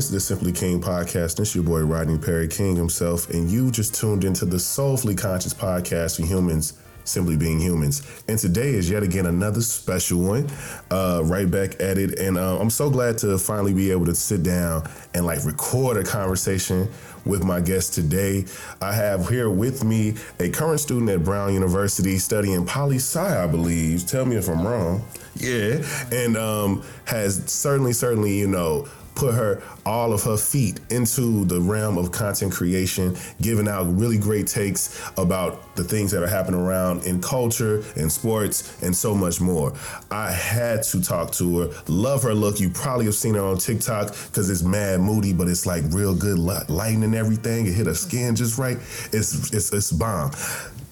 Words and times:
This 0.00 0.06
is 0.06 0.12
the 0.12 0.20
Simply 0.20 0.52
King 0.52 0.80
podcast. 0.80 1.36
This 1.36 1.50
is 1.50 1.56
your 1.56 1.64
boy 1.64 1.82
Rodney 1.82 2.16
Perry 2.16 2.48
King 2.48 2.74
himself, 2.74 3.28
and 3.28 3.50
you 3.50 3.70
just 3.70 3.94
tuned 3.94 4.24
into 4.24 4.46
the 4.46 4.58
Soulfully 4.58 5.14
Conscious 5.14 5.52
podcast 5.52 6.16
for 6.16 6.22
humans 6.24 6.72
simply 7.04 7.36
being 7.36 7.60
humans. 7.60 8.00
And 8.26 8.38
today 8.38 8.70
is 8.70 8.88
yet 8.88 9.02
again 9.02 9.26
another 9.26 9.60
special 9.60 10.22
one, 10.22 10.48
uh, 10.90 11.20
right 11.24 11.50
back 11.50 11.82
at 11.82 11.98
it. 11.98 12.18
And 12.18 12.38
uh, 12.38 12.58
I'm 12.58 12.70
so 12.70 12.88
glad 12.88 13.18
to 13.18 13.36
finally 13.36 13.74
be 13.74 13.90
able 13.90 14.06
to 14.06 14.14
sit 14.14 14.42
down 14.42 14.88
and 15.12 15.26
like 15.26 15.44
record 15.44 15.98
a 15.98 16.04
conversation 16.04 16.88
with 17.26 17.44
my 17.44 17.60
guest 17.60 17.92
today. 17.92 18.46
I 18.80 18.94
have 18.94 19.28
here 19.28 19.50
with 19.50 19.84
me 19.84 20.14
a 20.38 20.48
current 20.48 20.80
student 20.80 21.10
at 21.10 21.24
Brown 21.24 21.52
University 21.52 22.16
studying 22.16 22.64
poli 22.64 22.96
sci, 22.96 23.20
I 23.20 23.46
believe. 23.46 24.06
Tell 24.06 24.24
me 24.24 24.36
if 24.36 24.48
I'm 24.48 24.66
wrong. 24.66 25.04
Yeah, 25.36 25.84
and 26.10 26.36
um, 26.36 26.82
has 27.04 27.44
certainly, 27.50 27.92
certainly, 27.92 28.36
you 28.36 28.48
know, 28.48 28.88
put 29.14 29.34
her 29.34 29.62
all 29.84 30.12
of 30.12 30.22
her 30.22 30.36
feet 30.36 30.80
into 30.90 31.44
the 31.44 31.60
realm 31.60 31.98
of 31.98 32.12
content 32.12 32.52
creation, 32.52 33.16
giving 33.40 33.68
out 33.68 33.84
really 33.84 34.18
great 34.18 34.46
takes 34.46 35.00
about 35.16 35.74
the 35.76 35.84
things 35.84 36.10
that 36.10 36.22
are 36.22 36.28
happening 36.28 36.60
around 36.60 37.04
in 37.04 37.20
culture 37.20 37.82
and 37.96 38.10
sports 38.10 38.82
and 38.82 38.94
so 38.94 39.14
much 39.14 39.40
more. 39.40 39.72
I 40.10 40.30
had 40.30 40.82
to 40.84 41.02
talk 41.02 41.32
to 41.32 41.60
her. 41.60 41.82
Love 41.88 42.22
her 42.22 42.34
look. 42.34 42.60
You 42.60 42.70
probably 42.70 43.06
have 43.06 43.14
seen 43.14 43.34
her 43.34 43.44
on 43.44 43.58
TikTok 43.58 44.08
because 44.08 44.50
it's 44.50 44.62
mad 44.62 45.00
moody, 45.00 45.32
but 45.32 45.48
it's 45.48 45.66
like 45.66 45.84
real 45.90 46.14
good 46.14 46.38
lighting 46.38 47.04
and 47.04 47.14
everything. 47.14 47.66
It 47.66 47.74
hit 47.74 47.86
her 47.86 47.94
skin 47.94 48.36
just 48.36 48.58
right. 48.58 48.76
It's 49.12 49.52
it's 49.52 49.72
it's 49.72 49.92
bomb. 49.92 50.30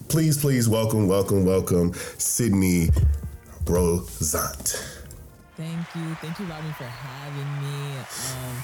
Please, 0.07 0.39
please 0.39 0.67
welcome, 0.67 1.07
welcome, 1.07 1.45
welcome, 1.45 1.93
Sydney 2.17 2.89
Rosant. 3.65 4.98
Thank 5.59 5.93
you. 5.93 6.15
Thank 6.21 6.39
you, 6.39 6.45
Robin, 6.45 6.71
for 6.71 6.85
having 6.85 7.61
me. 7.61 7.97
Um, 7.99 8.63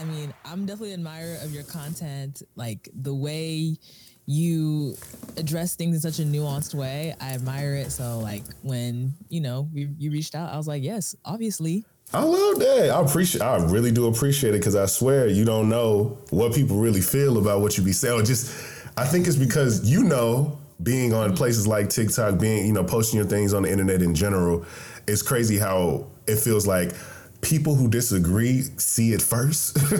I 0.00 0.04
mean, 0.04 0.34
I'm 0.46 0.64
definitely 0.64 0.94
an 0.94 1.00
admirer 1.00 1.36
of 1.42 1.52
your 1.52 1.64
content, 1.64 2.42
like 2.56 2.88
the 2.94 3.14
way 3.14 3.76
you 4.24 4.96
address 5.36 5.76
things 5.76 5.96
in 5.96 6.00
such 6.00 6.18
a 6.18 6.26
nuanced 6.26 6.74
way. 6.74 7.14
I 7.20 7.34
admire 7.34 7.74
it. 7.74 7.92
So, 7.92 8.20
like, 8.20 8.44
when, 8.62 9.12
you 9.28 9.42
know, 9.42 9.68
you, 9.74 9.90
you 9.98 10.10
reached 10.10 10.34
out, 10.34 10.50
I 10.50 10.56
was 10.56 10.66
like, 10.66 10.82
yes, 10.82 11.14
obviously. 11.26 11.84
I 12.14 12.22
love 12.22 12.58
that. 12.60 12.88
I 12.88 13.02
appreciate. 13.02 13.42
I 13.42 13.62
really 13.66 13.92
do 13.92 14.06
appreciate 14.06 14.54
it 14.54 14.60
because 14.60 14.76
I 14.76 14.86
swear 14.86 15.26
you 15.26 15.44
don't 15.44 15.68
know 15.68 16.16
what 16.30 16.54
people 16.54 16.78
really 16.78 17.02
feel 17.02 17.36
about 17.36 17.60
what 17.60 17.76
you 17.76 17.84
be 17.84 17.92
saying. 17.92 18.24
Just, 18.24 18.50
I 18.96 19.04
think 19.04 19.26
it's 19.26 19.36
because 19.36 19.90
you 19.90 20.04
know, 20.04 20.58
being 20.82 21.12
on 21.12 21.36
places 21.36 21.66
like 21.66 21.90
TikTok, 21.90 22.40
being 22.40 22.66
you 22.66 22.72
know, 22.72 22.82
posting 22.82 23.18
your 23.18 23.28
things 23.28 23.52
on 23.52 23.64
the 23.64 23.70
internet 23.70 24.00
in 24.00 24.14
general, 24.14 24.64
it's 25.06 25.22
crazy 25.22 25.58
how 25.58 26.06
it 26.30 26.38
feels 26.38 26.66
like 26.66 26.92
people 27.40 27.74
who 27.74 27.88
disagree 27.88 28.62
see 28.76 29.12
it 29.12 29.22
first. 29.22 29.76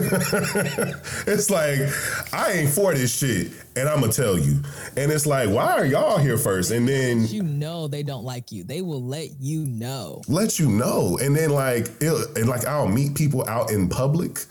it's 1.27 1.49
like, 1.49 1.79
I 2.33 2.51
ain't 2.51 2.69
for 2.69 2.93
this 2.93 3.17
shit, 3.17 3.51
and 3.75 3.89
I'm 3.89 4.01
gonna 4.01 4.11
tell 4.11 4.37
you. 4.37 4.61
And 4.97 5.11
it's 5.11 5.25
like, 5.25 5.49
why 5.49 5.73
are 5.73 5.85
y'all 5.85 6.17
here 6.17 6.37
first? 6.37 6.71
And 6.71 6.87
then 6.87 7.27
you 7.27 7.43
know 7.43 7.87
they 7.87 8.03
don't 8.03 8.23
like 8.23 8.51
you. 8.51 8.63
They 8.63 8.81
will 8.81 9.03
let 9.03 9.29
you 9.39 9.65
know. 9.65 10.21
Let 10.27 10.59
you 10.59 10.69
know. 10.69 11.17
And 11.21 11.35
then 11.35 11.49
like 11.49 11.87
it, 11.99 12.37
and 12.37 12.47
like 12.47 12.65
I'll 12.65 12.87
meet 12.87 13.15
people 13.15 13.47
out 13.47 13.71
in 13.71 13.89
public 13.89 14.45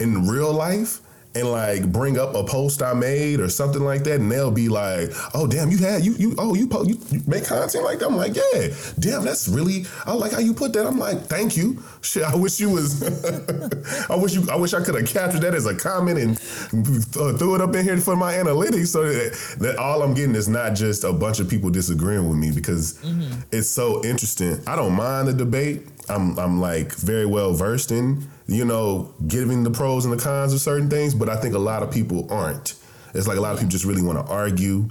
in 0.00 0.26
real 0.26 0.52
life 0.52 1.00
and 1.34 1.50
like 1.50 1.90
bring 1.90 2.18
up 2.18 2.34
a 2.34 2.44
post 2.44 2.82
I 2.82 2.94
made 2.94 3.40
or 3.40 3.48
something 3.48 3.82
like 3.82 4.04
that, 4.04 4.20
and 4.20 4.30
they'll 4.30 4.50
be 4.50 4.68
like, 4.68 5.10
"Oh, 5.34 5.46
damn, 5.46 5.70
you 5.70 5.78
had 5.78 6.04
you 6.04 6.14
you 6.14 6.34
oh 6.38 6.54
you 6.54 6.68
po- 6.68 6.84
you, 6.84 6.98
you 7.10 7.20
make 7.26 7.44
content 7.44 7.84
like 7.84 7.98
that." 7.98 8.06
I'm 8.06 8.16
like, 8.16 8.36
"Yeah, 8.36 8.68
damn, 8.98 9.24
that's 9.24 9.48
really 9.48 9.86
I 10.06 10.12
like 10.12 10.32
how 10.32 10.38
you 10.38 10.54
put 10.54 10.72
that." 10.74 10.86
I'm 10.86 10.98
like, 10.98 11.22
"Thank 11.22 11.56
you." 11.56 11.82
Shit, 12.02 12.22
I 12.22 12.36
wish 12.36 12.60
you 12.60 12.70
was. 12.70 13.02
I 14.10 14.16
wish 14.16 14.34
you. 14.34 14.46
I 14.50 14.56
wish 14.56 14.74
I 14.74 14.82
could 14.82 14.94
have 14.94 15.06
captured 15.06 15.40
that 15.40 15.54
as 15.54 15.66
a 15.66 15.74
comment 15.74 16.18
and 16.18 16.36
uh, 16.36 17.36
threw 17.36 17.54
it 17.54 17.60
up 17.60 17.74
in 17.74 17.84
here 17.84 17.96
for 17.98 18.16
my 18.16 18.34
analytics, 18.34 18.88
so 18.88 19.04
that, 19.04 19.56
that, 19.60 19.76
all 19.76 20.02
I'm 20.02 20.14
getting 20.14 20.34
is 20.34 20.48
not 20.48 20.74
just 20.74 21.04
a 21.04 21.12
bunch 21.12 21.40
of 21.40 21.48
people 21.48 21.70
disagreeing 21.70 22.28
with 22.28 22.38
me 22.38 22.52
because 22.52 22.94
mm-hmm. 22.98 23.40
it's 23.50 23.68
so 23.68 24.04
interesting. 24.04 24.60
I 24.66 24.76
don't 24.76 24.94
mind 24.94 25.28
the 25.28 25.32
debate. 25.32 25.88
I'm 26.08 26.38
I'm 26.38 26.60
like 26.60 26.92
very 26.94 27.26
well 27.26 27.54
versed 27.54 27.90
in 27.90 28.28
you 28.46 28.64
know, 28.64 29.12
giving 29.26 29.64
the 29.64 29.70
pros 29.70 30.04
and 30.04 30.12
the 30.12 30.22
cons 30.22 30.52
of 30.52 30.60
certain 30.60 30.90
things, 30.90 31.14
but 31.14 31.28
I 31.28 31.36
think 31.36 31.54
a 31.54 31.58
lot 31.58 31.82
of 31.82 31.90
people 31.90 32.30
aren't. 32.30 32.74
It's 33.14 33.26
like 33.26 33.38
a 33.38 33.40
lot 33.40 33.52
of 33.52 33.58
people 33.58 33.70
just 33.70 33.84
really 33.84 34.02
want 34.02 34.24
to 34.24 34.32
argue. 34.32 34.88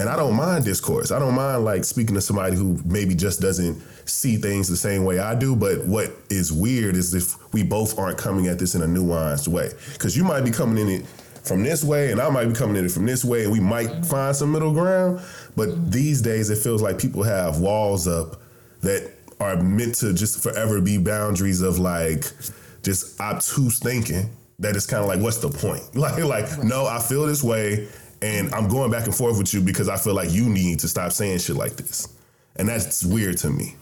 And 0.00 0.08
I 0.08 0.16
don't 0.16 0.34
mind 0.34 0.64
discourse. 0.64 1.10
I 1.10 1.18
don't 1.18 1.34
mind 1.34 1.64
like 1.64 1.84
speaking 1.84 2.14
to 2.14 2.20
somebody 2.20 2.56
who 2.56 2.80
maybe 2.84 3.14
just 3.14 3.40
doesn't 3.40 3.82
see 4.08 4.36
things 4.36 4.68
the 4.68 4.76
same 4.76 5.04
way 5.04 5.18
I 5.18 5.34
do. 5.34 5.56
But 5.56 5.84
what 5.86 6.12
is 6.30 6.52
weird 6.52 6.94
is 6.96 7.14
if 7.14 7.52
we 7.52 7.64
both 7.64 7.98
aren't 7.98 8.16
coming 8.16 8.46
at 8.46 8.58
this 8.58 8.74
in 8.74 8.82
a 8.82 8.86
nuanced 8.86 9.48
way. 9.48 9.70
Because 9.92 10.16
you 10.16 10.24
might 10.24 10.42
be 10.42 10.50
coming 10.50 10.78
in 10.78 10.88
it 10.88 11.06
from 11.42 11.64
this 11.64 11.82
way 11.82 12.12
and 12.12 12.20
I 12.20 12.30
might 12.30 12.46
be 12.46 12.54
coming 12.54 12.76
in 12.76 12.84
it 12.84 12.92
from 12.92 13.06
this 13.06 13.24
way 13.24 13.44
and 13.44 13.52
we 13.52 13.60
might 13.60 14.06
find 14.06 14.36
some 14.36 14.52
middle 14.52 14.72
ground. 14.72 15.20
But 15.56 15.90
these 15.90 16.22
days 16.22 16.50
it 16.50 16.58
feels 16.58 16.80
like 16.80 16.98
people 16.98 17.24
have 17.24 17.58
walls 17.58 18.06
up 18.06 18.40
that 18.82 19.12
are 19.40 19.56
meant 19.56 19.96
to 19.96 20.12
just 20.14 20.42
forever 20.42 20.80
be 20.80 20.98
boundaries 20.98 21.60
of 21.60 21.78
like 21.78 22.24
just 22.82 23.20
obtuse 23.20 23.78
thinking 23.78 24.30
that 24.58 24.74
it's 24.74 24.86
kind 24.86 25.02
of 25.02 25.08
like, 25.08 25.20
what's 25.20 25.38
the 25.38 25.48
point? 25.48 25.82
Like, 25.94 26.22
like, 26.24 26.50
right. 26.56 26.64
no, 26.64 26.86
I 26.86 27.00
feel 27.00 27.26
this 27.26 27.42
way, 27.42 27.88
and 28.22 28.52
I'm 28.54 28.68
going 28.68 28.90
back 28.90 29.06
and 29.06 29.14
forth 29.14 29.38
with 29.38 29.52
you 29.54 29.60
because 29.60 29.88
I 29.88 29.96
feel 29.96 30.14
like 30.14 30.30
you 30.30 30.48
need 30.48 30.80
to 30.80 30.88
stop 30.88 31.12
saying 31.12 31.38
shit 31.38 31.56
like 31.56 31.76
this, 31.76 32.08
and 32.56 32.68
that's 32.68 33.04
weird 33.04 33.38
to 33.38 33.50
me. 33.50 33.76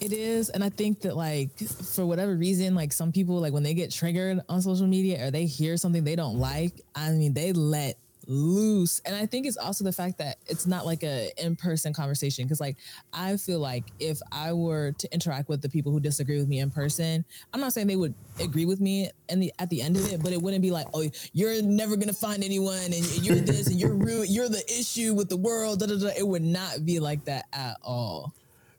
It 0.00 0.12
is, 0.12 0.48
and 0.48 0.64
I 0.64 0.68
think 0.68 1.02
that 1.02 1.16
like 1.16 1.56
for 1.58 2.04
whatever 2.04 2.34
reason, 2.34 2.74
like 2.74 2.92
some 2.92 3.12
people 3.12 3.40
like 3.40 3.52
when 3.52 3.62
they 3.62 3.74
get 3.74 3.92
triggered 3.92 4.40
on 4.48 4.60
social 4.60 4.88
media 4.88 5.26
or 5.26 5.30
they 5.30 5.46
hear 5.46 5.76
something 5.76 6.02
they 6.02 6.16
don't 6.16 6.38
like, 6.38 6.80
I 6.96 7.10
mean, 7.10 7.34
they 7.34 7.52
let 7.52 7.98
loose 8.26 9.00
and 9.04 9.14
i 9.14 9.26
think 9.26 9.46
it's 9.46 9.56
also 9.56 9.84
the 9.84 9.92
fact 9.92 10.18
that 10.18 10.38
it's 10.46 10.66
not 10.66 10.86
like 10.86 11.02
a 11.02 11.30
in-person 11.38 11.92
conversation 11.92 12.44
because 12.44 12.60
like 12.60 12.76
i 13.12 13.36
feel 13.36 13.58
like 13.58 13.84
if 13.98 14.20
i 14.30 14.52
were 14.52 14.92
to 14.92 15.12
interact 15.12 15.48
with 15.48 15.60
the 15.60 15.68
people 15.68 15.92
who 15.92 16.00
disagree 16.00 16.38
with 16.38 16.48
me 16.48 16.60
in 16.60 16.70
person 16.70 17.24
i'm 17.52 17.60
not 17.60 17.72
saying 17.72 17.86
they 17.86 17.96
would 17.96 18.14
agree 18.40 18.66
with 18.66 18.80
me 18.80 19.10
at 19.58 19.70
the 19.70 19.82
end 19.82 19.96
of 19.96 20.12
it 20.12 20.22
but 20.22 20.32
it 20.32 20.40
wouldn't 20.40 20.62
be 20.62 20.70
like 20.70 20.86
oh 20.94 21.08
you're 21.32 21.62
never 21.62 21.96
gonna 21.96 22.12
find 22.12 22.44
anyone 22.44 22.84
and 22.84 23.24
you're 23.24 23.36
this 23.36 23.66
and 23.66 23.80
you're 23.80 23.94
rude 23.94 24.28
you're 24.28 24.48
the 24.48 24.64
issue 24.68 25.14
with 25.14 25.28
the 25.28 25.36
world 25.36 25.80
da, 25.80 25.86
da, 25.86 25.98
da. 25.98 26.08
it 26.16 26.26
would 26.26 26.42
not 26.42 26.84
be 26.84 27.00
like 27.00 27.24
that 27.24 27.46
at 27.52 27.76
all 27.82 28.32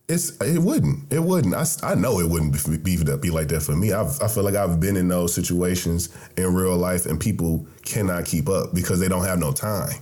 it's 0.09 0.37
it 0.41 0.59
wouldn't 0.59 1.11
it 1.11 1.19
wouldn't. 1.19 1.55
I, 1.55 1.65
I 1.81 1.95
know 1.95 2.19
it 2.19 2.29
wouldn't 2.29 2.53
be, 2.65 2.77
be, 2.77 3.03
be 3.17 3.29
like 3.29 3.47
that 3.49 3.61
for 3.61 3.75
me. 3.75 3.93
I've, 3.93 4.21
i 4.21 4.27
feel 4.27 4.43
like 4.43 4.55
i've 4.55 4.79
been 4.79 4.97
in 4.97 5.07
those 5.07 5.33
situations 5.33 6.09
in 6.37 6.53
real 6.53 6.75
life 6.75 7.05
and 7.05 7.19
people 7.19 7.65
cannot 7.83 8.25
keep 8.25 8.49
up 8.49 8.73
because 8.73 8.99
they 8.99 9.07
don't 9.07 9.25
have 9.25 9.39
no 9.39 9.51
time 9.51 9.95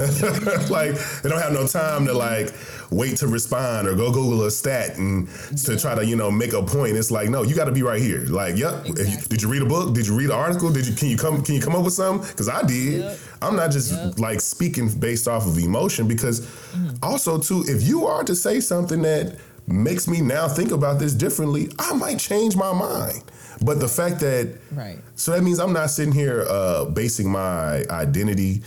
like 0.70 0.94
they 1.22 1.28
don't 1.28 1.40
have 1.40 1.52
no 1.52 1.66
time 1.66 2.06
to 2.06 2.14
like 2.14 2.54
wait 2.90 3.16
to 3.18 3.26
respond 3.26 3.86
or 3.86 3.94
go 3.94 4.12
Google 4.12 4.44
a 4.44 4.50
stat 4.50 4.96
and 4.96 5.28
to 5.64 5.78
try 5.78 5.94
to 5.94 6.04
you 6.04 6.16
know 6.16 6.30
make 6.30 6.52
a 6.52 6.62
point. 6.62 6.96
It's 6.96 7.10
like 7.10 7.28
no, 7.28 7.42
you 7.42 7.54
got 7.54 7.66
to 7.66 7.72
be 7.72 7.82
right 7.82 8.00
here. 8.00 8.20
Like, 8.26 8.56
yep. 8.56 8.86
Exactly. 8.86 9.28
Did 9.28 9.42
you 9.42 9.48
read 9.48 9.62
a 9.62 9.66
book? 9.66 9.94
Did 9.94 10.06
you 10.06 10.16
read 10.16 10.30
an 10.30 10.36
article? 10.36 10.70
Did 10.72 10.86
you 10.86 10.94
can 10.94 11.08
you 11.08 11.16
come 11.16 11.42
can 11.42 11.54
you 11.54 11.60
come 11.60 11.74
up 11.74 11.84
with 11.84 11.94
something? 11.94 12.28
Because 12.28 12.48
I 12.48 12.62
did. 12.62 13.00
Yep. 13.00 13.18
I'm 13.42 13.56
not 13.56 13.70
just 13.70 13.92
yep. 13.92 14.18
like 14.18 14.40
speaking 14.40 14.90
based 14.98 15.28
off 15.28 15.46
of 15.46 15.58
emotion. 15.58 16.08
Because 16.08 16.40
mm-hmm. 16.40 16.96
also 17.02 17.38
too, 17.38 17.64
if 17.66 17.82
you 17.82 18.06
are 18.06 18.24
to 18.24 18.34
say 18.34 18.60
something 18.60 19.02
that 19.02 19.38
makes 19.66 20.08
me 20.08 20.20
now 20.20 20.48
think 20.48 20.72
about 20.72 20.98
this 20.98 21.12
differently, 21.12 21.68
I 21.78 21.94
might 21.94 22.18
change 22.18 22.56
my 22.56 22.72
mind. 22.72 23.22
But 23.62 23.78
the 23.78 23.88
fact 23.88 24.20
that 24.20 24.58
right, 24.72 24.98
so 25.14 25.32
that 25.32 25.42
means 25.42 25.58
I'm 25.58 25.72
not 25.72 25.90
sitting 25.90 26.14
here 26.14 26.46
uh, 26.48 26.86
basing 26.86 27.30
my 27.30 27.84
identity 27.90 28.62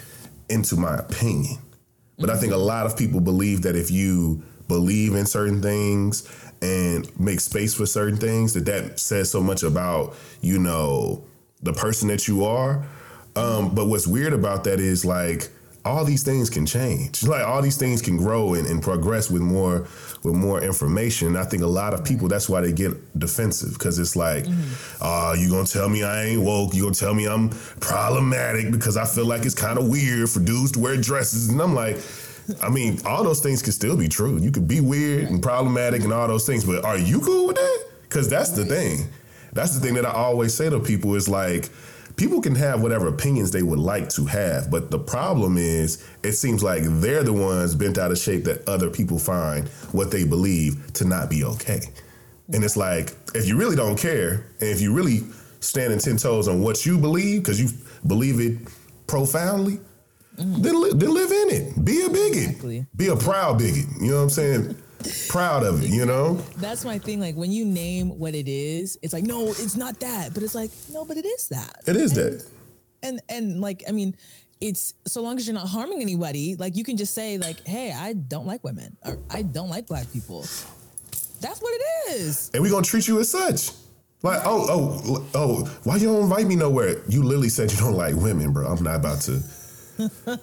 into 0.53 0.75
my 0.75 0.95
opinion. 0.95 1.57
But. 2.17 2.29
I 2.29 2.37
think 2.37 2.53
a 2.53 2.57
lot 2.57 2.85
of 2.85 2.95
people 2.95 3.19
believe 3.19 3.63
that 3.63 3.75
if 3.75 3.89
you 3.89 4.43
believe 4.67 5.15
in 5.15 5.25
certain 5.25 5.61
things 5.61 6.29
and 6.61 7.19
make 7.19 7.39
space 7.39 7.73
for 7.73 7.85
certain 7.85 8.17
things, 8.17 8.53
that 8.53 8.65
that 8.65 8.99
says 8.99 9.29
so 9.29 9.41
much 9.41 9.63
about 9.63 10.15
you 10.39 10.59
know 10.59 11.25
the 11.61 11.73
person 11.73 12.07
that 12.09 12.27
you 12.27 12.45
are. 12.45 12.85
Um, 13.35 13.73
but 13.73 13.87
what's 13.87 14.05
weird 14.05 14.31
about 14.31 14.63
that 14.65 14.79
is 14.79 15.03
like 15.03 15.49
all 15.85 16.05
these 16.05 16.23
things 16.23 16.49
can 16.49 16.65
change. 16.65 17.23
Like 17.23 17.45
all 17.45 17.61
these 17.61 17.77
things 17.77 18.01
can 18.01 18.17
grow 18.17 18.53
and, 18.53 18.67
and 18.67 18.81
progress 18.81 19.29
with 19.29 19.41
more 19.41 19.87
with 20.23 20.35
more 20.35 20.61
information. 20.61 21.29
And 21.29 21.37
I 21.37 21.43
think 21.43 21.61
a 21.61 21.67
lot 21.67 21.93
of 21.93 22.05
people 22.05 22.27
that's 22.27 22.47
why 22.47 22.61
they 22.61 22.71
get 22.71 23.19
defensive 23.19 23.73
because 23.73 23.99
it's 23.99 24.15
like, 24.15 24.45
mm-hmm. 24.45 25.03
uh, 25.03 25.33
you 25.37 25.49
gonna 25.49 25.67
tell 25.67 25.89
me 25.89 26.03
I 26.03 26.25
ain't 26.25 26.41
woke? 26.41 26.73
You 26.73 26.83
gonna 26.83 26.95
tell 26.95 27.13
me 27.13 27.25
I'm 27.25 27.49
problematic 27.81 28.71
because 28.71 28.95
I 28.95 29.05
feel 29.05 29.25
like 29.25 29.45
it's 29.45 29.55
kind 29.55 29.77
of 29.77 29.87
weird 29.89 30.29
for 30.29 30.39
dudes 30.39 30.71
to 30.73 30.79
wear 30.79 30.97
dresses? 30.97 31.49
And 31.49 31.61
I'm 31.61 31.75
like. 31.75 31.97
I 32.61 32.67
mean, 32.69 32.99
all 33.05 33.23
those 33.23 33.39
things 33.39 33.61
can 33.61 33.71
still 33.71 33.95
be 33.95 34.09
true. 34.09 34.37
You 34.37 34.51
could 34.51 34.67
be 34.67 34.81
weird 34.81 35.29
and 35.29 35.41
problematic 35.41 36.03
and 36.03 36.11
all 36.11 36.27
those 36.27 36.45
things, 36.45 36.65
but 36.65 36.83
are 36.83 36.97
you 36.97 37.21
cool 37.21 37.47
with 37.47 37.55
that? 37.55 37.85
Because 38.01 38.27
that's 38.27 38.49
the 38.49 38.65
thing. 38.65 39.07
That's 39.53 39.73
the 39.73 39.79
thing 39.79 39.93
that 39.93 40.05
I 40.05 40.11
always 40.11 40.53
say 40.53 40.69
to 40.69 40.77
people 40.81 41.15
is 41.15 41.29
like, 41.29 41.69
people 42.15 42.41
can 42.41 42.55
have 42.55 42.81
whatever 42.81 43.07
opinions 43.07 43.51
they 43.51 43.63
would 43.63 43.79
like 43.79 44.09
to 44.09 44.25
have, 44.25 44.69
but 44.71 44.91
the 44.91 44.99
problem 44.99 45.57
is 45.57 46.05
it 46.23 46.33
seems 46.33 46.63
like 46.63 46.83
they're 46.85 47.23
the 47.23 47.33
ones 47.33 47.75
bent 47.75 47.97
out 47.97 48.11
of 48.11 48.17
shape 48.17 48.43
that 48.45 48.67
other 48.67 48.89
people 48.89 49.17
find 49.19 49.67
what 49.91 50.11
they 50.11 50.23
believe 50.23 50.93
to 50.93 51.05
not 51.05 51.29
be 51.29 51.43
okay. 51.43 51.81
And 52.53 52.63
it's 52.63 52.77
like 52.77 53.13
if 53.33 53.47
you 53.47 53.57
really 53.57 53.75
don't 53.75 53.97
care, 53.97 54.45
and 54.59 54.69
if 54.69 54.81
you 54.81 54.93
really 54.93 55.21
standing 55.59 55.99
ten 55.99 56.17
toes 56.17 56.47
on 56.47 56.61
what 56.61 56.85
you 56.85 56.97
believe 56.97 57.41
because 57.41 57.59
you 57.61 57.69
believe 58.07 58.39
it 58.39 58.57
profoundly, 59.07 59.79
Mm-hmm. 60.35 60.61
then, 60.63 60.81
li- 60.81 60.91
then 60.95 61.13
live 61.13 61.31
in 61.31 61.49
it. 61.51 61.85
Be 61.85 62.01
a 62.05 62.09
bigot. 62.09 62.37
Exactly. 62.49 62.87
Be 62.95 63.07
a 63.09 63.15
proud 63.15 63.59
bigot. 63.59 63.85
You 64.01 64.09
know 64.09 64.15
what 64.15 64.21
I'm 64.23 64.29
saying? 64.31 64.75
Proud 65.29 65.63
of 65.63 65.83
it. 65.83 65.89
You 65.89 66.05
know. 66.05 66.35
That's 66.57 66.85
my 66.85 66.97
thing. 66.97 67.19
Like 67.19 67.35
when 67.35 67.51
you 67.51 67.65
name 67.65 68.17
what 68.17 68.35
it 68.35 68.47
is, 68.47 68.97
it's 69.01 69.13
like, 69.13 69.23
no, 69.23 69.47
it's 69.47 69.75
not 69.75 69.99
that. 69.99 70.33
But 70.33 70.43
it's 70.43 70.55
like, 70.55 70.71
no, 70.91 71.05
but 71.05 71.17
it 71.17 71.25
is 71.25 71.47
that. 71.49 71.81
It 71.87 71.95
is 71.95 72.13
that. 72.13 72.45
And 73.01 73.21
and 73.29 73.61
like, 73.61 73.83
I 73.87 73.91
mean, 73.91 74.15
it's 74.61 74.93
so 75.05 75.21
long 75.21 75.37
as 75.37 75.45
you're 75.47 75.53
not 75.53 75.67
harming 75.67 76.01
anybody, 76.01 76.55
like 76.55 76.75
you 76.75 76.83
can 76.83 76.97
just 76.97 77.13
say, 77.13 77.37
like, 77.37 77.65
hey, 77.67 77.91
I 77.91 78.13
don't 78.13 78.45
like 78.45 78.63
women 78.63 78.95
or 79.05 79.17
I 79.29 79.41
don't 79.41 79.69
like 79.69 79.87
black 79.87 80.11
people. 80.11 80.41
That's 81.41 81.61
what 81.61 81.73
it 81.73 82.13
is. 82.13 82.49
and 82.53 82.63
we 82.63 82.69
gonna 82.69 82.85
treat 82.85 83.07
you 83.07 83.19
as 83.19 83.29
such. 83.29 83.71
Like, 84.21 84.39
oh, 84.45 84.65
oh, 84.69 85.27
oh, 85.35 85.65
why 85.83 85.97
you 85.97 86.07
don't 86.07 86.23
invite 86.23 86.47
me 86.47 86.55
nowhere? 86.55 87.01
You 87.09 87.23
literally 87.23 87.49
said 87.49 87.69
you 87.69 87.77
don't 87.77 87.95
like 87.95 88.15
women, 88.15 88.53
bro. 88.53 88.65
I'm 88.67 88.81
not 88.81 88.95
about 88.95 89.19
to. 89.23 89.43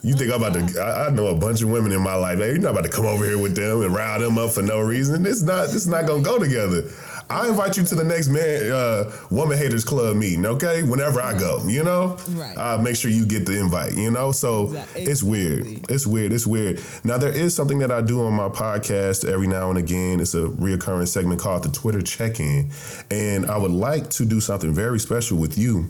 You 0.02 0.14
think 0.14 0.32
I'm 0.32 0.42
about 0.42 0.54
to? 0.54 0.80
I, 0.80 1.06
I 1.06 1.10
know 1.10 1.26
a 1.28 1.34
bunch 1.34 1.62
of 1.62 1.70
women 1.70 1.92
in 1.92 2.02
my 2.02 2.14
life. 2.14 2.38
Hey, 2.38 2.50
you're 2.52 2.58
not 2.58 2.70
about 2.72 2.84
to 2.84 2.90
come 2.90 3.06
over 3.06 3.24
here 3.24 3.38
with 3.38 3.54
them 3.56 3.82
and 3.82 3.94
rile 3.94 4.20
them 4.20 4.38
up 4.38 4.50
for 4.52 4.62
no 4.62 4.80
reason. 4.80 5.26
It's 5.26 5.42
not. 5.42 5.64
It's 5.74 5.86
not 5.86 6.06
gonna 6.06 6.22
go 6.22 6.38
together. 6.38 6.84
I 7.28 7.46
invite 7.48 7.76
you 7.76 7.84
to 7.84 7.94
the 7.94 8.02
next 8.02 8.26
man, 8.28 8.72
uh, 8.72 9.12
woman 9.30 9.56
haters 9.56 9.84
club 9.84 10.16
meeting. 10.16 10.44
Okay, 10.44 10.82
whenever 10.82 11.20
I 11.22 11.38
go, 11.38 11.62
you 11.64 11.84
know, 11.84 12.16
Right. 12.30 12.58
I'll 12.58 12.80
make 12.82 12.96
sure 12.96 13.08
you 13.10 13.24
get 13.24 13.46
the 13.46 13.56
invite. 13.56 13.94
You 13.94 14.10
know, 14.10 14.32
so 14.32 14.64
Exactly. 14.64 15.02
it's 15.04 15.22
weird. 15.22 15.66
It's 15.88 16.06
weird. 16.08 16.32
It's 16.32 16.44
weird. 16.46 16.80
Now 17.04 17.18
there 17.18 17.32
is 17.32 17.54
something 17.54 17.78
that 17.80 17.92
I 17.92 18.00
do 18.00 18.24
on 18.26 18.32
my 18.32 18.48
podcast 18.48 19.24
every 19.24 19.46
now 19.46 19.70
and 19.70 19.78
again. 19.78 20.18
It's 20.18 20.34
a 20.34 20.46
reoccurring 20.48 21.06
segment 21.06 21.40
called 21.40 21.62
the 21.62 21.68
Twitter 21.68 22.02
check-in, 22.02 22.72
and 23.12 23.46
I 23.46 23.58
would 23.58 23.70
like 23.70 24.10
to 24.10 24.24
do 24.24 24.40
something 24.40 24.74
very 24.74 24.98
special 24.98 25.38
with 25.38 25.56
you, 25.56 25.88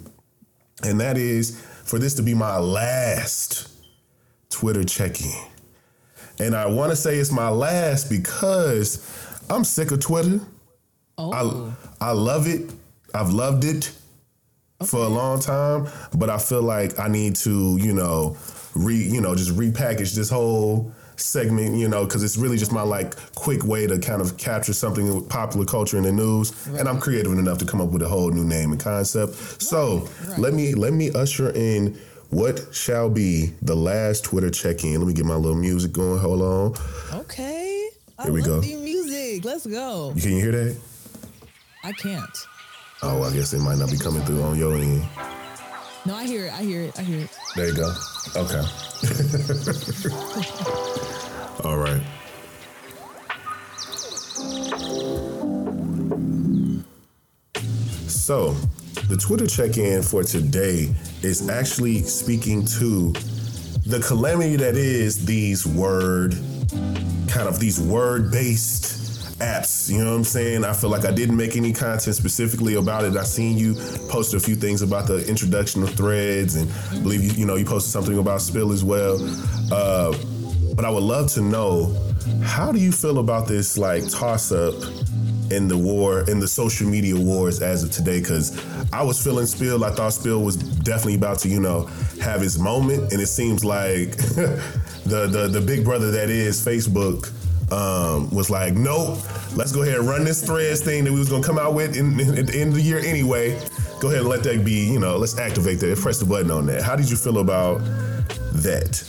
and 0.82 1.00
that 1.00 1.16
is 1.16 1.58
for 1.84 1.98
this 1.98 2.14
to 2.14 2.22
be 2.22 2.34
my 2.34 2.58
last 2.58 3.68
Twitter 4.48 4.84
check-in. 4.84 5.46
And 6.38 6.54
I 6.54 6.66
want 6.66 6.90
to 6.90 6.96
say 6.96 7.16
it's 7.16 7.30
my 7.30 7.48
last 7.48 8.08
because 8.08 9.06
I'm 9.50 9.64
sick 9.64 9.90
of 9.90 10.00
Twitter. 10.00 10.40
Oh, 11.18 11.74
I 12.00 12.08
I 12.08 12.12
love 12.12 12.46
it. 12.46 12.72
I've 13.14 13.30
loved 13.30 13.64
it 13.64 13.92
for 14.86 15.00
a 15.00 15.08
long 15.08 15.40
time, 15.40 15.88
but 16.14 16.30
I 16.30 16.38
feel 16.38 16.62
like 16.62 16.98
I 16.98 17.08
need 17.08 17.36
to, 17.36 17.76
you 17.78 17.92
know, 17.92 18.36
re, 18.74 18.96
you 18.96 19.20
know, 19.20 19.34
just 19.34 19.50
repackage 19.50 20.14
this 20.14 20.30
whole 20.30 20.92
segment, 21.20 21.76
you 21.76 21.88
know, 21.88 22.04
because 22.04 22.22
it's 22.22 22.36
really 22.36 22.56
just 22.56 22.72
my 22.72 22.82
like 22.82 23.14
quick 23.34 23.64
way 23.64 23.86
to 23.86 23.98
kind 23.98 24.20
of 24.20 24.36
capture 24.36 24.72
something 24.72 25.14
with 25.14 25.28
popular 25.28 25.66
culture 25.66 25.96
in 25.96 26.04
the 26.04 26.12
news, 26.12 26.52
and 26.66 26.88
I'm 26.88 27.00
creative 27.00 27.32
enough 27.32 27.58
to 27.58 27.64
come 27.64 27.80
up 27.80 27.90
with 27.90 28.02
a 28.02 28.08
whole 28.08 28.30
new 28.30 28.44
name 28.44 28.72
and 28.72 28.80
concept. 28.80 29.34
So 29.62 30.08
right. 30.28 30.38
let 30.38 30.54
me 30.54 30.74
let 30.74 30.92
me 30.92 31.10
usher 31.12 31.50
in 31.50 31.98
what 32.30 32.66
shall 32.72 33.10
be 33.10 33.52
the 33.62 33.74
last 33.74 34.24
Twitter 34.24 34.50
check-in. 34.50 34.98
Let 34.98 35.06
me 35.06 35.14
get 35.14 35.24
my 35.24 35.34
little 35.34 35.58
music 35.58 35.92
going. 35.92 36.20
Hold 36.20 36.42
on. 36.42 37.20
okay. 37.20 37.88
I 38.18 38.24
Here 38.24 38.32
we 38.32 38.42
love 38.42 38.48
go. 38.48 38.60
the 38.60 38.76
music. 38.76 39.44
Let's 39.44 39.66
go. 39.66 40.12
Can 40.20 40.32
you 40.32 40.40
hear 40.40 40.52
that? 40.52 40.76
I 41.82 41.92
can't. 41.92 42.46
Oh, 43.02 43.22
I 43.22 43.32
guess 43.32 43.54
it 43.54 43.60
might 43.60 43.78
not 43.78 43.90
be 43.90 43.96
coming 43.96 44.22
through 44.24 44.42
on 44.42 44.58
your 44.58 44.76
end. 44.76 45.02
No, 46.06 46.14
I 46.14 46.24
hear 46.26 46.46
it. 46.46 46.52
I 46.52 46.62
hear 46.62 46.82
it. 46.82 46.98
I 46.98 47.02
hear 47.02 47.20
it. 47.20 47.30
There 47.56 47.66
you 47.68 47.74
go. 47.74 47.94
Okay. 48.36 48.62
All 51.64 51.76
right. 51.76 52.00
So, 58.08 58.52
the 59.08 59.16
Twitter 59.16 59.46
check 59.46 59.76
in 59.76 60.02
for 60.02 60.22
today 60.22 60.94
is 61.22 61.48
actually 61.50 62.02
speaking 62.02 62.64
to 62.78 63.12
the 63.86 64.02
calamity 64.06 64.56
that 64.56 64.76
is 64.76 65.26
these 65.26 65.66
word, 65.66 66.34
kind 67.28 67.46
of 67.48 67.60
these 67.60 67.78
word 67.80 68.30
based 68.30 68.99
apps. 69.40 69.90
You 69.90 70.04
know 70.04 70.10
what 70.10 70.16
I'm 70.16 70.24
saying? 70.24 70.64
I 70.64 70.72
feel 70.72 70.90
like 70.90 71.04
I 71.04 71.10
didn't 71.10 71.36
make 71.36 71.56
any 71.56 71.72
content 71.72 72.14
specifically 72.14 72.74
about 72.74 73.04
it. 73.04 73.16
I 73.16 73.24
seen 73.24 73.58
you 73.58 73.74
post 74.08 74.34
a 74.34 74.40
few 74.40 74.54
things 74.54 74.82
about 74.82 75.06
the 75.06 75.26
introduction 75.28 75.82
of 75.82 75.90
threads, 75.94 76.56
and 76.56 76.70
I 76.90 76.98
believe 77.02 77.22
you, 77.22 77.30
you 77.32 77.46
know, 77.46 77.56
you 77.56 77.64
posted 77.64 77.92
something 77.92 78.18
about 78.18 78.40
Spill 78.40 78.72
as 78.72 78.84
well. 78.84 79.18
Uh, 79.72 80.16
but 80.74 80.84
I 80.84 80.90
would 80.90 81.02
love 81.02 81.28
to 81.32 81.42
know 81.42 81.96
how 82.42 82.72
do 82.72 82.78
you 82.78 82.92
feel 82.92 83.18
about 83.18 83.48
this 83.48 83.76
like 83.76 84.08
toss 84.08 84.52
up 84.52 84.74
in 85.50 85.66
the 85.66 85.76
war 85.76 86.28
in 86.30 86.38
the 86.38 86.46
social 86.46 86.88
media 86.88 87.16
wars 87.16 87.60
as 87.60 87.82
of 87.82 87.90
today 87.90 88.20
because 88.20 88.64
i 88.92 89.02
was 89.02 89.22
feeling 89.22 89.46
spill 89.46 89.84
i 89.84 89.90
thought 89.90 90.12
spill 90.12 90.42
was 90.42 90.56
definitely 90.56 91.16
about 91.16 91.38
to 91.38 91.48
you 91.48 91.60
know 91.60 91.86
have 92.22 92.40
his 92.40 92.58
moment 92.58 93.12
and 93.12 93.20
it 93.20 93.26
seems 93.26 93.64
like 93.64 94.16
the, 94.16 95.26
the 95.26 95.48
the 95.48 95.60
big 95.60 95.84
brother 95.84 96.10
that 96.10 96.30
is 96.30 96.64
facebook 96.64 97.32
um, 97.72 98.30
was 98.30 98.50
like 98.50 98.74
nope 98.74 99.18
let's 99.56 99.72
go 99.72 99.82
ahead 99.82 99.94
and 99.98 100.08
run 100.08 100.24
this 100.24 100.44
threads 100.44 100.80
thing 100.82 101.04
that 101.04 101.12
we 101.12 101.18
was 101.18 101.28
to 101.28 101.40
come 101.42 101.58
out 101.58 101.74
with 101.74 101.96
in, 101.96 102.18
in- 102.20 102.38
at 102.38 102.46
the 102.48 102.60
end 102.60 102.70
of 102.70 102.74
the 102.76 102.82
year 102.82 102.98
anyway 103.00 103.58
go 104.00 104.08
ahead 104.08 104.20
and 104.20 104.28
let 104.28 104.42
that 104.42 104.64
be 104.64 104.72
you 104.92 104.98
know 104.98 105.16
let's 105.16 105.38
activate 105.38 105.78
that 105.80 105.96
press 105.98 106.18
the 106.18 106.24
button 106.24 106.50
on 106.50 106.66
that 106.66 106.82
how 106.82 106.96
did 106.96 107.08
you 107.10 107.16
feel 107.16 107.38
about 107.38 107.78
that 108.52 109.02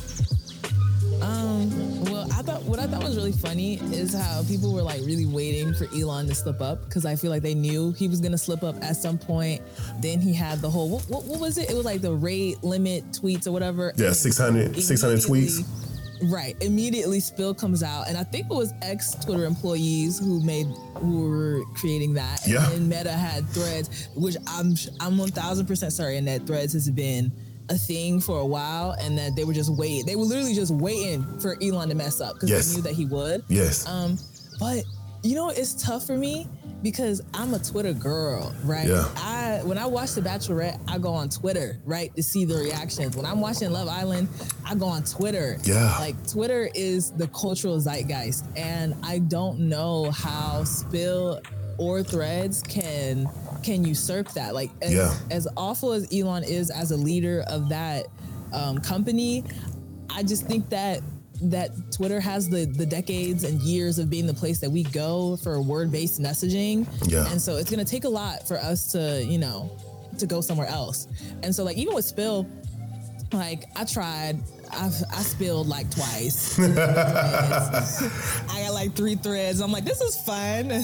Um, 1.21 2.03
well, 2.05 2.25
I 2.33 2.41
thought 2.41 2.63
what 2.63 2.79
I 2.79 2.87
thought 2.87 3.03
was 3.03 3.15
really 3.15 3.31
funny 3.31 3.75
is 3.93 4.13
how 4.13 4.43
people 4.47 4.73
were 4.73 4.81
like 4.81 5.01
really 5.01 5.25
waiting 5.27 5.73
for 5.73 5.85
Elon 5.95 6.27
to 6.27 6.33
slip 6.35 6.61
up 6.61 6.83
because 6.85 7.05
I 7.05 7.15
feel 7.15 7.29
like 7.29 7.43
they 7.43 7.53
knew 7.53 7.91
he 7.91 8.07
was 8.07 8.19
gonna 8.19 8.37
slip 8.39 8.63
up 8.63 8.75
at 8.83 8.95
some 8.95 9.17
point. 9.19 9.61
Then 10.01 10.19
he 10.19 10.33
had 10.33 10.59
the 10.61 10.69
whole 10.69 10.89
what, 10.89 11.03
what, 11.09 11.23
what 11.25 11.39
was 11.39 11.57
it? 11.59 11.69
It 11.69 11.75
was 11.75 11.85
like 11.85 12.01
the 12.01 12.13
rate 12.13 12.63
limit 12.63 13.03
tweets 13.11 13.45
or 13.45 13.51
whatever. 13.51 13.93
yeah 13.97 14.07
And 14.07 14.15
600 14.15 14.81
600 14.81 15.19
tweets 15.19 15.61
Right. 16.23 16.55
Immediately 16.61 17.19
spill 17.19 17.53
comes 17.53 17.81
out. 17.83 18.07
And 18.07 18.17
I 18.17 18.23
think 18.23 18.45
it 18.45 18.53
was 18.53 18.73
ex 18.81 19.15
Twitter 19.15 19.45
employees 19.45 20.19
who 20.19 20.41
made 20.43 20.67
who 20.97 21.29
were 21.29 21.63
creating 21.75 22.13
that. 22.15 22.41
Yeah. 22.45 22.63
And 22.71 22.73
then 22.73 22.89
Meta 22.89 23.11
had 23.11 23.47
threads, 23.49 24.09
which 24.15 24.35
I'm 24.47 24.75
I'm 24.99 25.17
one 25.17 25.29
thousand 25.31 25.65
percent 25.65 25.93
sorry, 25.93 26.17
and 26.17 26.27
that 26.27 26.45
threads 26.45 26.73
has 26.73 26.89
been 26.89 27.31
a 27.69 27.75
thing 27.75 28.19
for 28.19 28.39
a 28.39 28.45
while 28.45 28.91
and 28.99 29.17
that 29.17 29.35
they 29.35 29.43
were 29.45 29.53
just 29.53 29.69
waiting. 29.77 30.05
They 30.05 30.15
were 30.15 30.23
literally 30.23 30.53
just 30.53 30.73
waiting 30.73 31.23
for 31.39 31.57
Elon 31.63 31.89
to 31.89 31.95
mess 31.95 32.19
up 32.19 32.33
because 32.35 32.49
Yes. 32.49 32.67
they 32.69 32.75
knew 32.75 32.81
that 32.83 32.93
he 32.93 33.05
would. 33.05 33.43
yes 33.47 33.87
Um, 33.87 34.17
but 34.59 34.83
you 35.23 35.35
know, 35.35 35.49
it's 35.49 35.73
tough 35.81 36.05
for 36.07 36.17
me 36.17 36.47
because 36.81 37.21
I'm 37.33 37.53
a 37.53 37.59
Twitter 37.59 37.93
girl, 37.93 38.55
right? 38.63 38.87
Yeah. 38.87 39.07
I 39.17 39.61
when 39.63 39.77
I 39.77 39.85
watch 39.85 40.13
The 40.13 40.21
Bachelorette, 40.21 40.79
I 40.87 40.97
go 40.97 41.13
on 41.13 41.29
Twitter, 41.29 41.79
right, 41.85 42.13
to 42.15 42.23
see 42.23 42.43
the 42.45 42.55
reactions. 42.55 43.15
When 43.15 43.25
I'm 43.25 43.39
watching 43.39 43.71
Love 43.71 43.87
Island, 43.87 44.29
I 44.65 44.73
go 44.75 44.85
on 44.87 45.03
Twitter. 45.03 45.57
Yeah. 45.63 45.95
Like 45.99 46.15
Twitter 46.27 46.69
is 46.73 47.11
the 47.11 47.27
cultural 47.27 47.79
zeitgeist, 47.79 48.45
and 48.55 48.95
I 49.03 49.19
don't 49.19 49.59
know 49.59 50.09
how 50.11 50.63
Spill 50.63 51.41
or 51.77 52.01
Threads 52.03 52.63
can 52.63 53.29
can 53.63 53.85
usurp 53.85 54.31
that. 54.33 54.55
Like 54.55 54.71
as, 54.81 54.93
Yeah. 54.93 55.13
as 55.29 55.47
awful 55.55 55.91
as 55.93 56.07
Elon 56.11 56.43
is 56.43 56.71
as 56.71 56.89
a 56.91 56.97
leader 56.97 57.43
of 57.47 57.69
that 57.69 58.07
um, 58.53 58.79
company, 58.79 59.43
I 60.09 60.23
just 60.23 60.47
think 60.47 60.69
that 60.69 61.01
that 61.49 61.69
Twitter 61.91 62.19
has 62.19 62.49
the 62.49 62.65
the 62.65 62.85
decades 62.85 63.43
and 63.43 63.59
years 63.61 63.99
of 63.99 64.09
being 64.09 64.27
the 64.27 64.33
place 64.33 64.59
that 64.59 64.69
we 64.69 64.83
go 64.83 65.37
for 65.37 65.61
word 65.61 65.91
based 65.91 66.21
messaging. 66.21 66.87
Yeah. 67.09 67.29
And 67.31 67.41
so 67.41 67.57
it's 67.57 67.69
gonna 67.71 67.85
take 67.85 68.03
a 68.03 68.09
lot 68.09 68.47
for 68.47 68.57
us 68.57 68.91
to, 68.91 69.23
you 69.23 69.37
know, 69.37 69.71
to 70.19 70.27
go 70.27 70.41
somewhere 70.41 70.67
else. 70.67 71.07
And 71.43 71.53
so 71.53 71.63
like 71.63 71.77
even 71.77 71.95
with 71.95 72.05
Spill, 72.05 72.47
like 73.33 73.63
I 73.75 73.85
tried, 73.85 74.39
I've 74.71 74.93
I 75.11 75.21
spilled 75.23 75.67
like 75.67 75.89
twice. 75.89 76.59
I 76.61 78.63
got 78.65 78.73
like 78.73 78.93
three 78.95 79.15
threads. 79.15 79.61
I'm 79.61 79.71
like, 79.71 79.85
this 79.85 80.01
is 80.01 80.15
fun. 80.17 80.71
I 80.71 80.83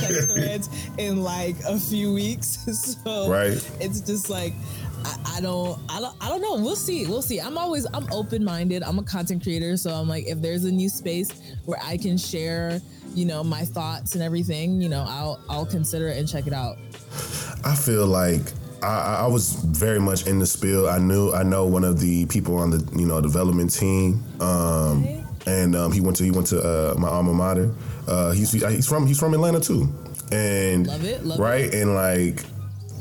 check 0.00 0.28
threads 0.28 0.68
in 0.98 1.22
like 1.22 1.56
a 1.66 1.78
few 1.78 2.12
weeks. 2.12 2.58
so 3.04 3.28
Right. 3.30 3.52
it's 3.80 4.00
just 4.00 4.30
like 4.30 4.52
I, 5.04 5.36
I 5.36 5.40
don't 5.40 5.78
I 5.88 6.00
don't 6.00 6.16
I 6.20 6.28
don't 6.28 6.40
know. 6.42 6.56
We'll 6.56 6.76
see. 6.76 7.06
We'll 7.06 7.22
see. 7.22 7.40
I'm 7.40 7.58
always 7.58 7.86
I'm 7.92 8.06
open 8.12 8.44
minded. 8.44 8.82
I'm 8.82 8.98
a 8.98 9.02
content 9.02 9.42
creator. 9.42 9.76
So 9.76 9.90
I'm 9.90 10.08
like 10.08 10.26
if 10.26 10.40
there's 10.40 10.64
a 10.64 10.72
new 10.72 10.88
space 10.88 11.30
where 11.64 11.78
I 11.82 11.96
can 11.96 12.16
share, 12.16 12.80
you 13.14 13.24
know, 13.26 13.44
my 13.44 13.62
thoughts 13.64 14.14
and 14.14 14.22
everything, 14.22 14.80
you 14.80 14.88
know, 14.88 15.04
I'll 15.08 15.40
I'll 15.48 15.66
consider 15.66 16.08
it 16.08 16.18
and 16.18 16.28
check 16.28 16.46
it 16.46 16.52
out. 16.52 16.76
I 17.64 17.74
feel 17.74 18.06
like 18.06 18.40
I, 18.82 19.20
I 19.24 19.26
was 19.26 19.52
very 19.54 19.98
much 20.00 20.26
in 20.26 20.38
the 20.38 20.46
spill. 20.46 20.88
I 20.88 20.98
knew 20.98 21.32
I 21.32 21.42
know 21.42 21.64
one 21.66 21.84
of 21.84 22.00
the 22.00 22.26
people 22.26 22.56
on 22.58 22.70
the 22.70 22.86
you 22.98 23.06
know 23.06 23.20
development 23.20 23.72
team, 23.72 24.22
um, 24.40 25.02
Okay. 25.02 25.24
and 25.46 25.74
um, 25.76 25.90
he 25.92 26.00
went 26.00 26.16
to 26.18 26.24
he 26.24 26.30
went 26.30 26.46
to 26.48 26.60
uh, 26.60 26.94
my 26.98 27.08
alma 27.08 27.32
mater. 27.32 27.72
Uh, 28.06 28.32
he's 28.32 28.52
he's 28.52 28.86
from 28.86 29.06
he's 29.06 29.18
from 29.18 29.32
Atlanta 29.32 29.60
too, 29.60 29.88
and 30.32 30.86
Love 30.86 31.04
it, 31.04 31.24
love 31.24 31.38
right 31.38 31.72
and 31.72 31.94
like 31.94 32.44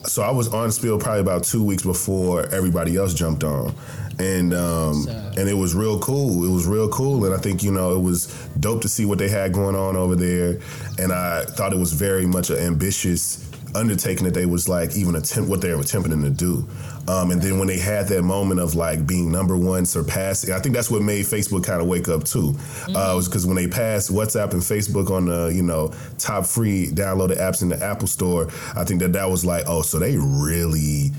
so 0.06 0.22
I 0.22 0.32
was 0.32 0.54
on 0.54 0.72
spill 0.72 1.00
probably 1.00 1.22
about 1.22 1.44
two 1.44 1.64
weeks 1.64 1.84
before 1.84 2.46
everybody 2.48 2.98
else 2.98 3.14
jumped 3.14 3.44
on. 3.44 3.74
And 4.20 4.54
um, 4.54 5.08
and 5.38 5.50
it 5.50 5.56
was 5.56 5.74
real 5.74 6.00
cool. 6.00 6.44
It 6.46 6.54
was 6.54 6.68
real 6.68 6.88
cool, 6.90 7.26
and 7.26 7.34
I 7.34 7.38
think 7.40 7.64
you 7.64 7.72
know 7.72 7.96
it 7.96 8.02
was 8.02 8.28
dope 8.60 8.82
to 8.84 8.90
see 8.90 9.06
what 9.06 9.18
they 9.18 9.28
had 9.28 9.54
going 9.54 9.76
on 9.76 9.96
over 9.96 10.16
there. 10.16 10.60
And 11.00 11.12
I 11.12 11.46
thought 11.46 11.74
it 11.74 11.80
was 11.80 11.94
very 11.94 12.28
much 12.28 12.52
an 12.52 12.58
ambitious 12.58 13.44
undertaking 13.76 14.26
that 14.26 14.34
they 14.34 14.46
was 14.46 14.70
like 14.70 14.96
even 14.96 15.16
attempt 15.16 15.50
what 15.50 15.62
they 15.62 15.74
were 15.74 15.82
attempting 15.82 16.22
to 16.22 16.30
do. 16.30 16.68
Um, 17.08 17.32
and 17.32 17.42
then 17.42 17.60
when 17.60 17.68
they 17.68 17.80
had 17.80 18.08
that 18.08 18.24
moment 18.24 18.60
of 18.60 18.76
like 18.76 19.06
being 19.06 19.32
number 19.32 19.58
one, 19.58 19.86
surpassing, 19.86 20.54
I 20.54 20.60
think 20.60 20.76
that's 20.76 20.90
what 20.90 21.02
made 21.02 21.26
Facebook 21.26 21.66
kind 21.66 21.82
of 21.82 21.88
wake 21.88 22.08
up 22.08 22.24
too. 22.24 22.54
Mm-hmm. 22.54 22.96
Uh, 22.96 23.16
was 23.16 23.28
because 23.28 23.46
when 23.46 23.56
they 23.56 23.68
passed 23.68 24.12
WhatsApp 24.12 24.54
and 24.54 24.62
Facebook 24.62 25.12
on 25.12 25.26
the 25.26 25.48
you 25.54 25.64
know 25.64 25.94
top 26.18 26.46
free 26.46 26.88
downloaded 26.88 27.38
apps 27.38 27.62
in 27.62 27.70
the 27.70 27.84
Apple 27.84 28.08
Store, 28.08 28.48
I 28.76 28.84
think 28.86 29.02
that 29.02 29.14
that 29.14 29.30
was 29.30 29.44
like, 29.46 29.66
oh, 29.68 29.82
so 29.82 30.00
they 30.00 30.18
really 30.18 31.12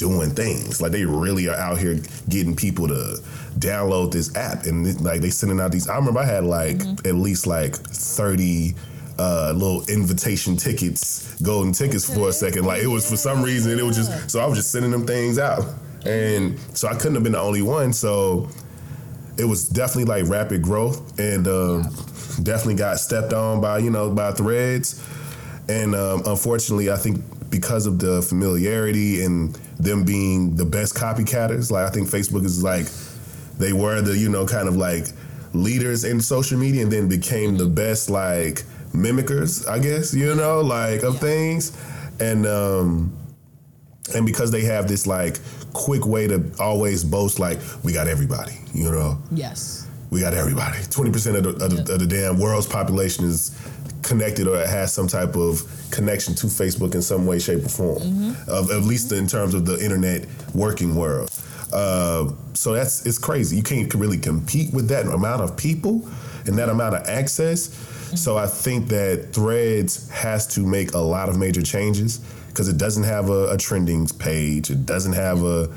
doing 0.00 0.30
things. 0.30 0.80
Like 0.80 0.92
they 0.92 1.04
really 1.04 1.48
are 1.48 1.56
out 1.56 1.78
here 1.78 2.00
getting 2.28 2.56
people 2.56 2.88
to 2.88 3.18
download 3.58 4.12
this 4.12 4.34
app 4.36 4.64
and 4.64 5.00
like 5.02 5.20
they 5.20 5.30
sending 5.30 5.60
out 5.60 5.72
these. 5.72 5.88
I 5.88 5.96
remember 5.96 6.20
I 6.20 6.24
had 6.24 6.44
like 6.44 6.78
mm-hmm. 6.78 7.06
at 7.06 7.14
least 7.14 7.46
like 7.46 7.76
thirty 7.76 8.74
uh, 9.20 9.52
little 9.54 9.84
invitation 9.88 10.56
tickets, 10.56 11.38
golden 11.42 11.72
tickets 11.72 12.12
for 12.12 12.30
a 12.30 12.32
second. 12.32 12.64
Like 12.64 12.82
it 12.82 12.86
was 12.86 13.08
for 13.08 13.16
some 13.16 13.42
reason 13.42 13.78
it 13.78 13.84
was 13.84 13.96
just 13.96 14.30
so 14.30 14.40
I 14.40 14.46
was 14.46 14.56
just 14.56 14.72
sending 14.72 14.90
them 14.90 15.06
things 15.06 15.38
out, 15.38 15.62
and 16.06 16.58
so 16.74 16.88
I 16.88 16.94
couldn't 16.94 17.14
have 17.14 17.22
been 17.22 17.32
the 17.32 17.40
only 17.40 17.60
one. 17.60 17.92
So 17.92 18.48
it 19.36 19.44
was 19.44 19.68
definitely 19.68 20.04
like 20.04 20.30
rapid 20.30 20.62
growth, 20.62 21.18
and 21.18 21.46
um, 21.46 21.82
definitely 22.42 22.76
got 22.76 22.98
stepped 22.98 23.34
on 23.34 23.60
by 23.60 23.78
you 23.78 23.90
know 23.90 24.10
by 24.10 24.32
threads, 24.32 25.06
and 25.68 25.94
um, 25.94 26.22
unfortunately 26.24 26.90
I 26.90 26.96
think 26.96 27.22
because 27.50 27.84
of 27.84 27.98
the 27.98 28.22
familiarity 28.22 29.22
and 29.22 29.54
them 29.78 30.04
being 30.04 30.56
the 30.56 30.64
best 30.64 30.94
copycatters, 30.94 31.70
like 31.70 31.86
I 31.86 31.90
think 31.90 32.08
Facebook 32.08 32.46
is 32.46 32.62
like 32.62 32.86
they 33.58 33.74
were 33.74 34.00
the 34.00 34.16
you 34.16 34.30
know 34.30 34.46
kind 34.46 34.66
of 34.66 34.76
like 34.76 35.08
leaders 35.52 36.04
in 36.04 36.20
social 36.20 36.58
media 36.58 36.82
and 36.82 36.90
then 36.90 37.06
became 37.06 37.58
the 37.58 37.66
best 37.66 38.08
like 38.08 38.62
mimickers, 38.92 39.68
I 39.68 39.78
guess, 39.78 40.14
you 40.14 40.34
know, 40.34 40.60
like 40.60 41.02
of 41.02 41.14
yeah. 41.14 41.20
things. 41.20 41.78
And 42.20 42.46
um 42.46 43.16
and 44.14 44.26
because 44.26 44.50
they 44.50 44.62
have 44.62 44.88
this 44.88 45.06
like 45.06 45.38
quick 45.72 46.06
way 46.06 46.26
to 46.26 46.50
always 46.58 47.04
boast 47.04 47.38
like 47.38 47.58
we 47.82 47.92
got 47.92 48.08
everybody, 48.08 48.58
you 48.74 48.90
know. 48.90 49.18
Yes. 49.30 49.86
We 50.10 50.20
got 50.20 50.34
everybody. 50.34 50.78
20% 50.78 51.36
of 51.36 51.44
the, 51.44 51.64
of, 51.64 51.86
the, 51.86 51.92
of 51.94 52.00
the 52.00 52.06
damn 52.06 52.40
world's 52.40 52.66
population 52.66 53.24
is 53.24 53.56
connected 54.02 54.48
or 54.48 54.58
has 54.58 54.92
some 54.92 55.06
type 55.06 55.36
of 55.36 55.62
connection 55.92 56.34
to 56.34 56.46
Facebook 56.46 56.94
in 56.94 57.02
some 57.02 57.26
way, 57.26 57.38
shape, 57.38 57.64
or 57.64 57.68
form. 57.68 57.98
Mm-hmm. 57.98 58.50
Of 58.50 58.72
at 58.72 58.82
least 58.82 59.12
in 59.12 59.28
terms 59.28 59.54
of 59.54 59.66
the 59.66 59.82
internet 59.82 60.26
working 60.52 60.96
world. 60.96 61.30
Uh, 61.72 62.32
so 62.54 62.72
that's 62.72 63.06
it's 63.06 63.18
crazy. 63.18 63.56
You 63.56 63.62
can't 63.62 63.92
really 63.94 64.18
compete 64.18 64.72
with 64.72 64.88
that 64.88 65.06
amount 65.06 65.42
of 65.42 65.56
people 65.56 66.08
and 66.46 66.58
that 66.58 66.68
amount 66.68 66.96
of 66.96 67.06
access. 67.06 67.68
So 68.16 68.36
I 68.36 68.46
think 68.46 68.88
that 68.88 69.32
Threads 69.32 70.10
has 70.10 70.46
to 70.54 70.60
make 70.60 70.94
a 70.94 70.98
lot 70.98 71.28
of 71.28 71.38
major 71.38 71.62
changes 71.62 72.20
because 72.48 72.68
it 72.68 72.78
doesn't 72.78 73.04
have 73.04 73.30
a, 73.30 73.50
a, 73.50 73.56
trending 73.56 74.06
page. 74.06 74.70
It 74.70 74.84
doesn't 74.84 75.12
have 75.12 75.42
a 75.44 75.70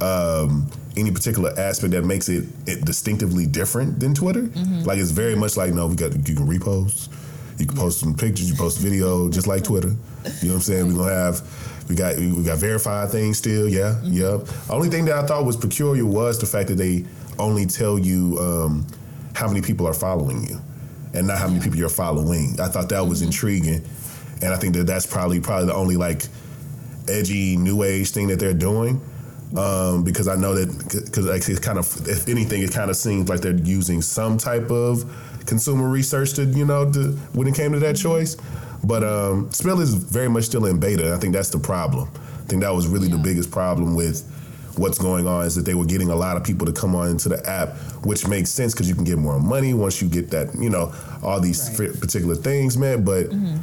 um, 0.00 0.68
any 0.96 1.10
particular 1.10 1.52
aspect 1.58 1.92
that 1.92 2.04
makes 2.04 2.28
it, 2.28 2.44
it 2.66 2.84
distinctively 2.84 3.46
different 3.46 4.00
than 4.00 4.14
Twitter. 4.14 4.42
Mm-hmm. 4.42 4.82
Like 4.82 4.98
it's 4.98 5.10
very 5.10 5.34
much 5.34 5.56
like 5.56 5.72
no, 5.74 5.86
we 5.86 5.96
got 5.96 6.12
you 6.28 6.34
can 6.34 6.46
repost, 6.46 7.08
you 7.58 7.66
can 7.66 7.76
post 7.76 8.00
some 8.00 8.14
pictures, 8.14 8.50
you 8.50 8.56
post 8.56 8.78
video, 8.78 9.28
just 9.28 9.46
like 9.46 9.64
Twitter. 9.64 9.88
You 9.88 9.94
know 9.94 10.48
what 10.48 10.54
I'm 10.54 10.60
saying? 10.60 10.86
We're 10.88 11.04
gonna 11.04 11.14
have 11.14 11.88
we 11.88 11.94
got 11.94 12.16
we 12.16 12.42
got 12.42 12.58
verified 12.58 13.10
things 13.10 13.38
still. 13.38 13.68
Yeah, 13.68 13.98
mm-hmm. 14.02 14.12
yep. 14.12 14.70
Only 14.70 14.88
thing 14.88 15.04
that 15.06 15.16
I 15.16 15.26
thought 15.26 15.44
was 15.44 15.56
peculiar 15.56 16.06
was 16.06 16.38
the 16.38 16.46
fact 16.46 16.68
that 16.68 16.76
they 16.76 17.04
only 17.38 17.66
tell 17.66 17.98
you 17.98 18.38
um, 18.38 18.86
how 19.34 19.48
many 19.48 19.62
people 19.62 19.86
are 19.86 19.94
following 19.94 20.46
you 20.46 20.60
and 21.14 21.26
not 21.26 21.38
how 21.38 21.48
many 21.48 21.60
people 21.60 21.78
you're 21.78 21.88
following. 21.88 22.58
I 22.60 22.68
thought 22.68 22.88
that 22.90 23.06
was 23.06 23.22
intriguing, 23.22 23.84
and 24.40 24.52
I 24.52 24.56
think 24.56 24.74
that 24.74 24.86
that's 24.86 25.06
probably 25.06 25.40
probably 25.40 25.66
the 25.66 25.74
only 25.74 25.96
like 25.96 26.22
edgy 27.08 27.56
new 27.56 27.82
age 27.82 28.10
thing 28.10 28.28
that 28.28 28.38
they're 28.38 28.54
doing. 28.54 29.00
Um, 29.56 30.02
because 30.02 30.28
I 30.28 30.36
know 30.36 30.54
that 30.54 31.04
because 31.04 31.26
like 31.26 31.46
it's 31.46 31.58
kind 31.58 31.78
of 31.78 32.08
if 32.08 32.28
anything, 32.28 32.62
it 32.62 32.72
kind 32.72 32.90
of 32.90 32.96
seems 32.96 33.28
like 33.28 33.40
they're 33.40 33.54
using 33.54 34.00
some 34.00 34.38
type 34.38 34.70
of 34.70 35.04
consumer 35.46 35.88
research 35.88 36.32
to 36.34 36.44
you 36.44 36.64
know 36.64 36.90
to, 36.90 37.12
when 37.34 37.46
it 37.46 37.54
came 37.54 37.72
to 37.72 37.78
that 37.80 37.96
choice. 37.96 38.36
But 38.84 39.04
um, 39.04 39.50
Spill 39.52 39.80
is 39.80 39.94
very 39.94 40.28
much 40.28 40.44
still 40.44 40.66
in 40.66 40.80
beta. 40.80 41.14
I 41.14 41.18
think 41.18 41.34
that's 41.34 41.50
the 41.50 41.58
problem. 41.58 42.08
I 42.14 42.46
think 42.46 42.62
that 42.62 42.74
was 42.74 42.88
really 42.88 43.08
yeah. 43.08 43.16
the 43.16 43.22
biggest 43.22 43.50
problem 43.50 43.94
with 43.94 44.28
what's 44.76 44.98
going 44.98 45.26
on 45.26 45.44
is 45.44 45.54
that 45.54 45.64
they 45.64 45.74
were 45.74 45.84
getting 45.84 46.10
a 46.10 46.16
lot 46.16 46.36
of 46.36 46.44
people 46.44 46.66
to 46.66 46.72
come 46.72 46.94
on 46.94 47.08
into 47.08 47.28
the 47.28 47.48
app, 47.48 47.76
which 48.04 48.26
makes 48.26 48.50
sense 48.50 48.72
because 48.72 48.88
you 48.88 48.94
can 48.94 49.04
get 49.04 49.18
more 49.18 49.38
money 49.38 49.74
once 49.74 50.00
you 50.00 50.08
get 50.08 50.30
that, 50.30 50.54
you 50.58 50.70
know, 50.70 50.92
all 51.22 51.40
these 51.40 51.78
right. 51.78 51.98
particular 52.00 52.34
things, 52.34 52.76
man. 52.76 53.04
But 53.04 53.26
mm-hmm. 53.26 53.56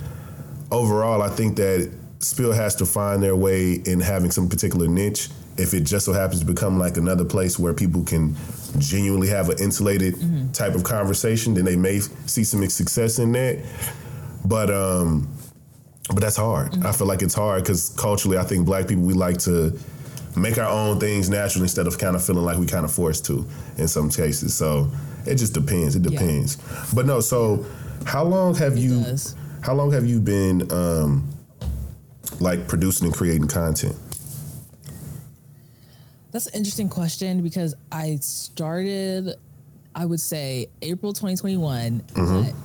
overall, 0.72 1.22
I 1.22 1.30
think 1.30 1.56
that 1.58 1.92
Spill 2.20 2.52
has 2.52 2.76
to 2.76 2.86
find 2.86 3.24
their 3.24 3.36
way 3.36 3.74
in 3.74 4.00
having 4.00 4.32
some 4.32 4.50
particular 4.50 4.88
niche. 4.88 5.30
If 5.58 5.74
it 5.74 5.82
just 5.82 6.06
so 6.06 6.14
happens 6.14 6.40
to 6.40 6.46
become 6.46 6.80
like 6.80 6.98
another 6.98 7.26
place 7.26 7.60
where 7.60 7.74
people 7.74 8.04
can 8.04 8.36
genuinely 8.78 9.28
have 9.30 9.50
an 9.50 9.58
insulated 9.60 10.16
mm-hmm. 10.16 10.52
type 10.52 10.76
of 10.76 10.84
conversation, 10.84 11.54
then 11.54 11.66
they 11.66 11.76
may 11.76 12.00
see 12.00 12.44
some 12.44 12.68
success 12.70 13.20
in 13.20 13.32
that. 13.34 13.60
But 14.46 14.70
um, 14.70 15.28
but 16.08 16.22
that's 16.22 16.38
hard. 16.38 16.72
Mm-hmm. 16.72 16.88
I 16.88 16.92
feel 16.92 17.08
like 17.08 17.22
it's 17.22 17.34
hard 17.34 17.64
because 17.64 17.90
culturally, 17.98 18.38
I 18.38 18.44
think 18.44 18.66
black 18.66 18.88
people 18.88 19.04
we 19.04 19.14
like 19.14 19.38
to 19.40 19.78
make 20.42 20.58
our 20.58 20.70
own 20.70 21.00
things 21.00 21.30
naturally 21.30 21.66
instead 21.66 21.88
of 21.88 21.98
kind 21.98 22.16
of 22.16 22.24
feeling 22.24 22.46
like 22.46 22.58
we 22.58 22.66
kind 22.66 22.86
of 22.86 22.92
forced 22.92 23.26
to 23.26 23.46
in 23.78 23.88
some 23.88 24.10
cases. 24.10 24.54
So 24.54 24.92
it 25.26 25.36
just 25.36 25.54
depends. 25.54 25.96
It 25.96 26.04
depends. 26.04 26.58
Yeah. 26.58 26.86
But 26.94 27.06
no, 27.06 27.20
so 27.20 27.66
how 28.06 28.24
long 28.24 28.56
have 28.56 28.74
it 28.74 28.80
you 28.80 29.02
does. 29.02 29.36
how 29.62 29.74
long 29.74 29.92
have 29.92 30.06
you 30.06 30.20
been 30.20 30.72
um 30.72 31.28
like 32.40 32.68
producing 32.68 33.08
and 33.08 33.16
creating 33.16 33.48
content? 33.48 33.96
That's 36.32 36.48
an 36.48 36.56
interesting 36.56 36.90
question 36.90 37.42
because 37.42 37.76
I 37.92 38.18
started 38.22 39.36
I 39.96 40.06
would 40.06 40.22
say 40.22 40.68
April 40.82 41.14
2021. 41.14 42.02
Mm-hmm. 42.14 42.58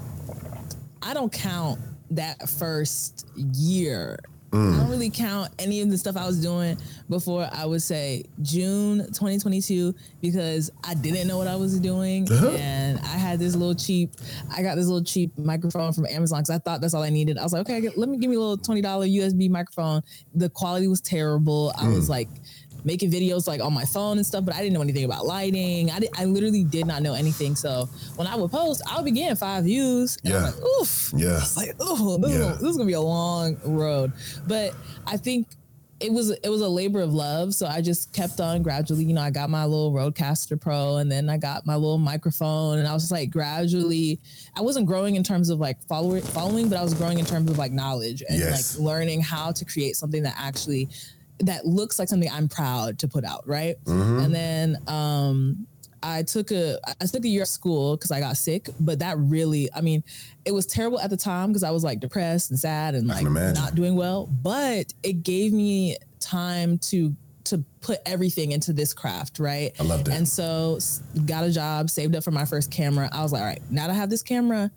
I 1.02 1.14
don't 1.14 1.32
count 1.32 1.80
that 2.10 2.48
first 2.48 3.26
year 3.36 4.18
Mm. 4.54 4.72
I 4.72 4.76
don't 4.78 4.90
really 4.90 5.10
count 5.10 5.50
any 5.58 5.80
of 5.80 5.90
the 5.90 5.98
stuff 5.98 6.16
I 6.16 6.24
was 6.24 6.40
doing 6.40 6.78
before 7.08 7.48
I 7.52 7.66
would 7.66 7.82
say 7.82 8.22
June 8.40 8.98
2022 8.98 9.92
because 10.20 10.70
I 10.84 10.94
didn't 10.94 11.26
know 11.26 11.38
what 11.38 11.48
I 11.48 11.56
was 11.56 11.80
doing 11.80 12.30
uh-huh. 12.30 12.50
and 12.50 13.00
I 13.00 13.18
had 13.18 13.40
this 13.40 13.56
little 13.56 13.74
cheap 13.74 14.12
I 14.56 14.62
got 14.62 14.76
this 14.76 14.86
little 14.86 15.02
cheap 15.02 15.36
microphone 15.36 15.92
from 15.92 16.06
Amazon 16.06 16.42
because 16.42 16.50
I 16.50 16.58
thought 16.58 16.80
that's 16.80 16.94
all 16.94 17.02
I 17.02 17.10
needed. 17.10 17.36
I 17.36 17.42
was 17.42 17.52
like, 17.52 17.68
okay, 17.68 17.90
let 17.96 18.08
me 18.08 18.16
give 18.16 18.30
me 18.30 18.36
a 18.36 18.40
little 18.40 18.56
$20 18.56 18.82
USB 18.82 19.50
microphone. 19.50 20.02
The 20.36 20.48
quality 20.48 20.86
was 20.86 21.00
terrible. 21.00 21.72
I 21.76 21.86
mm. 21.86 21.94
was 21.94 22.08
like 22.08 22.28
making 22.84 23.10
videos 23.10 23.48
like 23.48 23.60
on 23.60 23.72
my 23.72 23.84
phone 23.84 24.18
and 24.18 24.26
stuff, 24.26 24.44
but 24.44 24.54
I 24.54 24.58
didn't 24.58 24.74
know 24.74 24.82
anything 24.82 25.04
about 25.04 25.26
lighting. 25.26 25.90
I, 25.90 26.00
did, 26.00 26.10
I 26.16 26.24
literally 26.26 26.64
did 26.64 26.86
not 26.86 27.02
know 27.02 27.14
anything. 27.14 27.56
So 27.56 27.88
when 28.16 28.26
I 28.26 28.36
would 28.36 28.50
post, 28.50 28.82
I 28.88 28.96
would 28.96 29.04
be 29.04 29.10
getting 29.10 29.36
five 29.36 29.64
views. 29.64 30.18
And 30.24 30.32
yeah. 30.32 30.38
I'm 30.38 30.44
like, 30.44 30.62
oof. 30.62 31.12
Yeah. 31.16 31.38
It's 31.38 31.56
like, 31.56 31.74
oh, 31.80 32.18
this, 32.18 32.32
yeah. 32.32 32.52
is, 32.52 32.60
this 32.60 32.70
is 32.70 32.76
gonna 32.76 32.86
be 32.86 32.92
a 32.92 33.00
long 33.00 33.56
road. 33.64 34.12
But 34.46 34.74
I 35.06 35.16
think 35.16 35.48
it 36.00 36.12
was 36.12 36.30
it 36.30 36.48
was 36.48 36.60
a 36.60 36.68
labor 36.68 37.00
of 37.00 37.14
love. 37.14 37.54
So 37.54 37.66
I 37.66 37.80
just 37.80 38.12
kept 38.12 38.40
on 38.40 38.62
gradually. 38.62 39.04
You 39.04 39.14
know, 39.14 39.22
I 39.22 39.30
got 39.30 39.48
my 39.48 39.64
little 39.64 39.92
Rodecaster 39.92 40.60
Pro, 40.60 40.96
and 40.96 41.10
then 41.10 41.30
I 41.30 41.38
got 41.38 41.64
my 41.66 41.76
little 41.76 41.98
microphone, 41.98 42.78
and 42.78 42.88
I 42.88 42.92
was 42.92 43.04
just 43.04 43.12
like 43.12 43.30
gradually. 43.30 44.20
I 44.56 44.60
wasn't 44.60 44.86
growing 44.86 45.16
in 45.16 45.22
terms 45.22 45.50
of 45.50 45.60
like 45.60 45.82
follower 45.84 46.20
following, 46.20 46.68
but 46.68 46.78
I 46.78 46.82
was 46.82 46.94
growing 46.94 47.18
in 47.18 47.24
terms 47.24 47.50
of 47.50 47.58
like 47.58 47.72
knowledge 47.72 48.22
and 48.28 48.38
yes. 48.38 48.76
like 48.76 48.84
learning 48.84 49.22
how 49.22 49.52
to 49.52 49.64
create 49.64 49.96
something 49.96 50.22
that 50.24 50.34
actually 50.36 50.88
that 51.40 51.66
looks 51.66 51.98
like 51.98 52.08
something 52.08 52.30
I'm 52.30 52.48
proud 52.48 52.98
to 53.00 53.08
put 53.08 53.24
out, 53.24 53.46
right? 53.46 53.76
Mm-hmm. 53.84 54.18
And 54.20 54.34
then 54.34 54.76
um, 54.86 55.66
I 56.02 56.22
took 56.22 56.50
a 56.50 56.78
I 57.00 57.06
took 57.06 57.24
a 57.24 57.28
year 57.28 57.42
of 57.42 57.48
school 57.48 57.96
because 57.96 58.10
I 58.10 58.20
got 58.20 58.36
sick, 58.36 58.68
but 58.78 58.98
that 58.98 59.16
really, 59.18 59.70
I 59.74 59.80
mean, 59.80 60.04
it 60.44 60.52
was 60.52 60.66
terrible 60.66 61.00
at 61.00 61.10
the 61.10 61.16
time 61.16 61.48
because 61.48 61.62
I 61.62 61.70
was 61.70 61.82
like 61.82 62.00
depressed 62.00 62.50
and 62.50 62.58
sad 62.58 62.94
and 62.94 63.08
like 63.08 63.24
not 63.24 63.74
doing 63.74 63.96
well. 63.96 64.26
But 64.26 64.92
it 65.02 65.22
gave 65.22 65.52
me 65.52 65.96
time 66.20 66.78
to 66.78 67.16
to 67.44 67.62
put 67.80 67.98
everything 68.06 68.52
into 68.52 68.72
this 68.72 68.94
craft, 68.94 69.38
right? 69.38 69.72
I 69.78 69.82
loved 69.82 70.08
it. 70.08 70.14
And 70.14 70.26
so 70.26 70.78
got 71.26 71.44
a 71.44 71.50
job, 71.50 71.90
saved 71.90 72.16
up 72.16 72.24
for 72.24 72.30
my 72.30 72.44
first 72.44 72.70
camera. 72.70 73.08
I 73.12 73.22
was 73.22 73.32
like, 73.32 73.42
all 73.42 73.48
right, 73.48 73.62
now 73.70 73.86
that 73.86 73.92
I 73.92 73.96
have 73.96 74.10
this 74.10 74.22
camera, 74.22 74.70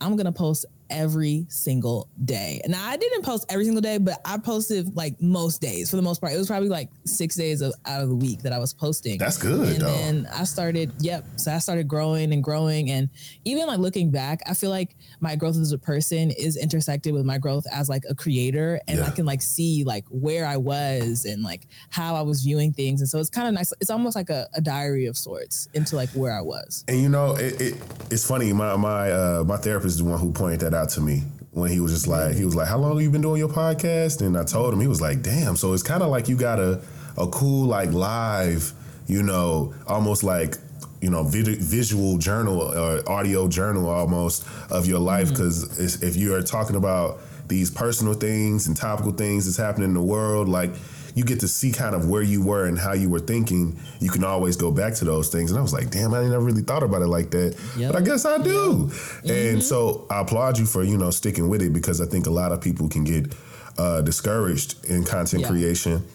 I'm 0.00 0.16
gonna 0.16 0.32
post 0.32 0.66
every 0.92 1.46
single 1.48 2.08
day. 2.24 2.60
Now 2.68 2.86
I 2.86 2.96
didn't 2.96 3.22
post 3.22 3.46
every 3.48 3.64
single 3.64 3.80
day, 3.80 3.98
but 3.98 4.20
I 4.24 4.38
posted 4.38 4.94
like 4.94 5.20
most 5.20 5.60
days 5.60 5.90
for 5.90 5.96
the 5.96 6.02
most 6.02 6.20
part. 6.20 6.32
It 6.32 6.38
was 6.38 6.46
probably 6.46 6.68
like 6.68 6.90
six 7.04 7.34
days 7.34 7.62
of, 7.62 7.72
out 7.86 8.02
of 8.02 8.08
the 8.08 8.14
week 8.14 8.42
that 8.42 8.52
I 8.52 8.58
was 8.58 8.72
posting. 8.72 9.18
That's 9.18 9.38
good. 9.38 9.68
And 9.68 9.80
though. 9.80 9.86
then 9.86 10.28
I 10.32 10.44
started, 10.44 10.92
yep. 11.00 11.24
So 11.36 11.52
I 11.52 11.58
started 11.58 11.88
growing 11.88 12.32
and 12.32 12.44
growing. 12.44 12.90
And 12.90 13.08
even 13.44 13.66
like 13.66 13.78
looking 13.78 14.10
back, 14.10 14.42
I 14.46 14.54
feel 14.54 14.70
like 14.70 14.94
my 15.20 15.34
growth 15.34 15.56
as 15.56 15.72
a 15.72 15.78
person 15.78 16.30
is 16.30 16.56
intersected 16.56 17.14
with 17.14 17.24
my 17.24 17.38
growth 17.38 17.66
as 17.72 17.88
like 17.88 18.04
a 18.08 18.14
creator. 18.14 18.80
And 18.86 18.98
yeah. 18.98 19.06
I 19.06 19.10
can 19.10 19.26
like 19.26 19.42
see 19.42 19.84
like 19.84 20.04
where 20.10 20.46
I 20.46 20.58
was 20.58 21.24
and 21.24 21.42
like 21.42 21.66
how 21.90 22.14
I 22.14 22.22
was 22.22 22.42
viewing 22.42 22.72
things. 22.72 23.00
And 23.00 23.08
so 23.08 23.18
it's 23.18 23.30
kind 23.30 23.48
of 23.48 23.54
nice. 23.54 23.72
It's 23.80 23.90
almost 23.90 24.16
like 24.16 24.30
a, 24.30 24.48
a, 24.54 24.62
diary 24.62 25.06
of 25.06 25.16
sorts 25.16 25.68
into 25.74 25.96
like 25.96 26.08
where 26.10 26.32
I 26.32 26.40
was. 26.40 26.84
And 26.86 27.00
you 27.00 27.08
know, 27.08 27.34
it, 27.34 27.60
it 27.60 27.74
it's 28.10 28.26
funny. 28.26 28.52
My 28.52 28.76
my 28.76 29.10
uh, 29.10 29.44
my 29.44 29.56
therapist 29.56 29.94
is 29.94 29.98
the 29.98 30.04
one 30.04 30.20
who 30.20 30.32
pointed 30.32 30.60
that 30.60 30.74
out 30.74 30.81
to 30.90 31.00
me 31.00 31.22
when 31.52 31.70
he 31.70 31.80
was 31.80 31.92
just 31.92 32.06
like 32.06 32.34
he 32.34 32.44
was 32.44 32.56
like, 32.56 32.68
"How 32.68 32.78
long 32.78 32.92
have 32.92 33.02
you 33.02 33.10
been 33.10 33.22
doing 33.22 33.38
your 33.38 33.48
podcast?" 33.48 34.24
And 34.24 34.36
I 34.36 34.44
told 34.44 34.72
him 34.72 34.80
he 34.80 34.86
was 34.86 35.00
like, 35.00 35.22
"Damn." 35.22 35.56
So 35.56 35.72
it's 35.72 35.82
kind 35.82 36.02
of 36.02 36.10
like 36.10 36.28
you 36.28 36.36
got 36.36 36.58
a 36.58 36.80
a 37.16 37.26
cool 37.28 37.66
like 37.66 37.92
live, 37.92 38.72
you 39.06 39.22
know, 39.22 39.74
almost 39.86 40.24
like 40.24 40.56
you 41.02 41.10
know 41.10 41.24
vid- 41.24 41.58
visual 41.58 42.16
journal 42.16 42.60
or 42.60 43.08
audio 43.10 43.48
journal 43.48 43.90
almost 43.90 44.46
of 44.70 44.86
your 44.86 45.00
life 45.00 45.28
because 45.28 45.64
mm-hmm. 45.68 46.06
if 46.06 46.16
you 46.16 46.34
are 46.34 46.42
talking 46.42 46.76
about 46.76 47.18
these 47.48 47.70
personal 47.70 48.14
things 48.14 48.68
and 48.68 48.76
topical 48.76 49.12
things 49.12 49.44
that's 49.44 49.58
happening 49.58 49.88
in 49.88 49.94
the 49.94 50.02
world 50.02 50.48
like 50.48 50.70
you 51.14 51.24
get 51.24 51.40
to 51.40 51.48
see 51.48 51.72
kind 51.72 51.94
of 51.94 52.08
where 52.08 52.22
you 52.22 52.44
were 52.44 52.66
and 52.66 52.78
how 52.78 52.92
you 52.92 53.08
were 53.10 53.20
thinking. 53.20 53.78
You 54.00 54.10
can 54.10 54.24
always 54.24 54.56
go 54.56 54.70
back 54.70 54.94
to 54.94 55.04
those 55.04 55.28
things. 55.28 55.50
And 55.50 55.58
I 55.58 55.62
was 55.62 55.72
like, 55.72 55.90
damn, 55.90 56.14
I 56.14 56.22
never 56.22 56.40
really 56.40 56.62
thought 56.62 56.82
about 56.82 57.02
it 57.02 57.08
like 57.08 57.30
that. 57.30 57.56
Yep. 57.76 57.92
But 57.92 58.02
I 58.02 58.04
guess 58.04 58.24
I 58.24 58.38
do. 58.38 58.90
Yep. 58.90 59.36
And 59.36 59.58
mm-hmm. 59.58 59.60
so 59.60 60.06
I 60.10 60.20
applaud 60.20 60.58
you 60.58 60.66
for, 60.66 60.82
you 60.82 60.96
know, 60.96 61.10
sticking 61.10 61.48
with 61.48 61.62
it 61.62 61.72
because 61.72 62.00
I 62.00 62.06
think 62.06 62.26
a 62.26 62.30
lot 62.30 62.52
of 62.52 62.60
people 62.60 62.88
can 62.88 63.04
get 63.04 63.34
uh, 63.78 64.02
discouraged 64.02 64.84
in 64.86 65.04
content 65.04 65.42
yeah. 65.42 65.48
creation, 65.48 66.06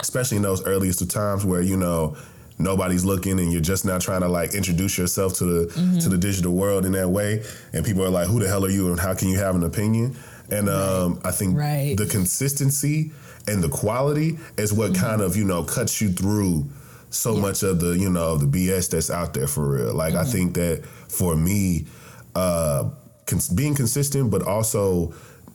especially 0.00 0.36
in 0.36 0.42
those 0.42 0.64
earliest 0.64 1.00
of 1.02 1.08
times 1.08 1.44
where, 1.44 1.62
you 1.62 1.76
know, 1.76 2.16
nobody's 2.58 3.04
looking 3.04 3.40
and 3.40 3.50
you're 3.50 3.62
just 3.62 3.84
now 3.84 3.98
trying 3.98 4.20
to 4.20 4.28
like 4.28 4.54
introduce 4.54 4.96
yourself 4.98 5.34
to 5.34 5.44
the 5.44 5.66
mm-hmm. 5.72 5.98
to 5.98 6.08
the 6.08 6.18
digital 6.18 6.52
world 6.52 6.84
in 6.84 6.92
that 6.92 7.08
way 7.08 7.42
and 7.72 7.84
people 7.84 8.04
are 8.04 8.10
like 8.10 8.28
who 8.28 8.38
the 8.38 8.46
hell 8.46 8.64
are 8.64 8.70
you 8.70 8.90
and 8.90 9.00
how 9.00 9.14
can 9.14 9.28
you 9.28 9.38
have 9.38 9.56
an 9.56 9.64
opinion 9.64 10.14
and 10.50 10.68
um, 10.68 11.20
I 11.24 11.30
think 11.30 11.56
right. 11.56 11.96
the 11.96 12.06
consistency 12.06 13.10
and 13.46 13.62
the 13.62 13.68
quality 13.68 14.38
is 14.56 14.72
what 14.72 14.92
mm-hmm. 14.92 15.04
kind 15.04 15.22
of 15.22 15.36
you 15.36 15.44
know 15.44 15.64
cuts 15.64 16.00
you 16.00 16.10
through 16.10 16.68
so 17.10 17.34
yeah. 17.34 17.40
much 17.40 17.62
of 17.62 17.80
the 17.80 17.98
you 17.98 18.10
know 18.10 18.36
the 18.36 18.46
BS 18.46 18.90
that's 18.90 19.10
out 19.10 19.34
there 19.34 19.46
for 19.46 19.68
real. 19.68 19.94
Like 19.94 20.14
mm-hmm. 20.14 20.22
I 20.22 20.24
think 20.24 20.54
that 20.54 20.84
for 20.84 21.36
me, 21.36 21.86
uh, 22.34 22.90
cons- 23.26 23.50
being 23.50 23.74
consistent, 23.74 24.30
but 24.30 24.42
also 24.42 25.14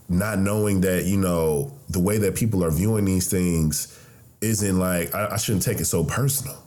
not 0.10 0.40
knowing 0.40 0.82
that 0.82 1.06
you 1.06 1.18
know 1.18 1.74
the 1.90 2.00
way 2.00 2.18
that 2.20 2.36
people 2.36 2.64
are 2.64 2.72
viewing 2.72 3.06
these 3.06 3.30
things 3.30 3.98
isn't 4.42 4.80
like 4.80 5.14
I, 5.16 5.30
I 5.32 5.38
shouldn't 5.38 5.64
take 5.64 5.80
it 5.80 5.86
so 5.86 6.04
personal. 6.04 6.64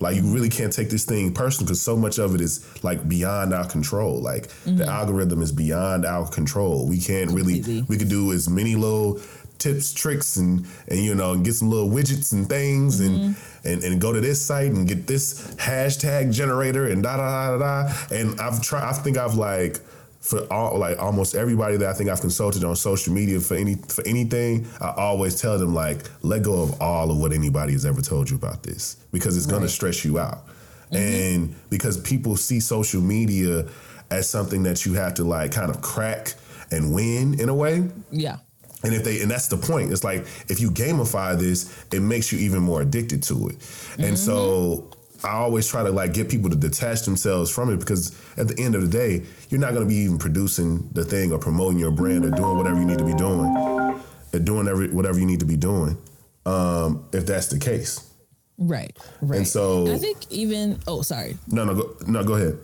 Like 0.00 0.16
you 0.16 0.34
really 0.34 0.48
can't 0.48 0.72
take 0.72 0.90
this 0.90 1.04
thing 1.04 1.32
personal 1.32 1.66
because 1.66 1.80
so 1.80 1.96
much 1.96 2.18
of 2.18 2.34
it 2.34 2.40
is 2.40 2.66
like 2.82 3.08
beyond 3.08 3.54
our 3.54 3.68
control. 3.68 4.20
Like 4.20 4.48
mm-hmm. 4.48 4.78
the 4.78 4.86
algorithm 4.86 5.42
is 5.42 5.52
beyond 5.52 6.04
our 6.04 6.28
control. 6.28 6.88
We 6.88 6.98
can't 6.98 7.28
Completely. 7.28 7.62
really. 7.62 7.86
We 7.88 7.96
could 7.98 8.08
do 8.08 8.32
as 8.32 8.48
many 8.48 8.74
little 8.74 9.20
tips, 9.62 9.92
tricks, 9.92 10.36
and 10.36 10.66
and 10.88 10.98
you 10.98 11.14
know, 11.14 11.32
and 11.32 11.44
get 11.44 11.54
some 11.54 11.70
little 11.70 11.88
widgets 11.88 12.32
and 12.32 12.48
things, 12.48 13.00
mm-hmm. 13.00 13.24
and, 13.24 13.36
and 13.64 13.84
and 13.84 14.00
go 14.00 14.12
to 14.12 14.20
this 14.20 14.40
site 14.42 14.72
and 14.72 14.88
get 14.88 15.06
this 15.06 15.54
hashtag 15.56 16.32
generator 16.32 16.88
and 16.88 17.02
da 17.02 17.16
da 17.16 17.56
da 17.56 17.58
da. 17.58 17.92
And 18.10 18.40
I've 18.40 18.60
tried. 18.62 18.88
I 18.88 18.92
think 18.92 19.16
I've 19.16 19.34
like 19.34 19.78
for 20.22 20.40
all 20.52 20.78
like 20.78 20.98
almost 20.98 21.34
everybody 21.34 21.76
that 21.76 21.88
I 21.88 21.92
think 21.92 22.08
I've 22.08 22.20
consulted 22.20 22.62
on 22.62 22.76
social 22.76 23.12
media 23.12 23.40
for 23.40 23.54
any 23.54 23.74
for 23.74 24.06
anything, 24.06 24.66
I 24.80 24.94
always 24.96 25.40
tell 25.40 25.58
them 25.58 25.74
like 25.74 25.98
let 26.22 26.42
go 26.42 26.62
of 26.62 26.80
all 26.80 27.10
of 27.10 27.18
what 27.18 27.32
anybody 27.32 27.72
has 27.72 27.84
ever 27.84 28.00
told 28.00 28.30
you 28.30 28.36
about 28.36 28.62
this 28.62 28.96
because 29.12 29.36
it's 29.36 29.46
right. 29.46 29.54
gonna 29.58 29.68
stress 29.68 30.04
you 30.04 30.18
out. 30.18 30.46
Mm-hmm. 30.46 30.96
And 30.96 31.54
because 31.70 32.00
people 32.00 32.36
see 32.36 32.60
social 32.60 33.00
media 33.00 33.66
as 34.10 34.28
something 34.28 34.62
that 34.62 34.86
you 34.86 34.94
have 34.94 35.14
to 35.14 35.24
like 35.24 35.52
kind 35.52 35.70
of 35.70 35.80
crack 35.80 36.34
and 36.70 36.94
win 36.94 37.40
in 37.40 37.48
a 37.48 37.54
way. 37.54 37.88
Yeah. 38.10 38.36
And 38.84 38.94
if 38.94 39.04
they 39.04 39.20
and 39.22 39.30
that's 39.30 39.48
the 39.48 39.56
point. 39.56 39.92
It's 39.92 40.04
like 40.04 40.22
if 40.48 40.60
you 40.60 40.70
gamify 40.70 41.38
this, 41.38 41.84
it 41.92 42.00
makes 42.00 42.32
you 42.32 42.38
even 42.40 42.62
more 42.62 42.82
addicted 42.82 43.22
to 43.24 43.48
it. 43.48 43.58
Mm-hmm. 43.58 44.04
And 44.04 44.18
so 44.18 44.88
mm-hmm. 44.90 45.26
I 45.26 45.34
always 45.34 45.68
try 45.68 45.82
to 45.84 45.90
like 45.90 46.12
get 46.12 46.28
people 46.28 46.50
to 46.50 46.56
detach 46.56 47.02
themselves 47.02 47.50
from 47.50 47.72
it 47.72 47.78
because 47.78 48.18
at 48.36 48.48
the 48.48 48.58
end 48.58 48.74
of 48.74 48.82
the 48.82 48.88
day, 48.88 49.24
you're 49.50 49.60
not 49.60 49.72
going 49.72 49.86
to 49.86 49.88
be 49.88 49.96
even 49.96 50.18
producing 50.18 50.88
the 50.92 51.04
thing 51.04 51.32
or 51.32 51.38
promoting 51.38 51.78
your 51.78 51.92
brand 51.92 52.24
or 52.24 52.30
doing 52.30 52.56
whatever 52.56 52.78
you 52.78 52.86
need 52.86 52.98
to 52.98 53.04
be 53.04 53.14
doing, 53.14 53.56
or 54.32 54.38
doing 54.40 54.66
every 54.66 54.88
whatever 54.90 55.18
you 55.18 55.26
need 55.26 55.40
to 55.40 55.46
be 55.46 55.56
doing. 55.56 55.96
Um, 56.44 57.06
if 57.12 57.24
that's 57.24 57.46
the 57.46 57.58
case, 57.58 58.10
right, 58.58 58.96
right. 59.20 59.38
And 59.38 59.48
so 59.48 59.92
I 59.92 59.98
think 59.98 60.18
even 60.30 60.80
oh, 60.88 61.02
sorry, 61.02 61.36
no, 61.46 61.64
no, 61.64 61.74
go, 61.74 61.96
no, 62.08 62.24
go 62.24 62.34
ahead. 62.34 62.58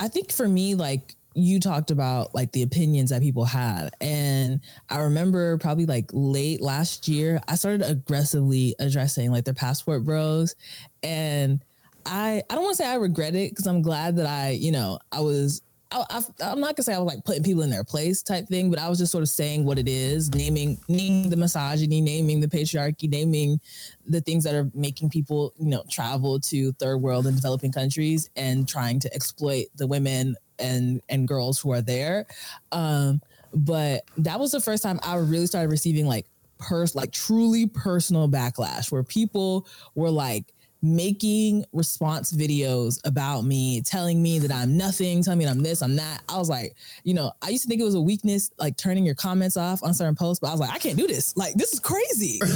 I 0.00 0.08
think 0.08 0.32
for 0.32 0.48
me, 0.48 0.74
like 0.74 1.14
you 1.38 1.60
talked 1.60 1.90
about 1.90 2.34
like 2.34 2.50
the 2.52 2.62
opinions 2.62 3.10
that 3.10 3.22
people 3.22 3.44
had 3.44 3.90
and 4.00 4.60
i 4.90 4.98
remember 4.98 5.56
probably 5.58 5.86
like 5.86 6.10
late 6.12 6.60
last 6.60 7.06
year 7.06 7.40
i 7.46 7.54
started 7.54 7.82
aggressively 7.82 8.74
addressing 8.80 9.30
like 9.30 9.44
their 9.44 9.54
passport 9.54 10.04
bros. 10.04 10.56
And 11.02 11.64
i 12.06 12.42
i 12.50 12.54
don't 12.54 12.64
want 12.64 12.76
to 12.76 12.82
say 12.82 12.88
i 12.88 12.96
regret 12.96 13.34
it 13.34 13.50
because 13.50 13.66
i'm 13.66 13.82
glad 13.82 14.16
that 14.16 14.26
i 14.26 14.50
you 14.50 14.72
know 14.72 14.98
i 15.12 15.20
was 15.20 15.62
I, 15.90 16.22
am 16.40 16.60
not 16.60 16.76
gonna 16.76 16.84
say 16.84 16.94
I 16.94 16.98
was 16.98 17.06
like 17.06 17.24
putting 17.24 17.42
people 17.42 17.62
in 17.62 17.70
their 17.70 17.84
place 17.84 18.22
type 18.22 18.46
thing, 18.46 18.68
but 18.70 18.78
I 18.78 18.88
was 18.88 18.98
just 18.98 19.10
sort 19.10 19.22
of 19.22 19.28
saying 19.28 19.64
what 19.64 19.78
it 19.78 19.88
is, 19.88 20.34
naming 20.34 20.78
naming 20.88 21.30
the 21.30 21.36
misogyny, 21.36 22.00
naming 22.00 22.40
the 22.40 22.48
patriarchy, 22.48 23.08
naming 23.08 23.58
the 24.06 24.20
things 24.20 24.44
that 24.44 24.54
are 24.54 24.70
making 24.74 25.08
people, 25.08 25.54
you 25.58 25.68
know, 25.68 25.82
travel 25.88 26.40
to 26.40 26.72
third 26.72 26.98
world 26.98 27.26
and 27.26 27.36
developing 27.36 27.72
countries 27.72 28.28
and 28.36 28.68
trying 28.68 29.00
to 29.00 29.14
exploit 29.14 29.66
the 29.76 29.86
women 29.86 30.36
and 30.58 31.00
and 31.08 31.26
girls 31.26 31.58
who 31.58 31.72
are 31.72 31.82
there. 31.82 32.26
Um, 32.70 33.22
but 33.54 34.04
that 34.18 34.38
was 34.38 34.52
the 34.52 34.60
first 34.60 34.82
time 34.82 35.00
I 35.02 35.16
really 35.16 35.46
started 35.46 35.70
receiving 35.70 36.06
like 36.06 36.26
pers 36.58 36.94
like 36.94 37.12
truly 37.12 37.66
personal 37.66 38.28
backlash 38.28 38.90
where 38.92 39.04
people 39.04 39.66
were 39.94 40.10
like 40.10 40.52
making 40.80 41.64
response 41.72 42.32
videos 42.32 43.00
about 43.04 43.44
me, 43.44 43.80
telling 43.82 44.22
me 44.22 44.38
that 44.38 44.52
I'm 44.52 44.76
nothing, 44.76 45.22
telling 45.22 45.38
me 45.38 45.46
I'm 45.46 45.62
this, 45.62 45.82
I'm 45.82 45.96
that. 45.96 46.22
I 46.28 46.38
was 46.38 46.48
like, 46.48 46.76
you 47.04 47.14
know, 47.14 47.32
I 47.42 47.48
used 47.48 47.64
to 47.64 47.68
think 47.68 47.80
it 47.80 47.84
was 47.84 47.94
a 47.94 48.00
weakness, 48.00 48.50
like 48.58 48.76
turning 48.76 49.04
your 49.04 49.14
comments 49.14 49.56
off 49.56 49.82
on 49.82 49.92
certain 49.94 50.14
posts, 50.14 50.40
but 50.40 50.48
I 50.48 50.52
was 50.52 50.60
like, 50.60 50.70
I 50.70 50.78
can't 50.78 50.96
do 50.96 51.06
this. 51.06 51.36
Like, 51.36 51.54
this 51.54 51.72
is 51.72 51.80
crazy. 51.80 52.40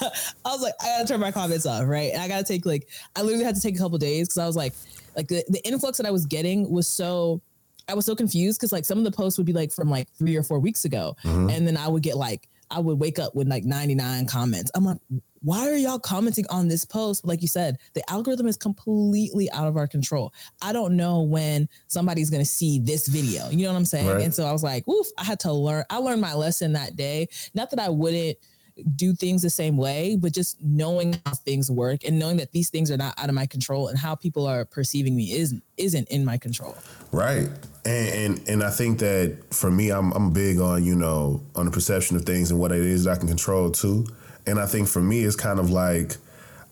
Like, 0.00 0.12
I 0.44 0.50
was 0.50 0.62
like, 0.62 0.74
I 0.82 0.86
gotta 0.86 1.06
turn 1.06 1.20
my 1.20 1.30
comments 1.30 1.64
off, 1.64 1.84
right? 1.86 2.12
And 2.12 2.20
I 2.20 2.26
gotta 2.26 2.42
take 2.42 2.66
like, 2.66 2.88
I 3.14 3.22
literally 3.22 3.44
had 3.44 3.54
to 3.54 3.60
take 3.60 3.76
a 3.76 3.78
couple 3.78 3.96
days 3.96 4.26
because 4.26 4.38
I 4.38 4.46
was 4.46 4.56
like, 4.56 4.74
like 5.16 5.28
the, 5.28 5.44
the 5.48 5.64
influx 5.64 5.96
that 5.98 6.06
I 6.06 6.10
was 6.10 6.26
getting 6.26 6.68
was 6.68 6.88
so 6.88 7.40
I 7.88 7.94
was 7.94 8.04
so 8.04 8.14
confused 8.14 8.58
because 8.58 8.72
like 8.72 8.84
some 8.84 8.98
of 8.98 9.04
the 9.04 9.10
posts 9.10 9.38
would 9.38 9.46
be 9.46 9.52
like 9.52 9.72
from 9.72 9.88
like 9.88 10.08
three 10.10 10.36
or 10.36 10.42
four 10.42 10.58
weeks 10.58 10.84
ago. 10.84 11.16
Mm-hmm. 11.24 11.50
And 11.50 11.66
then 11.66 11.76
I 11.76 11.88
would 11.88 12.02
get 12.02 12.16
like 12.16 12.48
I 12.70 12.80
would 12.80 12.98
wake 12.98 13.18
up 13.18 13.34
with 13.34 13.48
like 13.48 13.64
99 13.64 14.26
comments. 14.26 14.70
I'm 14.74 14.84
like, 14.84 14.98
why 15.40 15.68
are 15.68 15.76
y'all 15.76 15.98
commenting 15.98 16.46
on 16.50 16.68
this 16.68 16.84
post? 16.84 17.26
Like 17.26 17.42
you 17.42 17.48
said, 17.48 17.78
the 17.94 18.08
algorithm 18.10 18.46
is 18.46 18.56
completely 18.56 19.50
out 19.52 19.66
of 19.66 19.76
our 19.76 19.86
control. 19.86 20.32
I 20.62 20.72
don't 20.72 20.96
know 20.96 21.22
when 21.22 21.68
somebody's 21.86 22.30
gonna 22.30 22.44
see 22.44 22.78
this 22.78 23.08
video. 23.08 23.48
You 23.50 23.64
know 23.64 23.72
what 23.72 23.78
I'm 23.78 23.84
saying? 23.84 24.08
Right. 24.08 24.22
And 24.22 24.34
so 24.34 24.46
I 24.46 24.52
was 24.52 24.62
like, 24.62 24.86
oof, 24.88 25.06
I 25.18 25.24
had 25.24 25.40
to 25.40 25.52
learn. 25.52 25.84
I 25.90 25.98
learned 25.98 26.20
my 26.20 26.34
lesson 26.34 26.72
that 26.72 26.96
day. 26.96 27.28
Not 27.54 27.70
that 27.70 27.78
I 27.78 27.88
wouldn't 27.88 28.38
do 28.94 29.14
things 29.14 29.42
the 29.42 29.50
same 29.50 29.76
way, 29.76 30.16
but 30.16 30.32
just 30.32 30.62
knowing 30.62 31.20
how 31.26 31.32
things 31.32 31.70
work 31.70 32.04
and 32.04 32.18
knowing 32.18 32.36
that 32.36 32.52
these 32.52 32.70
things 32.70 32.90
are 32.90 32.96
not 32.96 33.14
out 33.18 33.28
of 33.28 33.34
my 33.34 33.46
control 33.46 33.88
and 33.88 33.98
how 33.98 34.14
people 34.14 34.46
are 34.46 34.64
perceiving 34.64 35.16
me 35.16 35.32
is 35.32 35.54
isn't 35.76 36.08
in 36.08 36.24
my 36.24 36.38
control. 36.38 36.76
Right. 37.12 37.48
And, 37.84 38.08
and 38.08 38.48
and, 38.48 38.62
I 38.62 38.70
think 38.70 38.98
that 39.00 39.36
for 39.50 39.70
me, 39.70 39.90
I'm 39.90 40.12
I'm 40.12 40.32
big 40.32 40.60
on 40.60 40.84
you 40.84 40.94
know 40.94 41.42
on 41.54 41.64
the 41.64 41.70
perception 41.70 42.16
of 42.16 42.24
things 42.24 42.50
and 42.50 42.60
what 42.60 42.72
it 42.72 42.80
is 42.80 43.06
I 43.06 43.16
can 43.16 43.28
control 43.28 43.70
too. 43.70 44.06
And 44.48 44.58
I 44.58 44.66
think 44.66 44.88
for 44.88 45.00
me, 45.00 45.24
it's 45.24 45.36
kind 45.36 45.60
of 45.60 45.70
like 45.70 46.16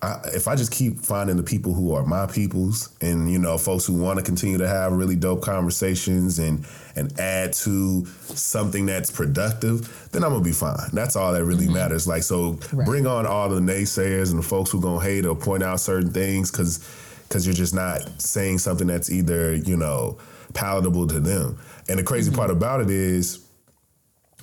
I, 0.02 0.20
if 0.34 0.46
I 0.46 0.56
just 0.56 0.72
keep 0.72 0.98
finding 0.98 1.36
the 1.36 1.42
people 1.42 1.72
who 1.72 1.94
are 1.94 2.04
my 2.04 2.26
peoples 2.26 2.90
and 3.00 3.30
you 3.32 3.38
know 3.38 3.56
folks 3.56 3.86
who 3.86 3.94
want 3.94 4.18
to 4.18 4.24
continue 4.24 4.58
to 4.58 4.68
have 4.68 4.92
really 4.92 5.16
dope 5.16 5.40
conversations 5.40 6.38
and 6.38 6.66
and 6.96 7.18
add 7.18 7.52
to 7.54 8.04
something 8.06 8.86
that's 8.86 9.10
productive, 9.10 10.08
then 10.12 10.22
I'm 10.22 10.32
gonna 10.32 10.44
be 10.44 10.52
fine. 10.52 10.90
That's 10.92 11.16
all 11.16 11.32
that 11.32 11.44
really 11.44 11.64
mm-hmm. 11.64 11.74
matters. 11.74 12.06
Like 12.06 12.22
so, 12.22 12.58
right. 12.72 12.84
bring 12.84 13.06
on 13.06 13.26
all 13.26 13.48
the 13.48 13.60
naysayers 13.60 14.30
and 14.30 14.38
the 14.38 14.46
folks 14.46 14.70
who 14.70 14.80
gonna 14.80 15.00
hate 15.00 15.24
or 15.24 15.34
point 15.34 15.62
out 15.62 15.80
certain 15.80 16.10
things 16.10 16.50
because 16.50 16.86
because 17.28 17.46
you're 17.46 17.54
just 17.54 17.74
not 17.74 18.20
saying 18.20 18.58
something 18.58 18.86
that's 18.86 19.10
either 19.10 19.54
you 19.54 19.76
know 19.76 20.18
palatable 20.52 21.06
to 21.08 21.20
them. 21.20 21.58
And 21.88 21.98
the 21.98 22.04
crazy 22.04 22.30
mm-hmm. 22.30 22.38
part 22.38 22.50
about 22.50 22.80
it 22.80 22.90
is, 22.90 23.44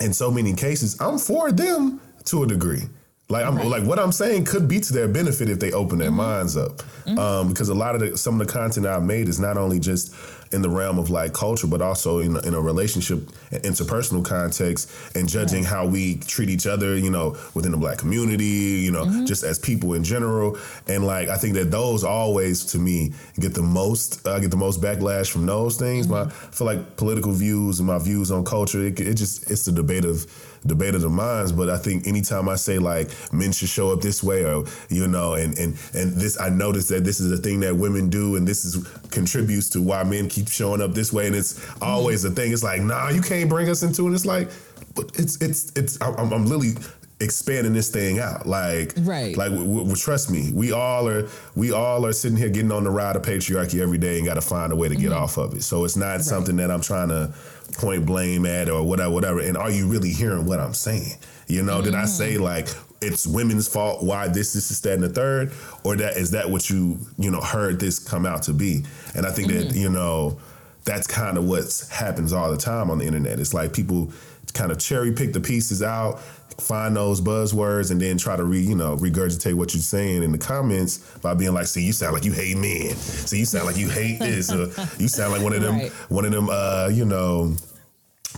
in 0.02 0.14
so 0.14 0.32
many 0.32 0.54
cases, 0.54 1.00
I'm 1.00 1.20
for 1.20 1.52
them 1.52 2.02
to 2.26 2.44
a 2.44 2.48
degree. 2.48 2.84
Like 3.30 3.46
I'm 3.46 3.56
right. 3.56 3.68
like 3.68 3.84
what 3.84 4.00
I'm 4.00 4.12
saying 4.12 4.46
could 4.46 4.68
be 4.68 4.80
to 4.82 4.94
their 4.94 5.08
benefit 5.08 5.50
if 5.50 5.60
they 5.60 5.72
open 5.72 5.98
their 5.98 6.10
mm-hmm. 6.10 6.18
minds 6.18 6.58
up, 6.58 6.78
mm-hmm. 7.06 7.18
um, 7.18 7.50
because 7.50 7.70
a 7.70 7.74
lot 7.74 7.96
of 7.96 8.02
the, 8.02 8.18
some 8.18 8.40
of 8.40 8.46
the 8.46 8.52
content 8.52 8.86
I've 8.86 9.04
made 9.04 9.30
is 9.30 9.40
not 9.40 9.58
only 9.58 9.80
just 9.80 10.14
in 10.54 10.62
the 10.62 10.70
realm 10.70 11.00
of 11.00 11.10
like 11.10 11.34
culture, 11.34 11.68
but 11.68 11.82
also 11.82 12.20
in, 12.20 12.38
in 12.46 12.54
a 12.54 12.62
relationship 12.62 13.20
interpersonal 13.52 14.24
context 14.24 14.92
and 15.16 15.28
judging 15.28 15.64
how 15.64 15.86
we 15.86 16.18
treat 16.20 16.50
each 16.50 16.68
other, 16.68 16.98
you 16.98 17.10
know, 17.10 17.36
within 17.54 17.72
the 17.72 17.78
black 17.78 17.98
community, 17.98 18.44
you 18.46 18.92
know, 18.92 19.06
mm-hmm. 19.06 19.26
just 19.26 19.44
as 19.44 19.60
people 19.60 19.94
in 19.94 20.04
general. 20.04 20.58
And 20.88 21.06
like, 21.06 21.30
I 21.30 21.38
think 21.38 21.56
that 21.56 21.72
those 21.72 22.04
always, 22.04 22.66
to 22.66 22.78
me, 22.78 23.14
get 23.40 23.54
the 23.54 23.64
most, 23.64 24.26
I 24.28 24.32
uh, 24.32 24.40
get 24.40 24.52
the 24.52 24.58
most 24.58 24.82
backlash 24.82 25.32
from 25.32 25.46
those 25.46 25.78
things. 25.78 26.08
Mm-hmm. 26.08 26.30
My, 26.30 26.48
I 26.48 26.52
feel 26.52 26.68
like 26.68 26.98
political 26.98 27.32
views 27.32 27.80
and 27.80 27.88
my 27.88 28.00
views 28.00 28.32
on 28.32 28.46
culture, 28.46 28.86
it, 28.86 29.00
it 29.00 29.16
just, 29.16 29.50
it's 29.50 29.66
the 29.66 29.72
debate 29.72 30.06
of 30.06 30.26
debate 30.66 30.96
of 30.96 31.02
the 31.02 31.10
minds. 31.10 31.52
But 31.52 31.70
I 31.70 31.78
think 31.78 32.08
anytime 32.08 32.50
I 32.50 32.56
say 32.56 32.80
like 32.80 33.12
men 33.34 33.52
should 33.52 33.70
show 33.70 33.92
up 33.92 34.02
this 34.02 34.24
way, 34.24 34.46
or 34.46 34.66
you 34.90 35.08
know, 35.08 35.34
and 35.34 35.58
and 35.58 35.78
and 35.94 36.14
this, 36.14 36.40
I 36.40 36.50
notice 36.50 36.88
that 36.90 37.04
this 37.04 37.20
is 37.20 37.32
a 37.32 37.38
thing 37.38 37.60
that 37.62 37.76
women 37.76 38.10
do, 38.10 38.36
and 38.36 38.48
this 38.48 38.66
is 38.66 38.88
contributes 39.14 39.70
to 39.70 39.82
why 39.82 40.04
men 40.04 40.28
keep 40.28 40.50
showing 40.50 40.82
up 40.82 40.94
this 40.94 41.14
way, 41.14 41.28
and 41.28 41.36
it's 41.36 41.66
always 41.82 42.26
a 42.26 42.32
thing. 42.32 42.52
It's 42.52 42.64
like, 42.64 42.82
nah, 42.82 43.10
you 43.10 43.22
can't 43.22 43.50
bring 43.50 43.70
us 43.70 43.84
into 43.84 44.08
it. 44.08 44.14
It's 44.14 44.26
like, 44.26 44.50
but 44.96 45.12
it's 45.16 45.42
it's 45.42 45.72
it's. 45.76 46.02
I'm, 46.02 46.34
I'm 46.34 46.46
literally 46.46 46.74
expanding 47.20 47.74
this 47.74 47.90
thing 47.90 48.20
out. 48.20 48.46
Like, 48.46 48.94
right. 49.00 49.38
Like, 49.38 49.52
w- 49.52 49.78
w- 49.78 49.96
trust 49.96 50.30
me, 50.30 50.52
we 50.54 50.74
all 50.74 51.08
are. 51.08 51.30
We 51.56 51.72
all 51.72 52.06
are 52.06 52.14
sitting 52.14 52.38
here 52.38 52.50
getting 52.50 52.72
on 52.72 52.84
the 52.84 52.92
ride 52.92 53.16
of 53.16 53.22
patriarchy 53.22 53.80
every 53.80 53.98
day, 53.98 54.18
and 54.18 54.28
got 54.28 54.34
to 54.34 54.42
find 54.42 54.74
a 54.74 54.76
way 54.76 54.90
to 54.90 54.96
get 54.96 55.12
mm-hmm. 55.12 55.24
off 55.24 55.38
of 55.38 55.54
it. 55.56 55.64
So 55.64 55.86
it's 55.86 55.96
not 55.96 56.12
right. 56.12 56.22
something 56.22 56.58
that 56.58 56.70
I'm 56.70 56.82
trying 56.82 57.10
to 57.10 57.34
point 57.78 58.06
blame 58.06 58.46
at 58.46 58.70
or 58.70 58.84
whatever, 58.84 59.12
whatever. 59.12 59.40
And 59.40 59.58
are 59.58 59.72
you 59.72 59.88
really 59.88 60.12
hearing 60.12 60.46
what 60.46 60.60
I'm 60.60 60.74
saying? 60.74 61.14
You 61.48 61.64
know, 61.64 61.76
mm-hmm. 61.76 61.86
did 61.86 61.96
I 61.96 62.06
say 62.06 62.34
mm-hmm. 62.34 62.44
like 62.44 62.68
it's 63.04 63.28
women's 63.28 63.68
fault 63.68 64.04
why 64.04 64.28
this, 64.28 64.54
this, 64.54 64.72
is 64.72 64.82
that, 64.82 64.94
and 64.94 65.04
the 65.04 65.10
third, 65.10 65.52
or 65.84 65.96
that 65.98 66.18
is 66.18 66.32
that 66.32 66.50
what 66.50 66.70
you 66.70 67.00
you 67.18 67.30
know 67.30 67.42
heard 67.42 67.80
this 67.80 68.00
come 68.00 68.26
out 68.26 68.44
to 68.44 68.54
be? 68.54 68.84
And 69.16 69.26
I 69.26 69.32
think 69.32 69.52
mm-hmm. 69.52 69.70
that 69.70 69.76
you 69.76 69.90
know 69.90 70.40
that's 70.86 71.08
kind 71.08 71.38
of 71.38 71.46
what 71.46 71.88
happens 71.92 72.34
all 72.34 72.52
the 72.52 72.58
time 72.58 72.90
on 72.90 72.98
the 72.98 73.06
internet. 73.06 73.40
It's 73.40 73.54
like 73.54 73.74
people 73.74 74.12
kind 74.54 74.72
of 74.72 74.80
cherry 74.80 75.12
pick 75.12 75.34
the 75.34 75.40
pieces 75.40 75.82
out, 75.82 76.20
find 76.60 76.96
those 76.96 77.22
buzzwords, 77.22 77.92
and 77.92 78.00
then 78.00 78.18
try 78.18 78.36
to 78.36 78.44
re 78.44 78.60
you 78.60 78.76
know 78.76 78.98
regurgitate 78.98 79.54
what 79.54 79.74
you're 79.74 79.82
saying 79.82 80.24
in 80.24 80.32
the 80.32 80.38
comments 80.38 80.98
by 81.22 81.34
being 81.34 81.54
like, 81.54 81.68
"See, 81.68 81.84
you 81.84 81.94
sound 81.94 82.14
like 82.14 82.26
you 82.26 82.34
hate 82.34 82.58
men. 82.58 82.96
See, 82.96 83.40
you 83.40 83.46
sound 83.46 83.66
like 83.66 83.78
you 83.78 83.90
hate 83.90 84.20
this. 84.20 84.52
or, 84.52 84.68
you 85.00 85.08
sound 85.08 85.34
like 85.34 85.42
one 85.42 85.54
of 85.54 85.62
them 85.62 85.78
right. 85.78 85.92
one 86.10 86.26
of 86.26 86.32
them 86.32 86.50
uh, 86.50 86.90
you 86.92 87.06
know 87.06 87.56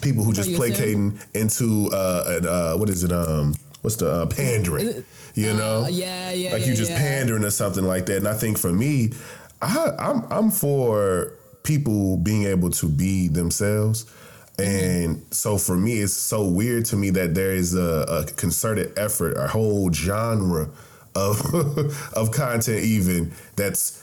people 0.02 0.24
who 0.24 0.34
just 0.34 0.54
placating 0.56 1.18
into 1.34 1.90
uh, 1.94 2.40
uh, 2.44 2.78
what 2.78 2.90
is 2.90 3.04
it 3.04 3.12
um 3.12 3.56
what's 3.86 3.96
the 3.96 4.12
uh, 4.12 4.26
pandering." 4.26 5.06
You 5.34 5.54
know, 5.54 5.86
uh, 5.86 5.88
yeah, 5.88 6.32
yeah, 6.32 6.52
like 6.52 6.64
yeah, 6.64 6.68
you 6.68 6.76
just 6.76 6.92
yeah. 6.92 6.98
pandering 6.98 7.46
or 7.46 7.52
something 7.52 7.86
like 7.86 8.08
that. 8.08 8.18
And 8.18 8.28
I 8.28 8.34
think 8.34 8.58
for 8.58 8.74
me, 8.74 9.14
I, 9.62 9.92
I'm 9.98 10.26
I'm 10.30 10.52
for 10.52 11.32
people 11.64 12.18
being 12.18 12.44
able 12.44 12.72
to 12.72 12.90
be 12.90 13.30
themselves 13.30 14.06
and 14.58 15.26
so 15.32 15.58
for 15.58 15.76
me, 15.76 16.00
it's 16.00 16.14
so 16.14 16.46
weird 16.46 16.86
to 16.86 16.96
me 16.96 17.10
that 17.12 17.36
there 17.36 17.52
is 17.52 17.76
a, 17.76 18.06
a 18.08 18.26
concerted 18.34 18.98
effort, 18.98 19.36
a 19.38 19.48
whole 19.48 19.92
genre 19.92 20.70
of 21.14 21.54
of 22.14 22.32
content 22.32 22.84
even 22.84 23.34
that's 23.56 24.02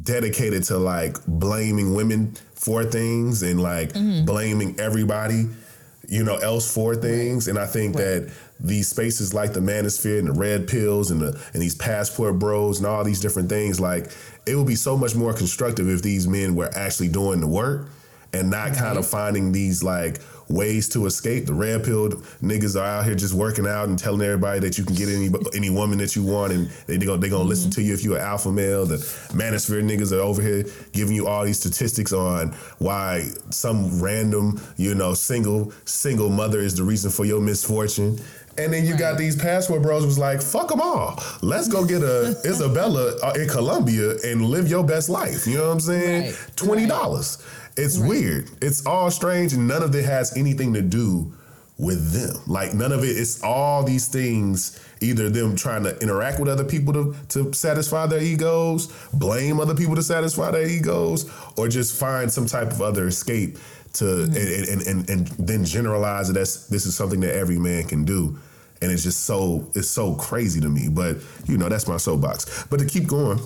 dedicated 0.00 0.62
to 0.64 0.78
like 0.78 1.16
blaming 1.26 1.94
women 1.94 2.34
for 2.54 2.84
things 2.84 3.42
and 3.42 3.62
like 3.62 3.92
mm-hmm. 3.92 4.24
blaming 4.24 4.78
everybody, 4.80 5.48
you 6.08 6.24
know, 6.24 6.36
else 6.36 6.72
for 6.72 6.94
things. 6.94 7.46
Right. 7.46 7.56
And 7.56 7.62
I 7.62 7.66
think 7.66 7.96
right. 7.96 8.04
that 8.04 8.32
these 8.60 8.88
spaces 8.88 9.32
like 9.32 9.52
the 9.52 9.60
manosphere 9.60 10.18
and 10.18 10.28
the 10.28 10.32
red 10.32 10.68
pills 10.68 11.10
and 11.10 11.20
the 11.20 11.40
and 11.52 11.62
these 11.62 11.74
passport 11.74 12.38
bros 12.38 12.78
and 12.78 12.86
all 12.86 13.04
these 13.04 13.20
different 13.20 13.48
things, 13.48 13.80
like 13.80 14.10
it 14.46 14.54
would 14.56 14.66
be 14.66 14.74
so 14.74 14.96
much 14.96 15.14
more 15.14 15.32
constructive 15.32 15.88
if 15.88 16.02
these 16.02 16.26
men 16.28 16.54
were 16.54 16.70
actually 16.74 17.08
doing 17.08 17.40
the 17.40 17.46
work 17.46 17.88
and 18.32 18.50
not 18.50 18.68
right. 18.68 18.78
kind 18.78 18.98
of 18.98 19.06
finding 19.06 19.52
these 19.52 19.82
like 19.82 20.20
ways 20.50 20.88
to 20.88 21.06
escape. 21.06 21.46
The 21.46 21.54
red 21.54 21.84
pilled 21.84 22.14
niggas 22.42 22.78
are 22.78 22.84
out 22.84 23.04
here 23.04 23.14
just 23.14 23.34
working 23.34 23.66
out 23.66 23.88
and 23.88 23.98
telling 23.98 24.20
everybody 24.20 24.60
that 24.60 24.76
you 24.76 24.84
can 24.84 24.96
get 24.96 25.08
any 25.08 25.30
any 25.54 25.70
woman 25.70 25.98
that 25.98 26.16
you 26.16 26.24
want, 26.24 26.52
and 26.52 26.68
they 26.86 26.96
they 26.96 27.06
gonna 27.06 27.18
they 27.18 27.28
gonna 27.28 27.42
mm-hmm. 27.42 27.48
listen 27.48 27.70
to 27.72 27.82
you 27.82 27.94
if 27.94 28.02
you're 28.02 28.16
an 28.16 28.22
alpha 28.22 28.50
male. 28.50 28.84
The 28.84 28.96
manosphere 29.32 29.82
niggas 29.82 30.12
are 30.12 30.20
over 30.20 30.42
here 30.42 30.64
giving 30.92 31.14
you 31.14 31.26
all 31.26 31.44
these 31.44 31.58
statistics 31.58 32.12
on 32.12 32.48
why 32.78 33.28
some 33.50 34.00
random 34.02 34.60
you 34.76 34.94
know 34.94 35.14
single 35.14 35.72
single 35.84 36.28
mother 36.28 36.60
is 36.60 36.74
the 36.74 36.82
reason 36.82 37.10
for 37.10 37.24
your 37.24 37.40
misfortune. 37.40 38.18
And 38.60 38.72
then 38.72 38.84
you 38.84 38.92
right. 38.92 39.00
got 39.00 39.18
these 39.18 39.36
passport 39.36 39.82
bros 39.82 40.04
was 40.04 40.18
like, 40.18 40.42
fuck 40.42 40.68
them 40.68 40.80
all. 40.80 41.22
Let's 41.42 41.68
go 41.68 41.84
get 41.84 42.02
a 42.02 42.36
Isabella 42.44 43.16
uh, 43.22 43.32
in 43.36 43.48
Colombia 43.48 44.16
and 44.24 44.44
live 44.44 44.68
your 44.68 44.84
best 44.84 45.08
life. 45.08 45.46
You 45.46 45.58
know 45.58 45.66
what 45.66 45.72
I'm 45.72 45.80
saying? 45.80 46.22
Right. 46.22 46.34
$20. 46.56 46.90
Right. 46.90 47.46
It's 47.76 47.98
weird. 47.98 48.50
It's 48.60 48.84
all 48.84 49.10
strange, 49.10 49.52
and 49.52 49.66
none 49.66 49.82
of 49.82 49.94
it 49.94 50.04
has 50.04 50.36
anything 50.36 50.74
to 50.74 50.82
do 50.82 51.32
with 51.78 52.12
them. 52.12 52.42
Like 52.46 52.74
none 52.74 52.92
of 52.92 53.02
it. 53.04 53.16
It's 53.16 53.42
all 53.42 53.82
these 53.82 54.08
things. 54.08 54.78
Either 55.00 55.30
them 55.30 55.56
trying 55.56 55.82
to 55.84 55.98
interact 56.00 56.38
with 56.38 56.48
other 56.48 56.64
people 56.64 56.92
to, 56.92 57.16
to 57.28 57.52
satisfy 57.54 58.06
their 58.06 58.22
egos, 58.22 58.88
blame 59.14 59.58
other 59.58 59.74
people 59.74 59.94
to 59.96 60.02
satisfy 60.02 60.50
their 60.50 60.66
egos, 60.66 61.30
or 61.56 61.68
just 61.68 61.98
find 61.98 62.30
some 62.30 62.44
type 62.44 62.70
of 62.70 62.82
other 62.82 63.06
escape 63.06 63.56
to 63.94 64.04
mm-hmm. 64.04 64.36
and, 64.36 64.68
and, 64.68 64.86
and, 64.86 65.10
and 65.10 65.26
then 65.46 65.64
generalize 65.64 66.28
it 66.28 66.36
as 66.36 66.68
this 66.68 66.84
is 66.84 66.94
something 66.94 67.20
that 67.20 67.34
every 67.34 67.58
man 67.58 67.84
can 67.84 68.04
do. 68.04 68.38
And 68.82 68.90
it's 68.90 69.02
just 69.02 69.24
so 69.24 69.70
it's 69.74 69.88
so 69.88 70.14
crazy 70.14 70.60
to 70.60 70.68
me. 70.68 70.88
But 70.88 71.18
you 71.46 71.58
know, 71.58 71.68
that's 71.68 71.86
my 71.86 71.98
soapbox. 71.98 72.64
But 72.70 72.80
to 72.80 72.86
keep 72.86 73.06
going, 73.06 73.38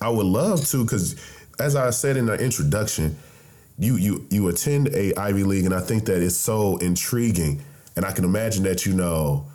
I 0.00 0.08
would 0.08 0.26
love 0.26 0.66
to 0.68 0.84
because 0.84 1.16
as 1.60 1.76
I 1.76 1.90
said 1.90 2.16
in 2.16 2.26
the 2.26 2.34
introduction, 2.34 3.16
you 3.78 3.96
you 3.96 4.26
you 4.30 4.48
attend 4.48 4.88
a 4.88 5.14
Ivy 5.14 5.44
League, 5.44 5.64
and 5.64 5.74
I 5.74 5.80
think 5.80 6.06
that 6.06 6.22
it's 6.22 6.36
so 6.36 6.76
intriguing, 6.78 7.62
and 7.96 8.04
I 8.04 8.12
can 8.12 8.24
imagine 8.24 8.62
that 8.64 8.86
you 8.86 8.94
know, 8.94 9.46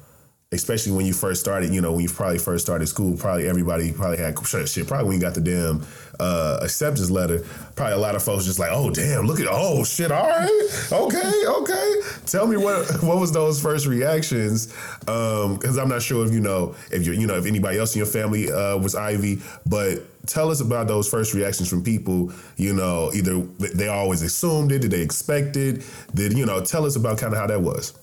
especially 0.51 0.91
when 0.91 1.05
you 1.05 1.13
first 1.13 1.39
started, 1.39 1.71
you 1.71 1.79
know, 1.79 1.91
when 1.91 2.01
you 2.01 2.09
probably 2.09 2.39
first 2.39 2.65
started 2.65 2.88
school, 2.88 3.15
probably 3.15 3.47
everybody 3.47 3.91
probably 3.91 4.17
had 4.17 4.35
shit. 4.67 4.88
Probably 4.88 5.05
when 5.05 5.15
you 5.15 5.21
got 5.21 5.35
the 5.35 5.41
damn 5.41 5.85
uh, 6.19 6.57
acceptance 6.63 7.12
letter, 7.12 7.45
probably 7.75 7.93
a 7.93 7.99
lot 7.99 8.15
of 8.15 8.23
folks 8.23 8.45
just 8.45 8.57
like, 8.57 8.71
oh 8.71 8.89
damn, 8.89 9.27
look 9.27 9.39
at 9.39 9.45
oh 9.47 9.83
shit, 9.83 10.12
all 10.12 10.27
right, 10.27 10.89
okay, 10.91 11.43
okay. 11.47 11.95
Tell 12.25 12.47
me 12.47 12.57
what 12.57 12.88
what 13.03 13.19
was 13.19 13.31
those 13.31 13.62
first 13.62 13.85
reactions? 13.85 14.73
Because 15.01 15.77
um, 15.77 15.79
I'm 15.79 15.89
not 15.89 16.01
sure 16.01 16.25
if 16.25 16.33
you 16.33 16.39
know 16.39 16.75
if 16.91 17.05
you 17.05 17.13
you 17.13 17.27
know 17.27 17.35
if 17.35 17.45
anybody 17.45 17.77
else 17.77 17.93
in 17.93 17.99
your 17.99 18.07
family 18.07 18.51
uh, 18.51 18.75
was 18.77 18.95
Ivy, 18.95 19.41
but 19.67 19.99
tell 20.25 20.49
us 20.49 20.62
about 20.62 20.88
those 20.88 21.07
first 21.07 21.35
reactions 21.35 21.69
from 21.69 21.83
people. 21.83 22.33
You 22.57 22.73
know, 22.73 23.12
either 23.13 23.41
they 23.59 23.88
always 23.88 24.23
assumed 24.23 24.71
it, 24.71 24.79
did 24.79 24.89
they 24.89 25.01
expect 25.01 25.57
it? 25.57 25.85
Did 26.15 26.35
you 26.35 26.47
know? 26.47 26.59
Tell 26.65 26.88
us 26.88 26.95
about 26.95 27.19
kind 27.19 27.33
of 27.33 27.39
how 27.39 27.45
that 27.45 27.62
was. 27.62 27.93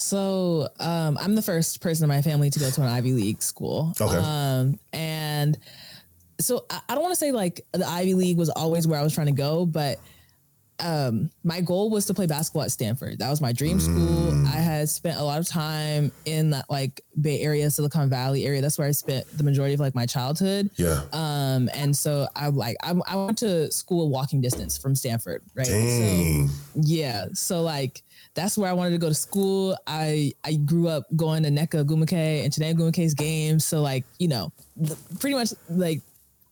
So 0.00 0.68
um, 0.80 1.18
I'm 1.20 1.34
the 1.34 1.42
first 1.42 1.80
person 1.82 2.04
in 2.04 2.08
my 2.08 2.22
family 2.22 2.48
to 2.50 2.58
go 2.58 2.70
to 2.70 2.80
an 2.80 2.88
Ivy 2.88 3.12
League 3.12 3.42
school. 3.42 3.92
Okay. 4.00 4.16
Um, 4.16 4.78
and 4.94 5.58
so 6.40 6.64
I, 6.70 6.80
I 6.88 6.94
don't 6.94 7.02
want 7.02 7.12
to 7.12 7.20
say 7.20 7.32
like 7.32 7.66
the 7.72 7.86
Ivy 7.86 8.14
League 8.14 8.38
was 8.38 8.48
always 8.48 8.86
where 8.86 8.98
I 8.98 9.02
was 9.02 9.14
trying 9.14 9.26
to 9.26 9.32
go, 9.32 9.66
but 9.66 10.00
um, 10.82 11.30
my 11.44 11.60
goal 11.60 11.90
was 11.90 12.06
to 12.06 12.14
play 12.14 12.26
basketball 12.26 12.62
at 12.62 12.70
Stanford. 12.70 13.18
That 13.18 13.30
was 13.30 13.40
my 13.40 13.52
dream 13.52 13.78
mm. 13.78 13.82
school. 13.82 14.46
I 14.46 14.60
had 14.60 14.88
spent 14.88 15.18
a 15.18 15.22
lot 15.22 15.38
of 15.38 15.48
time 15.48 16.12
in 16.24 16.50
that 16.50 16.66
like 16.68 17.02
Bay 17.20 17.40
Area, 17.40 17.70
Silicon 17.70 18.08
Valley 18.08 18.46
area. 18.46 18.60
That's 18.60 18.78
where 18.78 18.88
I 18.88 18.92
spent 18.92 19.26
the 19.36 19.44
majority 19.44 19.74
of 19.74 19.80
like 19.80 19.94
my 19.94 20.06
childhood. 20.06 20.70
Yeah. 20.76 21.02
Um, 21.12 21.68
and 21.74 21.96
so 21.96 22.28
I 22.34 22.48
like 22.48 22.76
I, 22.82 22.94
I 23.06 23.16
went 23.16 23.38
to 23.38 23.70
school 23.70 24.08
walking 24.08 24.40
distance 24.40 24.78
from 24.78 24.94
Stanford, 24.94 25.42
right? 25.54 25.66
Dang. 25.66 26.48
So, 26.48 26.54
yeah. 26.82 27.26
So 27.32 27.62
like 27.62 28.02
that's 28.34 28.56
where 28.56 28.70
I 28.70 28.72
wanted 28.72 28.92
to 28.92 28.98
go 28.98 29.08
to 29.08 29.14
school. 29.14 29.76
I 29.86 30.32
I 30.44 30.54
grew 30.54 30.88
up 30.88 31.04
going 31.16 31.42
to 31.42 31.50
Nneka 31.50 31.84
Ogwumike 31.84 32.44
and 32.44 32.52
Chiney 32.52 32.74
Ogwumike's 32.74 33.14
games. 33.14 33.64
So 33.64 33.82
like 33.82 34.04
you 34.18 34.28
know, 34.28 34.52
pretty 35.18 35.34
much 35.34 35.52
like 35.68 36.02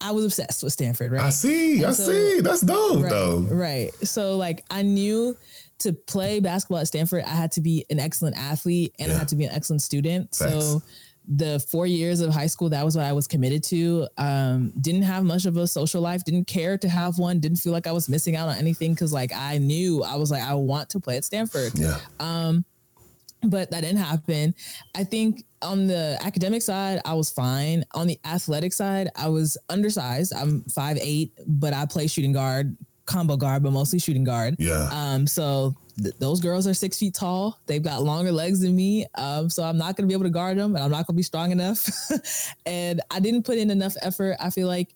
I 0.00 0.12
was 0.12 0.24
obsessed 0.24 0.62
with 0.62 0.72
Stanford, 0.72 1.12
right? 1.12 1.22
I 1.22 1.30
see, 1.30 1.78
and 1.78 1.86
I 1.86 1.90
so, 1.92 2.04
see. 2.04 2.40
That's 2.40 2.60
dope, 2.60 3.02
right, 3.02 3.10
though. 3.10 3.40
Right. 3.40 3.92
So 4.06 4.36
like 4.36 4.64
I 4.70 4.82
knew 4.82 5.36
to 5.80 5.92
play 5.92 6.40
basketball 6.40 6.78
at 6.78 6.88
Stanford, 6.88 7.24
I 7.24 7.30
had 7.30 7.52
to 7.52 7.60
be 7.60 7.84
an 7.90 7.98
excellent 7.98 8.36
athlete 8.36 8.94
and 8.98 9.08
yeah. 9.08 9.14
I 9.14 9.18
had 9.18 9.28
to 9.28 9.36
be 9.36 9.44
an 9.44 9.52
excellent 9.52 9.82
student. 9.82 10.32
Thanks. 10.32 10.64
So 10.64 10.82
the 11.28 11.60
four 11.60 11.86
years 11.86 12.20
of 12.20 12.32
high 12.32 12.46
school, 12.46 12.70
that 12.70 12.84
was 12.84 12.96
what 12.96 13.04
I 13.04 13.12
was 13.12 13.26
committed 13.26 13.62
to. 13.64 14.08
Um, 14.16 14.72
didn't 14.80 15.02
have 15.02 15.24
much 15.24 15.44
of 15.44 15.56
a 15.56 15.66
social 15.66 16.00
life, 16.00 16.24
didn't 16.24 16.46
care 16.46 16.78
to 16.78 16.88
have 16.88 17.18
one, 17.18 17.38
didn't 17.38 17.58
feel 17.58 17.72
like 17.72 17.86
I 17.86 17.92
was 17.92 18.08
missing 18.08 18.34
out 18.34 18.48
on 18.48 18.56
anything 18.56 18.94
because 18.94 19.12
like 19.12 19.32
I 19.34 19.58
knew 19.58 20.02
I 20.02 20.16
was 20.16 20.30
like, 20.30 20.42
I 20.42 20.54
want 20.54 20.90
to 20.90 21.00
play 21.00 21.16
at 21.16 21.24
Stanford. 21.24 21.72
Yeah. 21.74 21.98
Um, 22.18 22.64
but 23.42 23.70
that 23.70 23.82
didn't 23.82 23.98
happen. 23.98 24.54
I 24.94 25.04
think 25.04 25.44
on 25.62 25.86
the 25.86 26.18
academic 26.22 26.62
side, 26.62 27.00
I 27.04 27.14
was 27.14 27.30
fine. 27.30 27.84
On 27.94 28.06
the 28.06 28.18
athletic 28.24 28.72
side, 28.72 29.10
I 29.16 29.28
was 29.28 29.56
undersized. 29.68 30.32
I'm 30.34 30.62
five 30.64 30.98
eight, 31.00 31.32
but 31.46 31.72
I 31.72 31.86
play 31.86 32.06
shooting 32.06 32.32
guard, 32.32 32.76
combo 33.06 33.36
guard, 33.36 33.62
but 33.62 33.72
mostly 33.72 33.98
shooting 33.98 34.24
guard. 34.24 34.56
Yeah. 34.58 34.88
Um. 34.92 35.26
So 35.26 35.74
th- 36.02 36.14
those 36.18 36.40
girls 36.40 36.66
are 36.66 36.74
six 36.74 36.98
feet 36.98 37.14
tall. 37.14 37.60
They've 37.66 37.82
got 37.82 38.02
longer 38.02 38.32
legs 38.32 38.60
than 38.60 38.74
me. 38.74 39.06
Um. 39.14 39.50
So 39.50 39.62
I'm 39.62 39.78
not 39.78 39.96
gonna 39.96 40.06
be 40.06 40.14
able 40.14 40.24
to 40.24 40.30
guard 40.30 40.58
them, 40.58 40.74
and 40.74 40.84
I'm 40.84 40.90
not 40.90 41.06
gonna 41.06 41.16
be 41.16 41.22
strong 41.22 41.50
enough. 41.50 41.88
and 42.66 43.00
I 43.10 43.20
didn't 43.20 43.44
put 43.44 43.58
in 43.58 43.70
enough 43.70 43.94
effort. 44.02 44.36
I 44.40 44.50
feel 44.50 44.68
like 44.68 44.94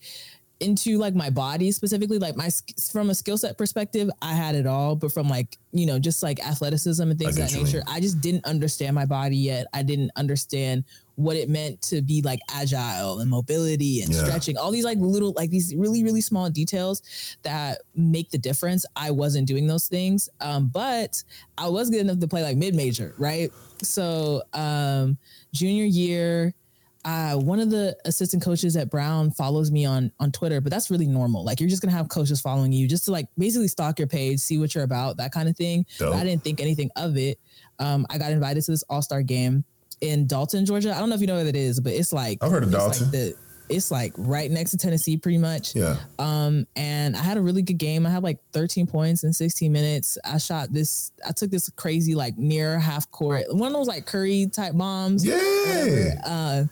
into 0.63 0.99
like 0.99 1.15
my 1.15 1.31
body 1.31 1.73
specifically, 1.73 2.19
like 2.19 2.37
my 2.37 2.51
from 2.93 3.11
a 3.11 3.15
skill 3.15 3.37
set 3.37 3.59
perspective, 3.59 4.11
I 4.23 4.33
had 4.33 4.55
it 4.55 4.67
all. 4.67 4.97
But 4.97 5.13
from 5.13 5.29
like 5.29 5.59
you 5.73 5.87
know 5.87 5.99
just 5.99 6.23
like 6.23 6.45
athleticism 6.45 7.03
and 7.03 7.19
things 7.19 7.39
of 7.39 7.51
that 7.51 7.57
nature, 7.59 7.83
I 7.87 8.01
just 8.01 8.21
didn't 8.21 8.45
understand 8.45 8.95
my 8.95 9.05
body 9.05 9.37
yet. 9.37 9.67
I 9.75 9.83
didn't 9.83 10.13
understand 10.17 10.85
what 11.17 11.37
it 11.37 11.49
meant 11.49 11.83
to 11.83 12.01
be 12.01 12.23
like 12.23 12.41
agile 12.51 13.21
and 13.21 13.31
mobility 13.31 14.01
and 14.01 14.13
yeah. 14.13 14.25
stretching. 14.25 14.57
All 14.57 14.71
these 14.71 14.85
like 14.85 14.99
little 14.99 15.33
like 15.37 15.51
these 15.51 15.75
really 15.75 16.05
really 16.05 16.21
small 16.21 16.49
details 16.49 17.03
that 17.43 17.83
make 17.95 18.31
the 18.31 18.39
difference. 18.39 18.87
I 18.97 19.11
wasn't 19.11 19.47
doing 19.47 19.67
those 19.67 19.89
things, 19.89 20.29
um, 20.41 20.69
but 20.69 21.23
I 21.59 21.69
was 21.69 21.91
good 21.91 22.01
enough 22.01 22.21
to 22.21 22.29
play 22.29 22.43
like 22.43 22.57
mid 22.57 22.75
major, 22.75 23.15
right? 23.19 23.51
So 23.83 24.43
um, 24.53 25.19
junior 25.53 25.85
year 25.85 26.55
uh, 27.05 27.35
one 27.35 27.59
of 27.59 27.71
the 27.71 27.97
assistant 28.05 28.43
coaches 28.43 28.77
at 28.77 28.91
Brown 28.91 29.31
follows 29.33 29.71
me 29.71 29.85
on 29.85 30.13
on 30.21 30.31
Twitter, 30.31 30.61
but 30.61 30.71
that's 30.71 30.91
really 30.91 31.07
normal. 31.07 31.45
Like 31.45 31.61
you're 31.61 31.69
just 31.69 31.83
gonna 31.83 31.97
have 31.97 32.09
coaches 32.09 32.41
following 32.41 32.73
you 32.73 32.87
just 32.87 33.07
to 33.07 33.13
like 33.13 33.27
basically 33.37 33.69
stalk 33.69 33.99
your 33.99 34.09
page, 34.09 34.39
see 34.39 34.59
what 34.59 34.75
you're 34.75 34.85
about, 34.85 35.17
that 35.17 35.33
kind 35.33 35.49
of 35.49 35.57
thing. 35.57 35.85
I 36.01 36.25
didn't 36.25 36.45
think 36.45 36.61
anything 36.61 36.91
of 36.97 37.17
it. 37.17 37.39
Um, 37.79 38.07
I 38.11 38.19
got 38.19 38.31
invited 38.33 38.63
to 38.65 38.71
this 38.71 38.85
All 38.89 39.03
Star 39.03 39.23
game 39.23 39.65
in 40.01 40.27
Dalton, 40.27 40.65
Georgia. 40.65 40.95
I 40.95 41.01
don't 41.01 41.09
know 41.09 41.15
if 41.15 41.21
you 41.21 41.27
know 41.27 41.37
where 41.37 41.45
that 41.45 41.57
is, 41.57 41.81
but 41.81 41.93
it's 41.93 42.13
like 42.13 42.39
I've 42.41 42.51
heard 42.51 42.63
of 42.63 42.71
Dalton. 42.71 43.05
Like 43.05 43.13
the, 43.13 43.35
it's 43.69 43.91
like 43.91 44.13
right 44.17 44.51
next 44.51 44.71
to 44.73 44.77
Tennessee, 44.77 45.17
pretty 45.17 45.39
much. 45.39 45.75
Yeah. 45.75 45.97
Um, 46.19 46.67
and 46.77 47.17
I 47.17 47.21
had 47.23 47.37
a 47.37 47.41
really 47.41 47.63
good 47.63 47.79
game. 47.79 48.07
I 48.07 48.11
had 48.11 48.23
like 48.23 48.39
13 48.53 48.87
points 48.87 49.25
in 49.25 49.33
16 49.33 49.73
minutes. 49.73 50.19
I 50.25 50.39
shot 50.39 50.73
this. 50.73 51.11
I 51.27 51.33
took 51.33 51.51
this 51.51 51.71
crazy 51.71 52.15
like 52.15 52.37
near 52.37 52.79
half 52.79 53.11
court, 53.11 53.45
one 53.49 53.69
of 53.69 53.73
those 53.73 53.89
like 53.89 54.07
Curry 54.07 54.49
type 54.53 54.77
bombs. 54.77 55.25
Yeah. 55.25 56.15
Uh, 56.25 56.65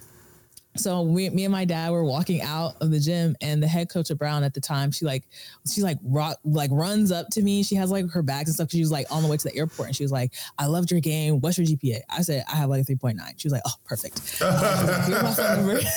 so 0.81 1.03
we, 1.03 1.29
me 1.31 1.45
and 1.45 1.53
my 1.53 1.65
dad 1.65 1.91
were 1.93 2.05
walking 2.05 2.41
out 2.43 2.75
of 2.81 2.91
the 2.91 2.99
gym 2.99 3.37
and 3.41 3.63
the 3.63 3.69
head 3.69 3.91
coach 3.91 4.11
of 4.11 4.19
brown 4.19 4.43
at 4.43 4.55
the 4.55 4.61
time 4.61 4.91
she 4.91 5.05
like 5.05 5.25
she 5.71 5.83
like 5.83 5.99
rock 6.03 6.39
like 6.45 6.71
runs 6.73 7.13
up 7.13 7.29
to 7.31 7.43
me. 7.43 7.63
She 7.63 7.75
has 7.75 7.91
like 7.91 8.11
her 8.11 8.23
bags 8.23 8.49
and 8.49 8.55
stuff 8.55 8.71
she 8.71 8.81
was 8.81 8.91
like 8.91 9.07
on 9.11 9.23
the 9.23 9.29
way 9.29 9.37
to 9.37 9.45
the 9.45 9.57
airport 9.57 9.89
and 9.89 9.97
she 9.97 10.03
was 10.05 10.13
like 10.13 10.33
i 10.59 10.67
loved 10.67 10.91
your 10.91 11.01
game. 11.01 11.41
What's 11.41 11.59
your 11.59 11.67
gpa 11.67 12.01
i 12.09 12.23
said 12.23 12.45
i 12.51 12.57
have 12.57 12.71
like 12.71 12.83
a 12.83 12.85
3.9 12.85 13.21
she 13.37 13.47
was 13.47 13.53
like 13.53 13.63
oh 13.67 13.75
perfect. 13.85 14.21
Like, 14.51 15.05
here's 15.07 15.23
my 15.23 15.33
phone 15.33 15.57
number. 15.57 15.81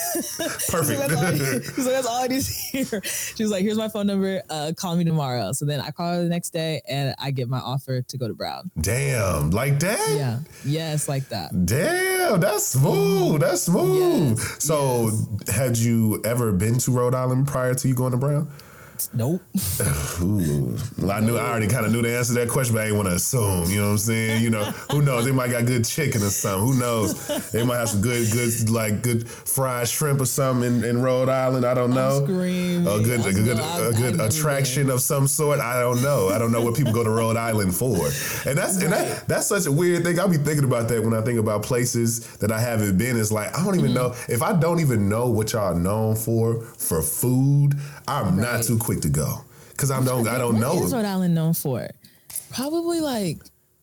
Perfect. 0.70 1.76
She's 1.76 1.86
like 1.86 1.96
that's 1.96 2.08
all 2.08 2.24
i 2.24 2.28
need 2.28 2.42
to 2.42 2.52
hear. 2.52 3.02
She 3.04 3.44
was 3.44 3.52
like 3.52 3.62
here's 3.62 3.78
my 3.78 3.88
phone 3.88 4.08
number. 4.08 4.42
Uh, 4.50 4.74
call 4.76 4.96
me 4.96 5.04
tomorrow. 5.04 5.52
So 5.54 5.66
then 5.66 5.80
i 5.80 5.92
call 5.92 6.14
her 6.14 6.24
the 6.24 6.30
next 6.30 6.52
day 6.52 6.82
and 6.88 7.16
i 7.20 7.32
get 7.32 7.48
my 7.50 7.60
offer 7.60 8.02
to 8.02 8.18
go 8.18 8.28
to 8.28 8.34
brown. 8.34 8.72
Damn. 8.80 9.52
Like 9.52 9.80
that? 9.80 10.16
Yeah. 10.16 10.40
Yes 10.66 11.08
like 11.08 11.30
that. 11.30 11.66
Damn. 11.66 12.40
That's 12.40 12.68
smooth. 12.68 13.42
That's 13.42 13.64
smooth. 13.64 14.38
Yes. 14.38 14.64
So, 14.64 14.73
yes. 14.74 15.56
had 15.56 15.78
you 15.78 16.22
ever 16.24 16.52
been 16.52 16.78
to 16.80 16.92
Rhode 16.92 17.16
Island 17.16 17.48
prior 17.48 17.74
to 17.74 17.88
you 17.88 17.96
going 17.96 18.12
to 18.12 18.18
Brown? 18.18 18.50
Nope. 19.14 19.42
Ooh. 20.22 20.78
Well, 20.98 21.12
I 21.12 21.20
knew 21.20 21.38
I 21.38 21.50
already 21.50 21.68
kind 21.68 21.86
of 21.86 21.92
knew 21.92 22.02
the 22.02 22.16
answer 22.16 22.34
to 22.34 22.40
that 22.40 22.50
question, 22.50 22.76
but 22.76 22.82
I 22.82 22.86
didn't 22.86 22.98
want 22.98 23.10
to 23.10 23.16
assume. 23.16 23.70
You 23.70 23.78
know 23.78 23.86
what 23.88 23.92
I'm 23.92 23.98
saying? 23.98 24.44
You 24.44 24.50
know, 24.50 24.64
who 24.92 25.02
knows? 25.02 25.26
They 25.26 25.32
might 25.32 25.52
got 25.52 25.66
good 25.66 25.86
chicken 25.86 26.22
or 26.22 26.30
something. 26.30 26.68
Who 26.68 26.80
knows? 26.80 27.52
They 27.52 27.64
might 27.64 27.78
have 27.78 27.90
some 27.90 28.02
good, 28.02 28.32
good 28.32 28.70
like 28.70 29.02
good 29.02 29.28
fried 29.28 29.88
shrimp 29.88 30.22
or 30.22 30.26
something 30.26 30.80
in, 30.80 30.84
in 30.84 31.02
Rhode 31.02 31.30
Island. 31.30 31.66
I 31.66 31.74
don't 31.74 31.94
know. 31.94 32.24
A 32.24 32.28
good, 32.28 33.26
a 33.26 33.34
good, 33.34 33.60
a 33.60 33.94
good 33.96 34.20
attraction 34.20 34.90
of 34.90 35.02
some 35.02 35.28
sort. 35.28 35.60
I 35.60 35.80
don't 35.80 36.02
know. 36.02 36.30
I 36.30 36.38
don't 36.38 36.52
know 36.52 36.62
what 36.62 36.76
people 36.76 36.94
go 36.94 37.04
to 37.04 37.10
Rhode 37.10 37.38
Island 37.38 37.76
for. 37.76 38.06
And 38.48 38.58
that's 38.58 38.82
and 38.82 38.92
that, 38.94 39.28
that's 39.28 39.48
such 39.48 39.66
a 39.66 39.72
weird 39.72 40.04
thing. 40.04 40.20
I'll 40.20 40.30
be 40.30 40.38
thinking 40.38 40.64
about 40.64 40.88
that 40.90 41.04
when 41.04 41.14
I 41.14 41.22
think 41.22 41.40
about 41.40 41.64
places 41.64 42.38
that 42.38 42.52
I 42.52 42.60
haven't 42.60 42.98
been. 42.98 43.20
It's 43.20 43.32
like 43.32 43.58
I 43.58 43.64
don't 43.64 43.76
even 43.76 43.92
mm-hmm. 43.92 43.96
know 43.96 44.16
if 44.30 44.42
I 44.42 44.54
don't 44.54 44.80
even 44.80 45.10
know 45.10 45.30
what 45.30 45.54
y'all 45.54 45.76
are 45.76 45.80
known 45.80 46.16
for 46.16 46.62
for 46.62 47.02
food. 47.02 47.76
I'm 48.08 48.38
right. 48.38 48.54
not 48.54 48.64
too 48.64 48.78
quick 48.78 49.02
to 49.02 49.10
go 49.10 49.44
because 49.72 49.92
I 49.92 50.04
don't 50.04 50.28
I 50.28 50.38
don't 50.38 50.60
know. 50.60 50.76
What 50.76 50.84
is 50.84 50.94
Rhode 50.94 51.06
Island 51.06 51.36
known 51.36 51.54
for? 51.54 51.88
Probably 52.52 53.00
like 53.00 53.40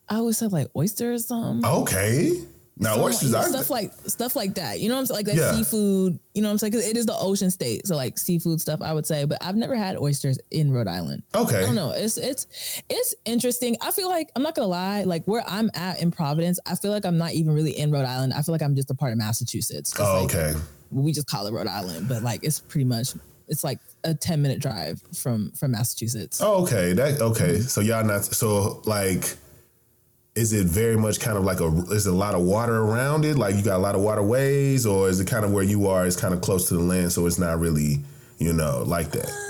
I 0.09 0.21
would 0.21 0.35
say 0.35 0.47
like 0.47 0.69
oysters 0.77 1.25
or 1.25 1.27
something. 1.27 1.71
Okay. 1.71 2.43
Now 2.81 2.95
so 2.95 3.05
oysters 3.05 3.33
like, 3.33 3.47
stuff 3.47 3.69
like 3.69 3.93
stuff 4.07 4.35
like 4.35 4.55
that. 4.55 4.81
You 4.81 4.89
know 4.89 4.95
what 4.95 5.01
I'm 5.01 5.07
saying? 5.07 5.19
Like 5.19 5.27
that 5.27 5.37
yeah. 5.37 5.53
seafood. 5.53 6.19
You 6.35 6.41
know 6.41 6.49
what 6.49 6.53
I'm 6.53 6.59
saying? 6.59 6.73
Because 6.73 6.89
it 6.89 6.97
is 6.97 7.05
the 7.05 7.15
ocean 7.15 7.51
state, 7.51 7.87
so 7.87 7.95
like 7.95 8.17
seafood 8.19 8.59
stuff. 8.59 8.81
I 8.81 8.95
would 8.95 9.07
say, 9.07 9.27
but 9.27 9.37
I've 9.43 9.55
never 9.55 9.77
had 9.77 9.99
oysters 9.99 10.39
in 10.51 10.73
Rhode 10.73 10.89
Island. 10.89 11.23
Okay. 11.35 11.59
I 11.59 11.61
don't 11.61 11.75
know. 11.75 11.91
It's 11.91 12.17
it's 12.17 12.47
it's 12.89 13.15
interesting. 13.27 13.77
I 13.83 13.91
feel 13.91 14.09
like 14.09 14.31
I'm 14.35 14.43
not 14.43 14.55
gonna 14.55 14.69
lie. 14.69 15.03
Like 15.03 15.27
where 15.27 15.45
I'm 15.47 15.71
at 15.75 16.01
in 16.01 16.11
Providence, 16.11 16.59
I 16.65 16.75
feel 16.75 16.91
like 16.91 17.05
I'm 17.05 17.19
not 17.19 17.33
even 17.33 17.55
really 17.55 17.79
in 17.79 17.93
Rhode 17.93 18.07
Island. 18.07 18.33
I 18.33 18.41
feel 18.41 18.55
like 18.55 18.63
I'm 18.63 18.75
just 18.75 18.91
a 18.91 18.95
part 18.95 19.13
of 19.13 19.19
Massachusetts. 19.19 19.95
Oh, 19.99 20.23
like, 20.23 20.35
okay. 20.35 20.59
We 20.91 21.13
just 21.13 21.27
call 21.27 21.47
it 21.47 21.53
Rhode 21.53 21.67
Island, 21.67 22.09
but 22.09 22.23
like 22.23 22.45
it's 22.45 22.61
pretty 22.61 22.87
much 22.87 23.13
it's 23.51 23.63
like 23.63 23.81
a 24.05 24.15
10 24.15 24.41
minute 24.41 24.61
drive 24.61 25.03
from 25.15 25.51
from 25.53 25.73
Massachusetts. 25.73 26.41
Oh, 26.43 26.63
okay. 26.63 26.95
That 26.95 27.21
okay. 27.21 27.61
So 27.61 27.83
y'all 27.83 28.05
not 28.05 28.25
so 28.25 28.81
like 28.87 29.37
is 30.37 30.53
it 30.53 30.67
very 30.67 30.97
much 30.97 31.21
kind 31.21 31.37
of 31.37 31.45
like 31.45 31.61
a 31.61 31.67
is 31.91 32.07
a 32.07 32.13
lot 32.13 32.35
of 32.35 32.43
water 32.43 32.79
around 32.79 33.25
it? 33.25 33.37
Like 33.37 33.57
you 33.57 33.63
got 33.63 33.77
a 33.77 33.83
lot 33.83 33.95
of 33.95 34.01
waterways, 34.01 34.87
or 34.87 35.09
is 35.09 35.21
it 35.21 35.27
kind 35.27 35.45
of 35.45 35.53
where 35.53 35.65
you 35.65 35.89
are 35.89 36.07
is 36.07 36.17
kind 36.17 36.33
of 36.33 36.41
close 36.41 36.69
to 36.69 36.75
the 36.75 36.83
land, 36.83 37.13
so 37.13 37.27
it's 37.27 37.39
not 37.39 37.59
really, 37.59 38.01
you 38.39 38.53
know, 38.53 38.85
like 38.87 39.11
that? 39.11 39.50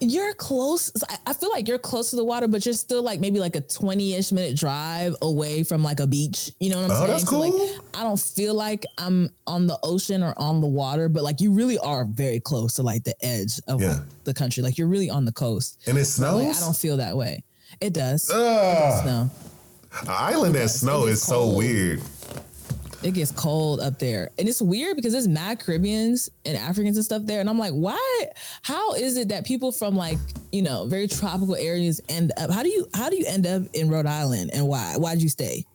You're 0.00 0.34
close. 0.34 0.92
I 1.26 1.32
feel 1.32 1.50
like 1.50 1.68
you're 1.68 1.78
close 1.78 2.10
to 2.10 2.16
the 2.16 2.24
water, 2.24 2.48
but 2.48 2.64
you're 2.64 2.74
still 2.74 3.02
like 3.02 3.20
maybe 3.20 3.38
like 3.38 3.56
a 3.56 3.60
20 3.60 4.14
ish 4.14 4.32
minute 4.32 4.56
drive 4.56 5.14
away 5.22 5.64
from 5.64 5.82
like 5.82 6.00
a 6.00 6.06
beach. 6.06 6.50
You 6.60 6.70
know 6.70 6.82
what 6.82 6.84
I'm 6.86 6.90
oh, 6.90 6.94
saying? 6.94 7.10
That's 7.10 7.24
cool. 7.24 7.50
So 7.50 7.58
like, 7.58 7.80
I 7.94 8.02
don't 8.02 8.20
feel 8.20 8.54
like 8.54 8.84
I'm 8.98 9.30
on 9.46 9.66
the 9.66 9.78
ocean 9.82 10.22
or 10.22 10.34
on 10.36 10.60
the 10.60 10.66
water, 10.66 11.08
but 11.08 11.22
like 11.22 11.40
you 11.40 11.52
really 11.52 11.78
are 11.78 12.04
very 12.04 12.40
close 12.40 12.74
to 12.74 12.82
like 12.82 13.04
the 13.04 13.14
edge 13.24 13.60
of 13.66 13.80
yeah. 13.80 13.94
like, 13.94 14.02
the 14.24 14.34
country. 14.34 14.62
Like 14.62 14.78
you're 14.78 14.88
really 14.88 15.10
on 15.10 15.24
the 15.24 15.32
coast. 15.32 15.82
And 15.86 15.96
it 15.96 16.04
snows? 16.06 16.44
Like, 16.44 16.56
I 16.56 16.60
don't 16.60 16.76
feel 16.76 16.96
that 16.98 17.16
way. 17.16 17.44
It 17.80 17.92
does. 17.92 18.30
Uh, 18.30 18.36
it 18.36 18.38
does 18.38 19.02
snow. 19.02 19.30
An 20.02 20.08
island 20.08 20.54
that 20.56 20.70
snow 20.70 21.06
is 21.06 21.24
cold. 21.24 21.52
so 21.52 21.56
weird 21.56 22.02
it 23.04 23.12
gets 23.12 23.30
cold 23.30 23.80
up 23.80 23.98
there. 23.98 24.30
And 24.38 24.48
it's 24.48 24.62
weird 24.62 24.96
because 24.96 25.12
there's 25.12 25.28
mad 25.28 25.60
Caribbeans 25.60 26.30
and 26.46 26.56
Africans 26.56 26.96
and 26.96 27.04
stuff 27.04 27.22
there. 27.24 27.40
And 27.40 27.50
I'm 27.50 27.58
like, 27.58 27.72
why? 27.72 28.26
How 28.62 28.94
is 28.94 29.18
it 29.18 29.28
that 29.28 29.44
people 29.44 29.72
from 29.72 29.94
like, 29.94 30.18
you 30.52 30.62
know, 30.62 30.86
very 30.86 31.06
tropical 31.06 31.54
areas 31.54 32.00
end 32.08 32.32
up 32.38 32.50
how 32.50 32.62
do 32.62 32.70
you 32.70 32.88
how 32.94 33.10
do 33.10 33.16
you 33.16 33.26
end 33.26 33.46
up 33.46 33.62
in 33.74 33.90
Rhode 33.90 34.06
Island 34.06 34.50
and 34.54 34.66
why? 34.66 34.94
Why'd 34.96 35.20
you 35.20 35.28
stay? 35.28 35.66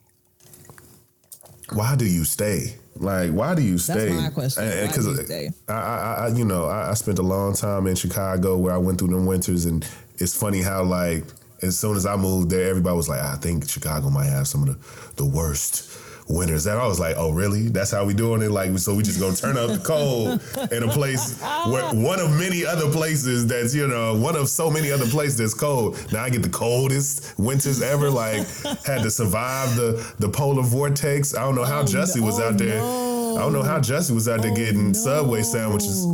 Why 1.72 1.96
do 1.96 2.06
you 2.06 2.26
stay? 2.26 2.76
Like, 2.96 3.32
why 3.32 3.54
do 3.54 3.62
you 3.62 3.78
stay? 3.78 4.10
That's 4.10 4.22
my 4.22 4.30
question. 4.30 4.88
Because 4.88 5.30
I, 5.70 5.74
I, 5.74 6.13
I, 6.26 6.28
you 6.30 6.44
know, 6.44 6.65
I, 6.65 6.89
I 6.89 6.94
spent 6.96 7.20
a 7.20 7.24
long 7.24 7.54
time 7.54 7.86
in 7.86 7.96
Chicago 7.96 8.58
where 8.58 8.74
I 8.74 8.78
went 8.78 8.98
through 8.98 9.10
the 9.10 9.22
winters, 9.22 9.65
and 9.65 9.88
it's 10.18 10.36
funny 10.36 10.62
how 10.62 10.84
like 10.84 11.24
as 11.62 11.78
soon 11.78 11.96
as 11.96 12.06
I 12.06 12.15
moved 12.15 12.50
there, 12.50 12.70
everybody 12.70 12.96
was 12.96 13.08
like, 13.08 13.22
I 13.22 13.36
think 13.36 13.70
Chicago 13.70 14.10
might 14.10 14.26
have 14.26 14.48
some 14.48 14.68
of 14.68 14.68
the, 14.68 15.24
the 15.24 15.26
worst 15.26 16.09
winters. 16.30 16.68
And 16.68 16.80
I 16.80 16.88
was 16.88 17.00
like, 17.00 17.15
oh, 17.18 17.32
really? 17.32 17.68
That's 17.68 17.92
how 17.92 18.06
we 18.06 18.13
doing 18.13 18.42
it? 18.42 18.52
Like, 18.52 18.78
so 18.78 18.96
we 18.96 19.04
just 19.04 19.20
gonna 19.20 19.36
turn 19.36 19.58
up 19.58 19.72
the 19.72 19.80
cold 19.80 20.42
in 20.72 20.84
a 20.84 20.88
place 20.88 21.42
where 21.42 21.84
one 21.94 22.20
of 22.20 22.32
many 22.38 22.65
other 22.65 22.89
places 22.92 23.48
that's, 23.48 23.74
you 23.74 23.88
know, 23.88 24.15
one 24.15 24.36
of 24.36 24.48
so 24.48 24.70
many 24.70 24.92
other 24.92 25.08
places 25.08 25.38
that's 25.38 25.54
cold. 25.54 25.98
Now 26.13 26.24
I 26.24 26.30
get 26.30 26.44
the 26.44 26.50
coldest 26.50 27.38
winters 27.38 27.82
ever. 27.82 28.10
Like, 28.10 28.48
had 28.86 29.02
to 29.04 29.12
survive 29.12 29.76
the 29.76 30.13
the 30.20 30.30
polar 30.30 30.63
vortex. 30.63 31.36
I 31.36 31.42
don't 31.42 31.56
know 31.56 31.65
how 31.65 31.82
oh, 31.82 31.86
Jussie 31.86 32.22
was 32.22 32.39
out 32.39 32.58
there. 32.58 32.80
No. 32.80 33.38
I 33.38 33.42
don't 33.42 33.54
know 33.54 33.63
how 33.63 33.80
Jussie 33.80 34.12
was 34.12 34.28
out 34.28 34.42
there 34.42 34.52
oh, 34.52 34.56
getting 34.56 34.88
no. 34.88 34.94
Subway 34.94 35.42
sandwiches. 35.42 36.06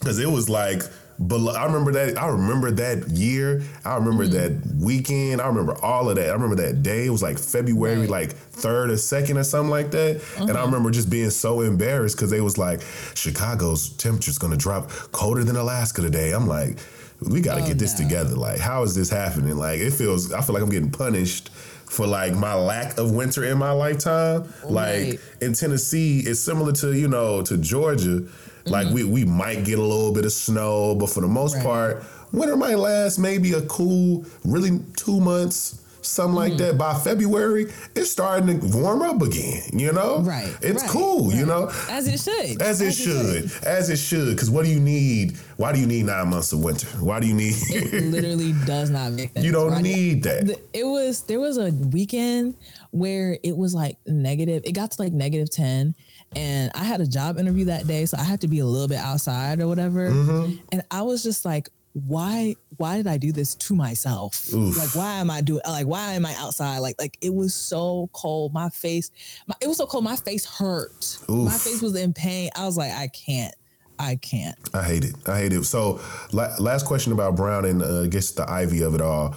Cause 0.00 0.18
it 0.18 0.28
was 0.28 0.48
like 0.48 0.82
but 1.28 1.56
I 1.56 1.64
remember 1.66 1.92
that. 1.92 2.18
I 2.18 2.28
remember 2.28 2.70
that 2.72 3.08
year. 3.08 3.62
I 3.84 3.96
remember 3.96 4.26
mm 4.26 4.32
that 4.32 4.52
weekend. 4.82 5.40
I 5.40 5.46
remember 5.46 5.76
all 5.82 6.08
of 6.08 6.16
that. 6.16 6.30
I 6.30 6.32
remember 6.32 6.56
that 6.56 6.82
day. 6.82 7.06
It 7.06 7.10
was 7.10 7.22
like 7.22 7.38
February, 7.38 8.00
right. 8.00 8.08
like 8.08 8.32
third 8.32 8.90
or 8.90 8.96
second 8.96 9.36
or 9.36 9.44
something 9.44 9.70
like 9.70 9.90
that. 9.90 10.16
Uh-huh. 10.16 10.42
And 10.44 10.52
I 10.52 10.54
uh-huh. 10.54 10.66
remember 10.66 10.90
just 10.90 11.10
being 11.10 11.30
so 11.30 11.60
embarrassed 11.60 12.16
because 12.16 12.30
they 12.30 12.40
was 12.40 12.56
like, 12.56 12.82
Chicago's 13.14 13.90
temperature's 13.90 14.38
gonna 14.38 14.56
drop 14.56 14.90
colder 15.12 15.44
than 15.44 15.56
Alaska 15.56 16.00
today. 16.00 16.32
I'm 16.32 16.46
like, 16.46 16.78
we 17.20 17.40
got 17.40 17.56
to 17.56 17.62
oh, 17.62 17.66
get 17.66 17.78
this 17.78 17.98
no. 17.98 18.04
together. 18.04 18.34
Like, 18.34 18.58
how 18.58 18.82
is 18.82 18.94
this 18.94 19.10
happening? 19.10 19.56
Like, 19.56 19.80
it 19.80 19.92
feels. 19.92 20.32
I 20.32 20.40
feel 20.40 20.54
like 20.54 20.62
I'm 20.62 20.70
getting 20.70 20.90
punished 20.90 21.50
for 21.92 22.06
like 22.06 22.34
my 22.34 22.54
lack 22.54 22.96
of 22.96 23.12
winter 23.12 23.44
in 23.44 23.58
my 23.58 23.72
lifetime. 23.72 24.52
Right. 24.64 25.10
Like 25.10 25.20
in 25.40 25.52
Tennessee, 25.52 26.20
it's 26.20 26.40
similar 26.40 26.72
to 26.72 26.94
you 26.94 27.06
know 27.06 27.42
to 27.42 27.58
Georgia 27.58 28.26
like 28.66 28.86
mm-hmm. 28.86 28.94
we 28.94 29.04
we 29.04 29.24
might 29.24 29.64
get 29.64 29.78
a 29.78 29.82
little 29.82 30.12
bit 30.12 30.24
of 30.24 30.32
snow, 30.32 30.94
but 30.94 31.10
for 31.10 31.20
the 31.20 31.28
most 31.28 31.56
right. 31.56 31.64
part, 31.64 32.04
winter 32.32 32.56
might 32.56 32.76
last 32.76 33.18
maybe 33.18 33.52
a 33.52 33.62
cool, 33.62 34.24
really 34.44 34.80
two 34.96 35.20
months, 35.20 35.80
something 36.02 36.38
mm-hmm. 36.38 36.50
like 36.50 36.56
that. 36.58 36.78
By 36.78 36.94
February, 36.94 37.66
it's 37.94 38.10
starting 38.10 38.60
to 38.60 38.78
warm 38.78 39.02
up 39.02 39.20
again. 39.22 39.62
You 39.72 39.92
know, 39.92 40.20
right? 40.20 40.54
It's 40.62 40.82
right. 40.82 40.90
cool. 40.90 41.28
Right. 41.28 41.38
You 41.38 41.46
know, 41.46 41.72
as 41.90 42.06
it 42.06 42.20
should, 42.20 42.62
as 42.62 42.80
it, 42.80 42.88
as 42.88 42.96
should. 42.96 43.50
should, 43.50 43.64
as 43.64 43.90
it 43.90 43.96
should. 43.98 44.30
Because 44.30 44.50
what 44.50 44.64
do 44.64 44.70
you 44.70 44.80
need? 44.80 45.36
Why 45.56 45.72
do 45.72 45.80
you 45.80 45.86
need 45.86 46.06
nine 46.06 46.28
months 46.28 46.52
of 46.52 46.62
winter? 46.62 46.86
Why 46.98 47.20
do 47.20 47.26
you 47.26 47.34
need? 47.34 47.54
it 47.68 48.04
literally 48.04 48.52
does 48.66 48.90
not 48.90 49.12
make 49.12 49.32
sense. 49.32 49.44
You 49.44 49.52
don't 49.52 49.82
need 49.82 50.22
that. 50.24 50.60
It 50.72 50.84
was 50.84 51.22
there 51.22 51.40
was 51.40 51.58
a 51.58 51.70
weekend 51.70 52.56
where 52.90 53.38
it 53.42 53.56
was 53.56 53.74
like 53.74 53.96
negative. 54.06 54.62
It 54.64 54.72
got 54.72 54.92
to 54.92 55.02
like 55.02 55.12
negative 55.12 55.50
ten 55.50 55.94
and 56.36 56.70
I 56.74 56.84
had 56.84 57.00
a 57.00 57.06
job 57.06 57.38
interview 57.38 57.66
that 57.66 57.86
day, 57.86 58.06
so 58.06 58.16
I 58.18 58.24
had 58.24 58.40
to 58.42 58.48
be 58.48 58.60
a 58.60 58.66
little 58.66 58.88
bit 58.88 58.98
outside 58.98 59.60
or 59.60 59.68
whatever. 59.68 60.10
Mm-hmm. 60.10 60.56
And 60.72 60.82
I 60.90 61.02
was 61.02 61.22
just 61.22 61.44
like, 61.44 61.68
why 61.94 62.56
why 62.78 62.96
did 62.96 63.06
I 63.06 63.18
do 63.18 63.32
this 63.32 63.54
to 63.54 63.74
myself? 63.74 64.52
Oof. 64.52 64.78
Like 64.78 64.94
why 64.94 65.18
am 65.18 65.30
I 65.30 65.42
doing 65.42 65.60
like 65.66 65.86
why 65.86 66.12
am 66.14 66.24
I 66.24 66.34
outside? 66.38 66.78
Like 66.78 66.96
like 66.98 67.18
it 67.20 67.34
was 67.34 67.54
so 67.54 68.08
cold. 68.12 68.52
My 68.52 68.70
face, 68.70 69.10
my, 69.46 69.54
it 69.60 69.68
was 69.68 69.76
so 69.76 69.86
cold. 69.86 70.04
My 70.04 70.16
face 70.16 70.46
hurt. 70.46 71.18
My 71.28 71.50
face 71.50 71.82
was 71.82 71.94
in 71.94 72.12
pain. 72.14 72.50
I 72.56 72.64
was 72.64 72.76
like, 72.76 72.92
I 72.92 73.08
can't. 73.08 73.54
I 73.98 74.16
can't. 74.16 74.56
I 74.74 74.82
hate 74.82 75.04
it. 75.04 75.14
I 75.28 75.38
hate 75.38 75.52
it. 75.52 75.64
So, 75.64 76.00
la- 76.32 76.56
last 76.58 76.86
question 76.86 77.12
about 77.12 77.36
Brown 77.36 77.64
and 77.64 77.82
uh, 77.82 78.02
I 78.02 78.06
guess 78.08 78.32
the 78.32 78.48
Ivy 78.50 78.82
of 78.82 78.94
it 78.94 79.00
all, 79.00 79.36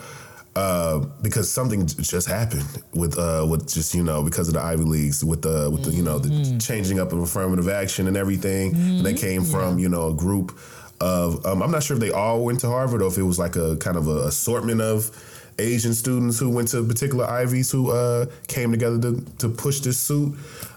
uh, 0.56 1.00
because 1.22 1.52
something 1.52 1.86
just 1.86 2.28
happened 2.28 2.82
with 2.94 3.18
uh, 3.20 3.46
with 3.50 3.68
just 3.68 3.94
you 3.94 4.04
know 4.04 4.24
because 4.24 4.48
of 4.48 4.54
the 4.54 4.62
Ivy 4.62 4.84
leagues 4.84 5.24
with 5.24 5.42
the 5.42 5.70
with 5.70 5.84
the 5.84 5.92
you 5.92 6.04
know 6.04 6.20
the 6.20 6.58
changing 6.60 7.00
up 7.00 7.12
of 7.12 7.20
affirmative 7.20 7.68
action 7.68 8.08
and 8.08 8.16
everything. 8.16 8.74
And 8.76 9.06
they 9.06 9.14
came 9.14 9.44
from 9.44 9.80
you 9.80 9.90
know 9.90 10.08
a 10.08 10.14
group 10.14 10.58
of 11.02 11.46
um, 11.46 11.62
I'm 11.62 11.72
not 11.72 11.84
sure 11.84 11.96
if 11.96 12.02
they 12.02 12.12
all 12.12 12.44
went 12.46 12.62
to 12.62 12.68
Harvard 12.68 13.02
or 13.02 13.08
if 13.08 13.18
it 13.18 13.24
was 13.24 13.38
like 13.38 13.56
a 13.58 13.76
kind 13.78 13.98
of 13.98 14.08
a 14.08 14.28
assortment 14.28 14.82
of. 14.82 15.32
Asian 15.58 15.94
students 15.94 16.38
who 16.38 16.50
went 16.50 16.68
to 16.68 16.86
particular 16.86 17.24
Ivies 17.24 17.72
who 17.72 17.90
uh, 17.90 18.26
came 18.50 18.72
together 18.72 19.00
to, 19.00 19.26
to 19.38 19.48
push 19.48 19.80
this 19.80 19.98
suit. 19.98 20.36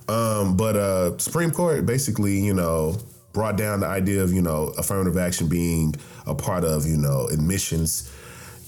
Um, 0.09 0.57
but 0.57 0.77
uh, 0.77 1.19
Supreme 1.19 1.51
Court 1.51 1.85
basically, 1.85 2.38
you 2.38 2.55
know, 2.55 2.97
brought 3.33 3.57
down 3.57 3.81
the 3.81 3.87
idea 3.87 4.23
of 4.23 4.33
you 4.33 4.41
know 4.41 4.73
affirmative 4.79 5.17
action 5.17 5.49
being 5.49 5.95
a 6.27 6.35
part 6.35 6.64
of 6.64 6.87
you 6.87 6.97
know 6.97 7.27
admissions 7.27 8.09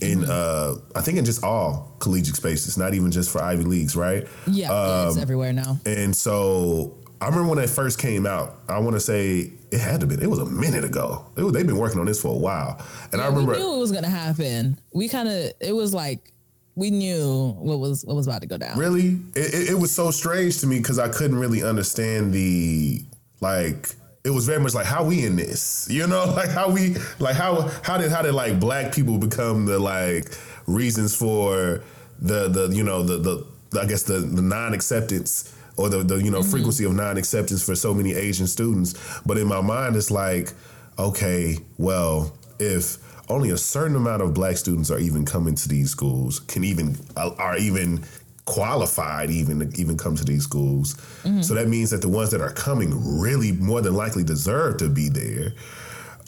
in 0.00 0.24
uh 0.24 0.76
I 0.94 1.00
think 1.00 1.18
in 1.18 1.24
just 1.24 1.44
all 1.44 1.94
collegiate 1.98 2.36
spaces, 2.36 2.76
not 2.76 2.94
even 2.94 3.10
just 3.10 3.30
for 3.30 3.42
Ivy 3.42 3.64
leagues, 3.64 3.96
right? 3.96 4.26
Yeah, 4.46 4.70
yeah, 4.70 5.08
it's 5.08 5.18
everywhere 5.18 5.52
now. 5.52 5.78
And 5.86 6.14
so 6.14 6.96
I 7.20 7.26
remember 7.26 7.50
when 7.50 7.58
it 7.58 7.68
first 7.68 7.98
came 7.98 8.26
out. 8.26 8.60
I 8.68 8.78
want 8.78 8.96
to 8.96 9.00
say 9.00 9.52
it 9.70 9.80
had 9.80 10.00
to 10.00 10.06
be. 10.06 10.14
It 10.14 10.30
was 10.30 10.38
a 10.38 10.46
minute 10.46 10.84
ago. 10.84 11.26
It 11.36 11.42
was, 11.42 11.52
they've 11.52 11.66
been 11.66 11.76
working 11.76 12.00
on 12.00 12.06
this 12.06 12.20
for 12.20 12.28
a 12.28 12.38
while, 12.38 12.84
and 13.12 13.20
I 13.20 13.26
remember 13.26 13.52
we 13.52 13.58
knew 13.58 13.74
it 13.74 13.78
was 13.78 13.92
gonna 13.92 14.08
happen. 14.08 14.78
We 14.94 15.08
kind 15.08 15.28
of 15.28 15.52
it 15.60 15.74
was 15.74 15.92
like 15.92 16.32
we 16.76 16.90
knew 16.90 17.54
what 17.58 17.78
was 17.78 18.04
what 18.04 18.16
was 18.16 18.26
about 18.26 18.40
to 18.40 18.46
go 18.46 18.56
down. 18.56 18.78
Really, 18.78 19.18
it, 19.34 19.54
it, 19.54 19.70
it 19.70 19.78
was 19.78 19.92
so 19.92 20.10
strange 20.10 20.60
to 20.60 20.66
me 20.66 20.78
because 20.78 20.98
I 20.98 21.08
couldn't 21.08 21.38
really 21.38 21.62
understand 21.62 22.32
the 22.32 23.02
like. 23.40 23.94
It 24.22 24.30
was 24.30 24.46
very 24.46 24.60
much 24.60 24.74
like 24.74 24.86
how 24.86 25.04
we 25.04 25.24
in 25.24 25.36
this, 25.36 25.88
you 25.90 26.06
know, 26.06 26.24
like 26.36 26.50
how 26.50 26.70
we 26.70 26.96
like 27.18 27.36
how 27.36 27.70
how 27.82 27.98
did 27.98 28.10
how 28.10 28.22
did 28.22 28.34
like 28.34 28.60
black 28.60 28.94
people 28.94 29.18
become 29.18 29.66
the 29.66 29.78
like 29.78 30.26
reasons 30.66 31.14
for 31.16 31.82
the 32.20 32.48
the 32.48 32.68
you 32.68 32.82
know 32.82 33.02
the 33.02 33.16
the 33.18 33.80
I 33.80 33.86
guess 33.86 34.02
the 34.02 34.18
the 34.18 34.42
non 34.42 34.74
acceptance 34.74 35.54
or 35.76 35.88
the 35.88 36.02
the 36.02 36.16
you 36.16 36.30
know 36.30 36.40
mm-hmm. 36.40 36.50
frequency 36.50 36.84
of 36.84 36.94
non 36.94 37.16
acceptance 37.16 37.64
for 37.64 37.74
so 37.74 37.94
many 37.94 38.12
Asian 38.12 38.46
students. 38.46 38.94
But 39.24 39.38
in 39.38 39.46
my 39.46 39.60
mind, 39.60 39.96
it's 39.96 40.10
like, 40.10 40.52
okay, 40.98 41.58
well, 41.78 42.36
if 42.58 42.98
only 43.30 43.50
a 43.50 43.56
certain 43.56 43.96
amount 43.96 44.22
of 44.22 44.34
black 44.34 44.56
students 44.56 44.90
are 44.90 44.98
even 44.98 45.24
coming 45.24 45.54
to 45.54 45.68
these 45.68 45.90
schools, 45.90 46.40
can 46.40 46.64
even 46.64 46.96
are 47.16 47.56
even 47.56 48.04
qualified 48.50 49.30
even 49.30 49.60
to 49.60 49.80
even 49.80 49.96
come 49.96 50.16
to 50.16 50.24
these 50.24 50.42
schools. 50.42 50.96
So 51.40 51.54
that 51.54 51.68
means 51.68 51.90
that 51.90 52.02
the 52.02 52.08
ones 52.08 52.32
that 52.32 52.40
are 52.40 52.50
coming 52.52 53.20
really 53.20 53.52
more 53.52 53.80
than 53.80 53.94
likely 53.94 54.24
deserve 54.24 54.78
to 54.78 54.88
be 54.88 55.08
there. 55.08 55.52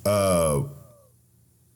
Uh, 0.06 0.62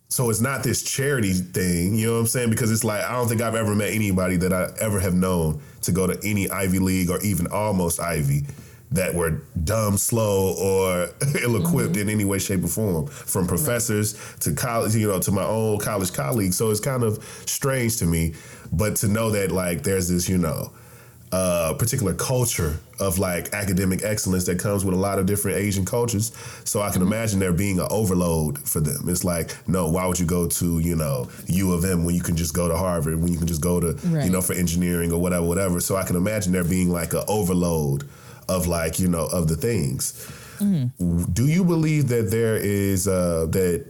so 0.09 0.31
it's 0.31 0.41
not 0.41 0.63
this 0.63 0.85
charity 0.85 1.33
thing, 1.33 1.97
you 1.97 2.07
know 2.07 2.13
what 2.13 2.21
I'm 2.21 2.27
saying? 2.27 2.51
Because 2.51 2.71
it's 2.71 2.85
like 2.85 3.03
I 3.03 3.13
don't 3.13 3.27
think 3.27 3.41
I've 3.41 3.57
ever 3.57 3.75
met 3.75 3.91
anybody 3.91 4.37
that 4.37 4.53
I 4.53 4.69
ever 4.81 5.01
have 5.01 5.15
known 5.15 5.61
to 5.83 5.91
go 5.91 6.07
to 6.07 6.17
any 6.23 6.49
Ivy 6.49 6.79
League 6.79 7.11
or 7.11 7.21
even 7.23 7.49
almost 7.49 7.99
Ivy 7.99 8.47
that 8.93 9.15
were 9.15 9.43
dumb, 9.65 9.97
slow, 9.97 10.55
or 10.55 11.09
ill-equipped 11.43 11.97
in 11.97 12.09
any 12.09 12.25
way, 12.25 12.39
shape, 12.39 12.65
or 12.65 12.69
form. 12.69 13.07
From 13.07 13.47
professors 13.47 14.15
to 14.41 14.55
college, 14.55 14.95
you 14.95 15.09
know, 15.09 15.21
to 15.21 15.33
my 15.33 15.45
own 15.45 15.79
college 15.79 16.13
colleagues. 16.13 16.57
So 16.57 16.71
it's 16.71 16.81
kind 16.81 17.03
of 17.03 17.23
strange 17.47 17.97
to 17.99 18.07
me, 18.07 18.35
but 18.73 18.97
to 18.97 19.09
know 19.09 19.31
that 19.31 19.51
like 19.51 19.83
there's 19.83 20.09
this, 20.09 20.29
you 20.29 20.39
know, 20.39 20.73
uh, 21.33 21.75
particular 21.75 22.15
culture 22.15 22.79
of 23.01 23.19
like 23.19 23.53
academic 23.53 24.03
excellence 24.05 24.45
that 24.45 24.59
comes 24.59 24.85
with 24.85 24.95
a 24.95 24.99
lot 24.99 25.19
of 25.19 25.27
different 25.27 25.59
Asian 25.59 25.85
cultures. 25.85 26.33
So 26.65 26.81
I 26.81 26.91
can 26.91 27.03
imagine 27.03 27.41
there 27.41 27.53
being 27.53 27.81
an 27.81 27.89
overload 27.91 28.59
for 28.61 28.81
them. 28.81 29.09
It's 29.09 29.25
like, 29.25 29.57
no, 29.69 29.89
why 29.91 30.07
would 30.07 30.21
you 30.21 30.27
go 30.27 30.47
to, 30.47 30.79
you 30.79 30.95
know, 30.95 31.29
U 31.49 31.73
of 31.73 31.85
M 31.85 32.05
when 32.05 32.15
you 32.15 32.23
can 32.23 32.37
just 32.37 32.55
go 32.55 32.69
to 32.69 32.77
Harvard, 32.77 33.21
when 33.21 33.33
you 33.33 33.39
can 33.39 33.49
just 33.49 33.61
go 33.61 33.81
to, 33.81 33.99
you 34.25 34.31
know, 34.31 34.41
for 34.41 34.53
engineering 34.53 35.13
or 35.13 35.21
whatever, 35.21 35.45
whatever. 35.45 35.81
So 35.81 35.97
I 35.97 36.05
can 36.05 36.17
imagine 36.17 36.53
there 36.53 36.65
being 36.65 36.91
like 36.91 37.13
an 37.13 37.25
overload 37.27 38.09
of 38.49 38.67
like, 38.67 38.99
you 38.99 39.09
know, 39.09 39.27
of 39.27 39.49
the 39.49 39.57
things. 39.57 40.13
Do 41.33 41.47
you 41.47 41.65
believe 41.65 42.09
that 42.09 42.31
there 42.31 42.57
is 42.57 43.07
uh 43.07 43.47
that 43.51 43.85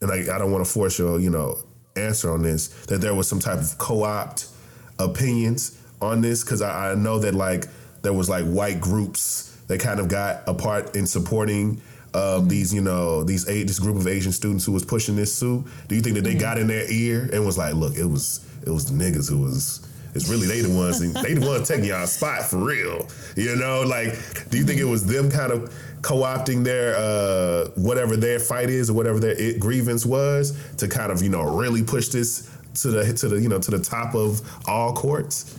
and 0.00 0.10
I, 0.10 0.34
I 0.34 0.38
don't 0.38 0.50
want 0.50 0.64
to 0.64 0.70
force 0.70 0.98
your, 0.98 1.20
you 1.20 1.30
know, 1.30 1.58
answer 1.96 2.32
on 2.32 2.42
this, 2.42 2.68
that 2.86 3.00
there 3.00 3.14
was 3.14 3.28
some 3.28 3.38
type 3.38 3.58
of 3.58 3.78
co-opt 3.78 4.46
opinions 4.98 5.78
on 6.00 6.20
this? 6.20 6.42
Because 6.42 6.62
I, 6.62 6.92
I 6.92 6.94
know 6.94 7.18
that 7.20 7.34
like 7.34 7.66
there 8.02 8.12
was 8.12 8.28
like 8.28 8.44
white 8.44 8.80
groups 8.80 9.56
that 9.68 9.80
kind 9.80 10.00
of 10.00 10.08
got 10.08 10.42
a 10.46 10.54
part 10.54 10.96
in 10.96 11.06
supporting 11.06 11.80
uh, 12.14 12.40
these, 12.40 12.74
you 12.74 12.82
know, 12.82 13.24
these 13.24 13.48
eight 13.48 13.66
this 13.66 13.78
group 13.78 13.96
of 13.96 14.06
Asian 14.06 14.32
students 14.32 14.64
who 14.64 14.72
was 14.72 14.84
pushing 14.84 15.16
this 15.16 15.34
suit. 15.34 15.64
Do 15.88 15.94
you 15.94 16.02
think 16.02 16.16
that 16.16 16.24
they 16.24 16.34
got 16.34 16.58
in 16.58 16.66
their 16.66 16.90
ear 16.90 17.30
and 17.32 17.46
was 17.46 17.56
like, 17.56 17.74
look, 17.74 17.94
it 17.96 18.04
was 18.04 18.46
it 18.66 18.70
was 18.70 18.84
the 18.84 18.92
niggas 18.92 19.30
who 19.30 19.38
was 19.38 19.86
it's 20.14 20.28
really 20.28 20.46
they 20.46 20.60
the 20.60 20.74
ones 20.76 21.00
they 21.00 21.34
the 21.34 21.46
ones 21.46 21.68
taking 21.68 21.84
y'all 21.86 22.06
spot 22.06 22.44
for 22.44 22.58
real. 22.58 23.08
You 23.36 23.56
know, 23.56 23.82
like 23.82 24.48
do 24.50 24.58
you 24.58 24.64
think 24.64 24.80
it 24.80 24.84
was 24.84 25.06
them 25.06 25.30
kind 25.30 25.52
of 25.52 25.74
co-opting 26.02 26.64
their 26.64 26.94
uh 26.96 27.68
whatever 27.76 28.16
their 28.16 28.38
fight 28.38 28.68
is 28.68 28.90
or 28.90 28.94
whatever 28.94 29.20
their 29.20 29.38
it, 29.40 29.60
grievance 29.60 30.04
was 30.04 30.58
to 30.76 30.88
kind 30.88 31.10
of, 31.10 31.22
you 31.22 31.30
know, 31.30 31.42
really 31.56 31.82
push 31.82 32.08
this 32.08 32.50
to 32.74 32.88
the 32.88 33.12
to 33.14 33.28
the 33.28 33.40
you 33.40 33.48
know 33.48 33.58
to 33.58 33.70
the 33.70 33.78
top 33.78 34.14
of 34.14 34.40
all 34.66 34.92
courts? 34.92 35.58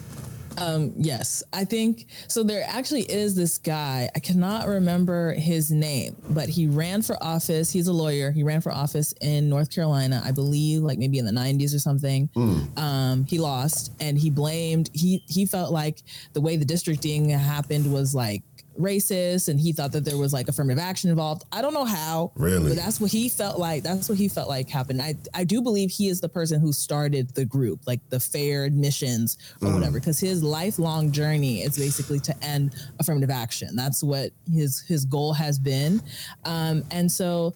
Yes, 0.97 1.43
I 1.51 1.65
think 1.65 2.07
so. 2.27 2.43
There 2.43 2.63
actually 2.67 3.03
is 3.03 3.35
this 3.35 3.57
guy. 3.57 4.09
I 4.15 4.19
cannot 4.19 4.67
remember 4.67 5.33
his 5.33 5.71
name, 5.71 6.15
but 6.29 6.49
he 6.49 6.67
ran 6.67 7.01
for 7.01 7.21
office. 7.21 7.71
He's 7.71 7.87
a 7.87 7.93
lawyer. 7.93 8.31
He 8.31 8.43
ran 8.43 8.61
for 8.61 8.71
office 8.71 9.13
in 9.21 9.49
North 9.49 9.69
Carolina, 9.73 10.21
I 10.23 10.31
believe, 10.31 10.81
like 10.81 10.97
maybe 10.99 11.17
in 11.19 11.25
the 11.25 11.31
'90s 11.31 11.75
or 11.75 11.79
something. 11.79 12.29
Um, 12.77 13.25
he 13.25 13.39
lost, 13.39 13.91
and 13.99 14.17
he 14.17 14.29
blamed. 14.29 14.89
He 14.93 15.23
he 15.27 15.45
felt 15.45 15.71
like 15.71 16.03
the 16.33 16.41
way 16.41 16.55
the 16.57 16.65
districting 16.65 17.29
happened 17.29 17.91
was 17.91 18.13
like 18.15 18.43
racist, 18.79 19.47
and 19.49 19.59
he 19.59 19.71
thought 19.71 19.91
that 19.91 20.05
there 20.05 20.17
was 20.17 20.33
like 20.33 20.47
affirmative 20.47 20.81
action 20.81 21.09
involved. 21.09 21.43
I 21.51 21.61
don't 21.61 21.73
know 21.73 21.85
how, 21.85 22.31
Really? 22.35 22.69
but 22.69 22.77
that's 22.77 22.99
what 22.99 23.11
he 23.11 23.29
felt 23.29 23.59
like. 23.59 23.83
That's 23.83 24.09
what 24.09 24.17
he 24.17 24.27
felt 24.27 24.49
like 24.49 24.69
happened. 24.69 25.01
I 25.01 25.15
I 25.33 25.43
do 25.43 25.61
believe 25.61 25.91
he 25.91 26.07
is 26.07 26.21
the 26.21 26.29
person 26.29 26.59
who 26.59 26.73
started 26.73 27.29
the 27.35 27.45
group, 27.45 27.81
like 27.85 27.99
the 28.09 28.19
fair 28.19 28.65
admissions 28.65 29.37
or 29.61 29.73
whatever, 29.73 29.99
because 29.99 30.19
his 30.19 30.43
lifelong 30.43 31.11
journey 31.11 31.61
is 31.61 31.77
basically 31.77 32.19
to 32.21 32.43
end 32.43 32.75
affirmative 32.99 33.29
action. 33.29 33.75
That's 33.75 34.03
what 34.03 34.31
his 34.51 34.81
his 34.81 35.05
goal 35.05 35.33
has 35.33 35.59
been, 35.59 36.01
um, 36.45 36.83
and 36.91 37.11
so 37.11 37.53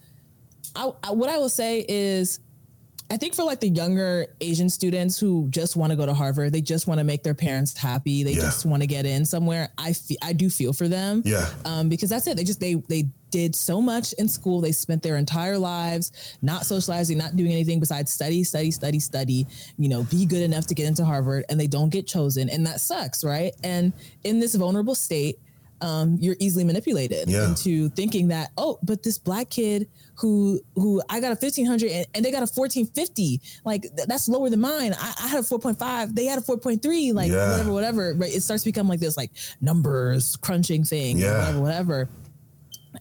I, 0.75 0.91
I, 1.03 1.11
what 1.11 1.29
I 1.29 1.37
will 1.37 1.49
say 1.49 1.85
is. 1.87 2.39
I 3.09 3.15
think 3.15 3.35
for 3.35 3.43
like 3.43 3.61
the 3.61 3.69
younger 3.69 4.27
Asian 4.41 4.69
students 4.69 5.17
who 5.17 5.47
just 5.49 5.77
want 5.77 5.91
to 5.91 5.95
go 5.95 6.05
to 6.05 6.13
Harvard, 6.13 6.51
they 6.51 6.59
just 6.61 6.87
want 6.87 6.99
to 6.99 7.05
make 7.05 7.23
their 7.23 7.33
parents 7.33 7.75
happy. 7.77 8.23
They 8.23 8.33
Yeah. 8.33 8.41
just 8.41 8.65
want 8.65 8.83
to 8.83 8.87
get 8.87 9.05
in 9.05 9.23
somewhere. 9.25 9.69
I 9.77 9.93
fe- 9.93 10.17
I 10.21 10.33
do 10.33 10.49
feel 10.49 10.73
for 10.73 10.89
them 10.89 11.21
Yeah. 11.25 11.49
um, 11.63 11.87
because 11.87 12.09
that's 12.09 12.27
it. 12.27 12.35
They 12.35 12.43
just 12.43 12.59
they 12.59 12.75
they 12.89 13.07
did 13.29 13.55
so 13.55 13.81
much 13.81 14.13
in 14.13 14.27
school. 14.27 14.59
They 14.61 14.71
spent 14.73 15.03
their 15.03 15.15
entire 15.17 15.57
lives 15.57 16.11
not 16.41 16.65
socializing, 16.65 17.17
not 17.17 17.35
doing 17.35 17.51
anything 17.51 17.79
besides 17.79 18.11
study, 18.11 18.43
study, 18.43 18.71
study, 18.71 18.99
study. 18.99 19.47
You 19.77 19.87
know, 19.89 20.03
be 20.03 20.25
good 20.25 20.41
enough 20.43 20.67
to 20.67 20.75
get 20.75 20.85
into 20.87 21.05
Harvard, 21.05 21.45
and 21.49 21.57
they 21.59 21.67
don't 21.67 21.89
get 21.89 22.07
chosen, 22.07 22.49
and 22.49 22.65
that 22.67 22.81
sucks, 22.81 23.23
right? 23.23 23.53
And 23.63 23.93
in 24.25 24.39
this 24.41 24.55
vulnerable 24.55 24.95
state, 24.95 25.39
um, 25.81 26.17
you're 26.19 26.35
easily 26.39 26.63
manipulated 26.63 27.29
Yeah. 27.29 27.49
into 27.49 27.89
thinking 27.89 28.29
that 28.29 28.51
oh, 28.57 28.79
but 28.83 29.03
this 29.03 29.17
black 29.17 29.49
kid 29.49 29.87
who 30.15 30.59
who 30.75 31.01
I 31.09 31.19
got 31.19 31.31
a 31.31 31.35
fifteen 31.35 31.65
hundred 31.65 31.91
and, 31.91 32.07
and 32.15 32.25
they 32.25 32.31
got 32.31 32.43
a 32.43 32.47
fourteen 32.47 32.87
fifty, 32.87 33.41
like 33.65 33.83
th- 33.83 34.07
that's 34.07 34.27
lower 34.27 34.49
than 34.49 34.61
mine. 34.61 34.95
I, 34.99 35.13
I 35.23 35.27
had 35.27 35.39
a 35.39 35.43
four 35.43 35.59
point 35.59 35.77
five, 35.77 36.15
they 36.15 36.25
had 36.25 36.39
a 36.39 36.41
four 36.41 36.57
point 36.57 36.81
three, 36.81 37.11
like 37.11 37.31
Yeah. 37.31 37.51
whatever, 37.51 37.71
whatever. 37.73 38.13
Right? 38.15 38.33
It 38.33 38.41
starts 38.41 38.63
to 38.63 38.69
become 38.69 38.87
like 38.87 38.99
this 38.99 39.15
like 39.17 39.31
numbers 39.61 40.35
crunching 40.37 40.83
thing, 40.83 41.17
Yeah. 41.19 41.37
whatever, 41.39 41.61
whatever 41.61 42.09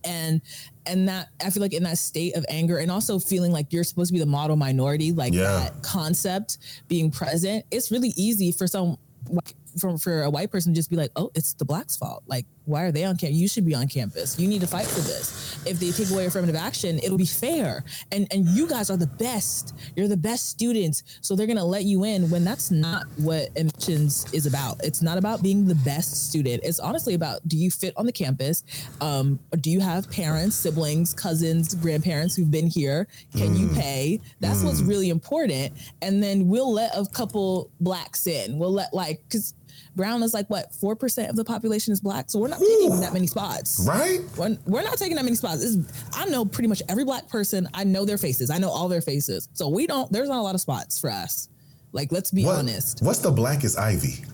and 0.04 0.42
and 0.84 1.08
that 1.08 1.28
I 1.44 1.48
feel 1.50 1.62
like 1.62 1.72
in 1.72 1.82
that 1.84 1.96
state 1.98 2.36
of 2.36 2.44
anger 2.50 2.78
and 2.78 2.90
also 2.90 3.18
feeling 3.18 3.50
like 3.50 3.72
you're 3.72 3.82
supposed 3.84 4.08
to 4.08 4.12
be 4.12 4.18
the 4.20 4.26
model 4.26 4.54
minority, 4.56 5.10
like 5.12 5.32
that 5.32 5.82
concept 5.82 6.58
being 6.86 7.10
present, 7.10 7.64
it's 7.70 7.90
really 7.90 8.12
easy 8.16 8.52
for 8.52 8.66
some 8.66 8.98
like 9.30 9.54
for 9.78 9.98
for 9.98 10.22
a 10.22 10.30
white 10.30 10.50
person 10.50 10.72
to 10.72 10.76
just 10.76 10.90
be 10.90 10.96
like, 10.96 11.10
oh, 11.16 11.30
it's 11.34 11.54
the 11.54 11.64
blacks' 11.64 11.96
fault. 11.96 12.22
Like, 12.26 12.46
why 12.64 12.82
are 12.82 12.92
they 12.92 13.04
on 13.04 13.16
campus? 13.16 13.36
You 13.36 13.48
should 13.48 13.64
be 13.64 13.74
on 13.74 13.88
campus. 13.88 14.38
You 14.38 14.48
need 14.48 14.60
to 14.60 14.66
fight 14.66 14.86
for 14.86 15.00
this. 15.00 15.60
If 15.66 15.78
they 15.78 15.90
take 15.92 16.10
away 16.10 16.26
affirmative 16.26 16.56
action, 16.56 16.98
it'll 16.98 17.18
be 17.18 17.26
fair. 17.26 17.84
And 18.12 18.26
and 18.32 18.46
you 18.48 18.68
guys 18.68 18.90
are 18.90 18.96
the 18.96 19.06
best. 19.06 19.74
You're 19.94 20.08
the 20.08 20.16
best 20.16 20.48
students, 20.48 21.02
so 21.20 21.34
they're 21.34 21.46
gonna 21.46 21.64
let 21.64 21.84
you 21.84 22.04
in. 22.04 22.30
When 22.30 22.44
that's 22.44 22.70
not 22.70 23.06
what 23.16 23.48
admissions 23.56 24.26
is 24.32 24.46
about. 24.46 24.84
It's 24.84 25.02
not 25.02 25.18
about 25.18 25.42
being 25.42 25.66
the 25.66 25.74
best 25.76 26.28
student. 26.28 26.62
It's 26.64 26.80
honestly 26.80 27.14
about 27.14 27.46
do 27.48 27.56
you 27.56 27.70
fit 27.70 27.94
on 27.96 28.06
the 28.06 28.12
campus? 28.12 28.64
Um, 29.00 29.38
do 29.60 29.70
you 29.70 29.80
have 29.80 30.10
parents, 30.10 30.56
siblings, 30.56 31.14
cousins, 31.14 31.74
grandparents 31.74 32.34
who've 32.36 32.50
been 32.50 32.68
here? 32.68 33.06
Can 33.36 33.54
mm. 33.54 33.60
you 33.60 33.68
pay? 33.68 34.20
That's 34.40 34.62
mm. 34.62 34.66
what's 34.66 34.82
really 34.82 35.10
important. 35.10 35.72
And 36.02 36.22
then 36.22 36.48
we'll 36.48 36.72
let 36.72 36.96
a 36.96 37.06
couple 37.06 37.70
blacks 37.80 38.26
in. 38.26 38.58
We'll 38.58 38.72
let 38.72 38.92
like 38.92 39.22
because 39.28 39.54
Brown 39.94 40.22
is 40.22 40.34
like 40.34 40.48
what 40.48 40.74
four 40.74 40.96
percent 40.96 41.30
of 41.30 41.36
the 41.36 41.44
population 41.44 41.92
is 41.92 42.00
black, 42.00 42.30
so 42.30 42.38
we're 42.38 42.48
not 42.48 42.60
Ooh, 42.60 42.78
taking 42.80 43.00
that 43.00 43.12
many 43.12 43.26
spots. 43.26 43.84
Right? 43.86 44.20
We're, 44.36 44.56
we're 44.66 44.82
not 44.82 44.98
taking 44.98 45.16
that 45.16 45.24
many 45.24 45.36
spots. 45.36 45.62
It's, 45.62 45.76
I 46.14 46.26
know 46.26 46.44
pretty 46.44 46.68
much 46.68 46.82
every 46.88 47.04
black 47.04 47.28
person. 47.28 47.68
I 47.74 47.84
know 47.84 48.04
their 48.04 48.18
faces. 48.18 48.50
I 48.50 48.58
know 48.58 48.70
all 48.70 48.88
their 48.88 49.00
faces. 49.00 49.48
So 49.52 49.68
we 49.68 49.86
don't. 49.86 50.10
There's 50.12 50.28
not 50.28 50.38
a 50.38 50.42
lot 50.42 50.54
of 50.54 50.60
spots 50.60 51.00
for 51.00 51.10
us. 51.10 51.48
Like, 51.92 52.12
let's 52.12 52.30
be 52.30 52.44
what, 52.44 52.58
honest. 52.58 53.02
What's 53.02 53.20
the 53.20 53.30
blackest 53.30 53.78
Ivy? 53.78 54.24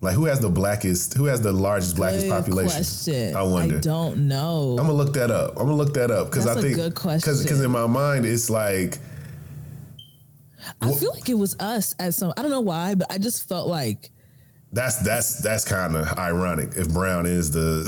Like, 0.00 0.14
who 0.14 0.26
has 0.26 0.40
the 0.40 0.48
blackest? 0.50 1.14
Who 1.14 1.24
has 1.24 1.40
the 1.40 1.52
largest 1.52 1.96
blackest 1.96 2.26
good 2.26 2.30
population? 2.30 2.70
Question. 2.70 3.34
I 3.34 3.42
wonder. 3.42 3.78
I 3.78 3.80
don't 3.80 4.28
know. 4.28 4.76
I'm 4.78 4.86
gonna 4.86 4.92
look 4.92 5.14
that 5.14 5.30
up. 5.30 5.52
I'm 5.52 5.64
gonna 5.64 5.74
look 5.74 5.94
that 5.94 6.10
up 6.10 6.30
because 6.30 6.46
I 6.46 6.60
think 6.60 6.76
good 6.76 6.94
question. 6.94 7.42
Because 7.42 7.62
in 7.62 7.70
my 7.70 7.86
mind, 7.86 8.24
it's 8.24 8.48
like. 8.50 8.98
I 10.82 10.92
feel 10.92 11.12
like 11.14 11.28
it 11.28 11.34
was 11.34 11.56
us 11.58 11.94
as 11.98 12.14
some. 12.14 12.32
I 12.36 12.42
don't 12.42 12.50
know 12.50 12.60
why, 12.60 12.94
but 12.94 13.10
I 13.10 13.18
just 13.18 13.48
felt 13.48 13.68
like 13.68 14.10
that's 14.70 14.96
that's 14.96 15.40
that's 15.40 15.64
kind 15.64 15.96
of 15.96 16.18
ironic. 16.18 16.74
If 16.76 16.92
Brown 16.92 17.24
is 17.24 17.50
the 17.50 17.86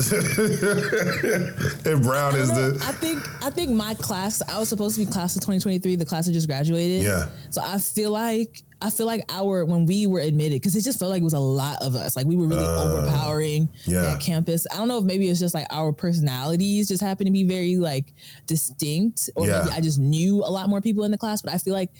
if 1.84 2.02
Brown 2.02 2.36
is 2.36 2.48
know, 2.50 2.70
the 2.70 2.84
I 2.84 2.92
think 2.92 3.44
I 3.44 3.50
think 3.50 3.70
my 3.70 3.94
class 3.94 4.40
I 4.48 4.58
was 4.58 4.70
supposed 4.70 4.98
to 4.98 5.04
be 5.04 5.10
class 5.10 5.36
of 5.36 5.42
2023. 5.42 5.96
The 5.96 6.06
class 6.06 6.26
that 6.26 6.32
just 6.32 6.48
graduated. 6.48 7.02
Yeah. 7.02 7.26
So 7.50 7.60
I 7.62 7.78
feel 7.78 8.10
like 8.10 8.62
I 8.80 8.88
feel 8.88 9.04
like 9.04 9.30
our 9.30 9.66
when 9.66 9.84
we 9.84 10.06
were 10.06 10.20
admitted 10.20 10.62
because 10.62 10.74
it 10.74 10.82
just 10.82 10.98
felt 10.98 11.10
like 11.10 11.20
it 11.20 11.24
was 11.24 11.34
a 11.34 11.38
lot 11.38 11.82
of 11.82 11.94
us. 11.94 12.16
Like 12.16 12.24
we 12.24 12.34
were 12.34 12.46
really 12.46 12.64
uh, 12.64 12.84
overpowering 12.84 13.68
yeah. 13.84 14.00
that 14.00 14.20
campus. 14.20 14.66
I 14.72 14.78
don't 14.78 14.88
know 14.88 14.98
if 14.98 15.04
maybe 15.04 15.28
it's 15.28 15.40
just 15.40 15.54
like 15.54 15.66
our 15.70 15.92
personalities 15.92 16.88
just 16.88 17.02
happen 17.02 17.26
to 17.26 17.32
be 17.32 17.44
very 17.44 17.76
like 17.76 18.14
distinct, 18.46 19.28
or 19.34 19.46
yeah. 19.46 19.64
maybe 19.64 19.76
I 19.76 19.80
just 19.82 19.98
knew 19.98 20.36
a 20.38 20.50
lot 20.50 20.70
more 20.70 20.80
people 20.80 21.04
in 21.04 21.10
the 21.10 21.18
class. 21.18 21.42
But 21.42 21.52
I 21.52 21.58
feel 21.58 21.74
like 21.74 21.90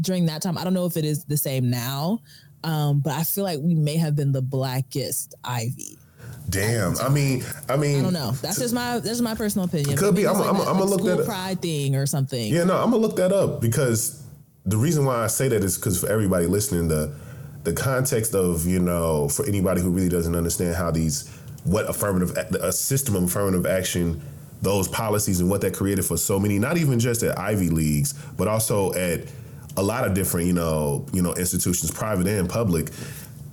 during 0.00 0.26
that 0.26 0.40
time, 0.40 0.56
I 0.56 0.62
don't 0.62 0.74
know 0.74 0.86
if 0.86 0.96
it 0.96 1.04
is 1.04 1.24
the 1.24 1.36
same 1.36 1.68
now, 1.68 2.20
um, 2.64 3.00
but 3.00 3.12
I 3.12 3.24
feel 3.24 3.44
like 3.44 3.60
we 3.60 3.74
may 3.74 3.96
have 3.96 4.16
been 4.16 4.32
the 4.32 4.42
blackest 4.42 5.34
Ivy. 5.44 5.98
Damn. 6.48 6.96
I 6.98 7.08
mean, 7.08 7.44
I 7.68 7.76
mean, 7.76 8.00
I 8.00 8.02
don't 8.02 8.12
know. 8.12 8.32
That's 8.32 8.58
just 8.58 8.74
my 8.74 8.98
that's 8.98 9.20
my 9.20 9.34
personal 9.34 9.66
opinion. 9.66 9.96
Could 9.96 10.14
be. 10.14 10.26
I'm, 10.26 10.38
like 10.38 10.48
gonna 10.48 10.84
look 10.84 11.02
that 11.02 11.20
up. 11.20 11.26
pride 11.26 11.62
thing 11.62 11.96
or 11.96 12.06
something. 12.06 12.52
Yeah, 12.52 12.64
no, 12.64 12.76
I'm 12.76 12.90
gonna 12.90 12.98
look 12.98 13.16
that 13.16 13.32
up 13.32 13.60
because 13.60 14.22
the 14.66 14.76
reason 14.76 15.04
why 15.04 15.24
I 15.24 15.26
say 15.26 15.48
that 15.48 15.62
is 15.62 15.76
because 15.76 16.00
for 16.00 16.08
everybody 16.08 16.46
listening, 16.46 16.88
the 16.88 17.14
the 17.64 17.72
context 17.72 18.34
of 18.34 18.66
you 18.66 18.78
know 18.78 19.28
for 19.28 19.44
anybody 19.46 19.80
who 19.80 19.90
really 19.90 20.08
doesn't 20.08 20.34
understand 20.34 20.76
how 20.76 20.90
these 20.90 21.28
what 21.64 21.88
affirmative 21.88 22.36
a 22.36 22.72
system 22.72 23.16
of 23.16 23.24
affirmative 23.24 23.66
action 23.66 24.20
those 24.60 24.86
policies 24.88 25.40
and 25.40 25.50
what 25.50 25.60
that 25.62 25.74
created 25.74 26.04
for 26.04 26.16
so 26.16 26.38
many 26.38 26.58
not 26.58 26.76
even 26.76 26.98
just 26.98 27.22
at 27.22 27.38
Ivy 27.38 27.70
leagues 27.70 28.12
but 28.36 28.48
also 28.48 28.92
at 28.94 29.20
a 29.76 29.82
lot 29.82 30.06
of 30.06 30.14
different, 30.14 30.46
you 30.46 30.52
know, 30.52 31.06
you 31.12 31.22
know, 31.22 31.34
institutions, 31.34 31.90
private 31.90 32.26
and 32.26 32.48
public, 32.48 32.90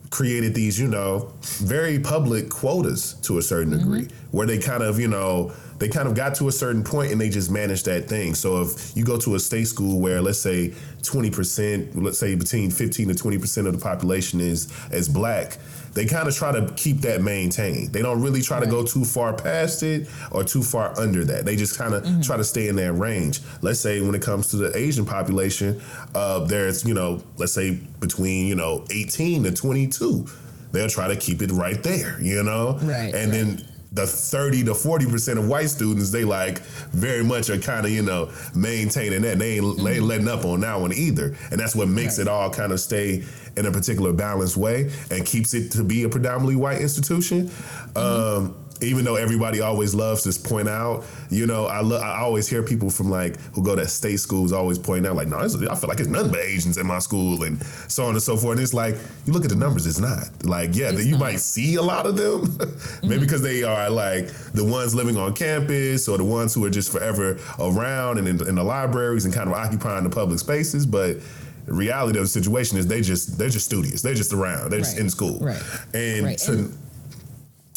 created 0.09 0.53
these, 0.53 0.80
you 0.80 0.88
know, 0.88 1.32
very 1.41 1.97
public 1.97 2.49
quotas 2.49 3.13
to 3.22 3.38
a 3.38 3.41
certain 3.41 3.74
mm-hmm. 3.74 3.91
degree, 3.93 4.15
where 4.32 4.45
they 4.45 4.59
kind 4.59 4.84
of, 4.84 4.99
you 4.99 5.07
know, 5.07 5.51
they 5.82 5.88
kind 5.88 6.07
of 6.07 6.13
got 6.13 6.36
to 6.36 6.47
a 6.47 6.51
certain 6.51 6.84
point 6.84 7.11
and 7.11 7.19
they 7.19 7.30
just 7.30 7.49
managed 7.49 7.86
that 7.86 8.07
thing. 8.07 8.36
So 8.36 8.61
if 8.61 8.95
you 8.95 9.03
go 9.03 9.17
to 9.17 9.34
a 9.34 9.39
state 9.39 9.67
school 9.67 9.99
where 9.99 10.22
let's 10.22 10.38
say 10.38 10.69
20%, 11.01 11.89
let's 11.95 12.19
say 12.19 12.36
between 12.36 12.69
15 12.69 13.07
to 13.07 13.13
20% 13.15 13.65
of 13.65 13.74
the 13.74 13.80
population 13.80 14.39
is 14.39 14.72
as 14.91 15.09
black, 15.09 15.57
they 15.94 16.06
kind 16.06 16.28
of 16.28 16.36
try 16.36 16.52
to 16.52 16.72
keep 16.76 16.98
that 17.02 17.22
maintained. 17.22 17.94
They 17.94 18.02
don't 18.02 18.22
really 18.22 18.42
try 18.42 18.58
right. 18.58 18.66
to 18.66 18.72
go 18.72 18.86
too 18.86 19.04
far 19.04 19.34
past 19.34 19.84
it 19.84 20.08
or 20.32 20.44
too 20.44 20.64
far 20.64 20.98
under 21.00 21.24
that. 21.26 21.46
They 21.46 21.56
just 21.56 21.78
kind 21.78 21.94
of 21.94 22.04
mm-hmm. 22.04 22.22
try 22.22 22.38
to 22.38 22.44
stay 22.44 22.68
in 22.68 22.76
that 22.78 22.94
range. 22.94 23.42
Let's 23.62 23.80
say 23.80 24.02
when 24.02 24.16
it 24.16 24.22
comes 24.22 24.48
to 24.52 24.58
the 24.58 24.76
Asian 24.78 25.06
population, 25.06 25.82
uh, 26.16 26.39
there's, 26.46 26.86
you 26.86 26.94
know, 26.94 27.22
let's 27.38 27.54
say 27.54 27.80
between, 28.00 28.48
you 28.48 28.56
know, 28.56 28.86
18 28.89 29.44
to 29.44 29.52
22. 29.52 30.26
They'll 30.72 30.88
try 30.88 31.10
to 31.10 31.18
keep 31.18 31.42
it 31.42 31.52
right 31.52 31.82
there, 31.84 32.20
you 32.22 32.44
know? 32.44 32.78
Right. 32.82 33.14
And 33.14 33.14
right. 33.14 33.32
then 33.32 33.68
the 33.94 34.08
30 34.08 34.64
to 34.66 34.72
40% 34.72 35.38
of 35.38 35.50
white 35.50 35.70
students, 35.70 36.12
they 36.12 36.24
like 36.24 36.60
very 36.92 37.24
much 37.24 37.50
are 37.50 37.58
kind 37.58 37.86
of, 37.86 37.92
you 37.92 38.02
know, 38.02 38.32
maintaining 38.56 39.22
that. 39.24 39.38
They 39.38 39.58
ain't, 39.58 39.66
mm-hmm. 39.66 39.84
they 39.84 39.96
ain't 39.96 40.04
letting 40.04 40.30
up 40.30 40.46
on 40.46 40.62
that 40.62 40.80
one 40.80 40.94
either. 40.94 41.36
And 41.52 41.60
that's 41.60 41.76
what 41.76 41.89
makes 41.89 42.18
right. 42.18 42.28
it 42.28 42.30
all 42.30 42.50
kind 42.50 42.72
of 42.72 42.80
stay 42.80 43.24
in 43.58 43.66
a 43.66 43.72
particular 43.72 44.14
balanced 44.14 44.56
way 44.56 44.92
and 45.10 45.26
keeps 45.26 45.54
it 45.54 45.72
to 45.74 45.84
be 45.84 46.04
a 46.04 46.10
predominantly 46.10 46.56
white 46.56 46.80
institution. 46.80 47.50
Mm-hmm. 47.50 47.98
Um, 47.98 48.61
even 48.82 49.05
though 49.05 49.15
everybody 49.15 49.61
always 49.61 49.93
loves 49.93 50.23
to 50.23 50.49
point 50.49 50.67
out, 50.67 51.03
you 51.29 51.45
know, 51.45 51.65
I 51.65 51.82
lo- 51.82 51.99
I 51.99 52.19
always 52.19 52.47
hear 52.47 52.63
people 52.63 52.89
from 52.89 53.09
like 53.09 53.39
who 53.53 53.63
go 53.63 53.75
to 53.75 53.88
state 53.88 54.19
schools 54.19 54.51
always 54.51 54.79
point 54.79 55.05
out 55.05 55.15
like, 55.15 55.27
no, 55.27 55.38
I 55.38 55.47
feel 55.47 55.88
like 55.88 55.99
it's 55.99 56.09
nothing 56.09 56.32
but 56.32 56.39
Asians 56.39 56.77
in 56.77 56.88
my 56.88 56.99
school 56.99 57.43
and 57.43 57.61
so 57.88 58.05
on 58.05 58.11
and 58.11 58.21
so 58.21 58.38
forth. 58.38 58.53
And 58.53 58.63
it's 58.63 58.73
like 58.73 58.95
you 59.25 59.34
look 59.34 59.43
at 59.43 59.49
the 59.49 59.55
numbers, 59.55 59.86
it's 59.86 59.99
not 59.99 60.29
like 60.43 60.75
yeah, 60.75 60.91
that 60.91 61.05
you 61.05 61.11
not. 61.11 61.19
might 61.19 61.39
see 61.39 61.75
a 61.75 61.82
lot 61.82 62.05
of 62.05 62.17
them, 62.17 62.41
mm-hmm. 62.47 63.07
maybe 63.07 63.21
because 63.21 63.41
they 63.41 63.63
are 63.63 63.89
like 63.89 64.27
the 64.53 64.65
ones 64.65 64.95
living 64.95 65.17
on 65.17 65.34
campus 65.34 66.07
or 66.07 66.17
the 66.17 66.25
ones 66.25 66.53
who 66.53 66.65
are 66.65 66.69
just 66.69 66.91
forever 66.91 67.39
around 67.59 68.17
and 68.17 68.27
in, 68.27 68.47
in 68.47 68.55
the 68.55 68.63
libraries 68.63 69.25
and 69.25 69.34
kind 69.34 69.47
of 69.47 69.53
occupying 69.53 70.03
the 70.03 70.09
public 70.09 70.39
spaces, 70.39 70.86
but 70.86 71.17
the 71.65 71.73
reality 71.73 72.17
of 72.17 72.25
the 72.25 72.29
situation 72.29 72.77
is 72.77 72.88
they 72.88 73.01
just 73.01 73.38
they're 73.38 73.49
just 73.49 73.65
studious. 73.65 74.01
They're 74.01 74.13
just 74.13 74.34
around. 74.34 74.71
They're 74.71 74.79
right. 74.79 74.86
just 74.86 74.97
in 74.97 75.09
school. 75.09 75.39
Right. 75.39 75.61
And 75.93 76.25
right. 76.25 76.38
to 76.39 76.51
and- 76.51 76.77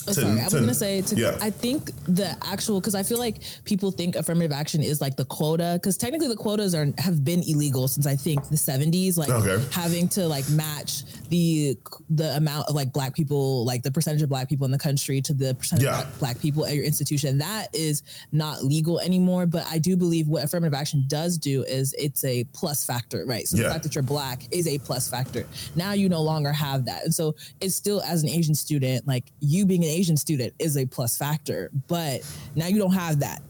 Oh, 0.07 0.13
sorry, 0.13 0.41
I 0.41 0.45
was 0.45 0.55
gonna 0.55 0.75
say. 0.75 1.01
To, 1.03 1.17
yeah. 1.17 1.39
I 1.41 1.51
think 1.51 1.91
the 2.07 2.37
actual 2.45 2.81
because 2.81 2.95
I 2.95 3.03
feel 3.03 3.19
like 3.19 3.39
people 3.65 3.91
think 3.91 4.17
affirmative 4.17 4.53
action 4.53 4.83
is 4.83 5.01
like 5.01 5.17
the 5.17 5.25
quota 5.25 5.79
because 5.81 5.97
technically 5.97 6.29
the 6.29 6.37
quotas 6.37 6.75
are 6.75 6.87
have 6.99 7.25
been 7.25 7.43
illegal 7.43 7.89
since 7.89 8.07
I 8.07 8.17
think 8.17 8.49
the 8.49 8.57
seventies. 8.57 9.17
Like 9.17 9.31
okay. 9.31 9.65
having 9.73 10.09
to 10.11 10.27
like 10.27 10.49
match 10.51 11.05
the 11.35 11.77
the 12.11 12.37
amount 12.37 12.69
of 12.69 12.77
like 12.77 12.93
black 12.93 13.13
people, 13.13 13.65
like 13.65 13.83
the 13.83 13.91
percentage 13.91 14.23
of 14.23 14.29
black 14.29 14.49
people 14.49 14.65
in 14.67 14.71
the 14.71 14.79
country 14.79 15.21
to 15.21 15.35
the 15.35 15.53
percentage 15.57 15.85
yeah. 15.85 16.03
of 16.03 16.19
black 16.21 16.41
people 16.41 16.65
at 16.65 16.75
your 16.75 16.85
institution. 16.85 17.39
That 17.39 17.75
is 17.75 18.05
not 18.31 18.63
legal 18.63 19.01
anymore. 19.01 19.45
But 19.47 19.67
I 19.69 19.79
do 19.79 19.97
believe 19.97 20.29
what 20.29 20.45
affirmative 20.45 20.75
action 20.75 21.05
does 21.09 21.37
do 21.37 21.65
is 21.65 21.93
it's 21.99 22.25
a 22.25 22.45
plus 22.53 22.87
factor, 22.87 23.25
right? 23.27 23.49
So 23.49 23.57
yeah. 23.57 23.65
the 23.65 23.71
fact 23.71 23.83
that 23.83 23.95
you're 23.97 24.05
black 24.05 24.43
is 24.53 24.69
a 24.69 24.79
plus 24.79 25.11
factor. 25.11 25.45
Now 25.75 25.93
you 25.93 26.09
no 26.09 26.23
longer 26.23 26.53
have 26.53 26.85
that, 26.85 27.03
and 27.05 27.13
so 27.13 27.35
it's 27.61 27.75
still 27.75 28.01
as 28.03 28.23
an 28.23 28.29
Asian 28.29 28.55
student, 28.55 29.07
like 29.07 29.33
you 29.41 29.67
being 29.67 29.83
an 29.83 29.91
Asian 29.91 30.17
student 30.17 30.55
is 30.61 30.77
a 30.77 30.87
plus 30.87 31.19
factor, 31.19 31.71
but 31.89 32.21
now 32.55 32.69
you 32.69 32.79
don't 32.79 32.95
have 32.95 33.19
that. 33.21 33.43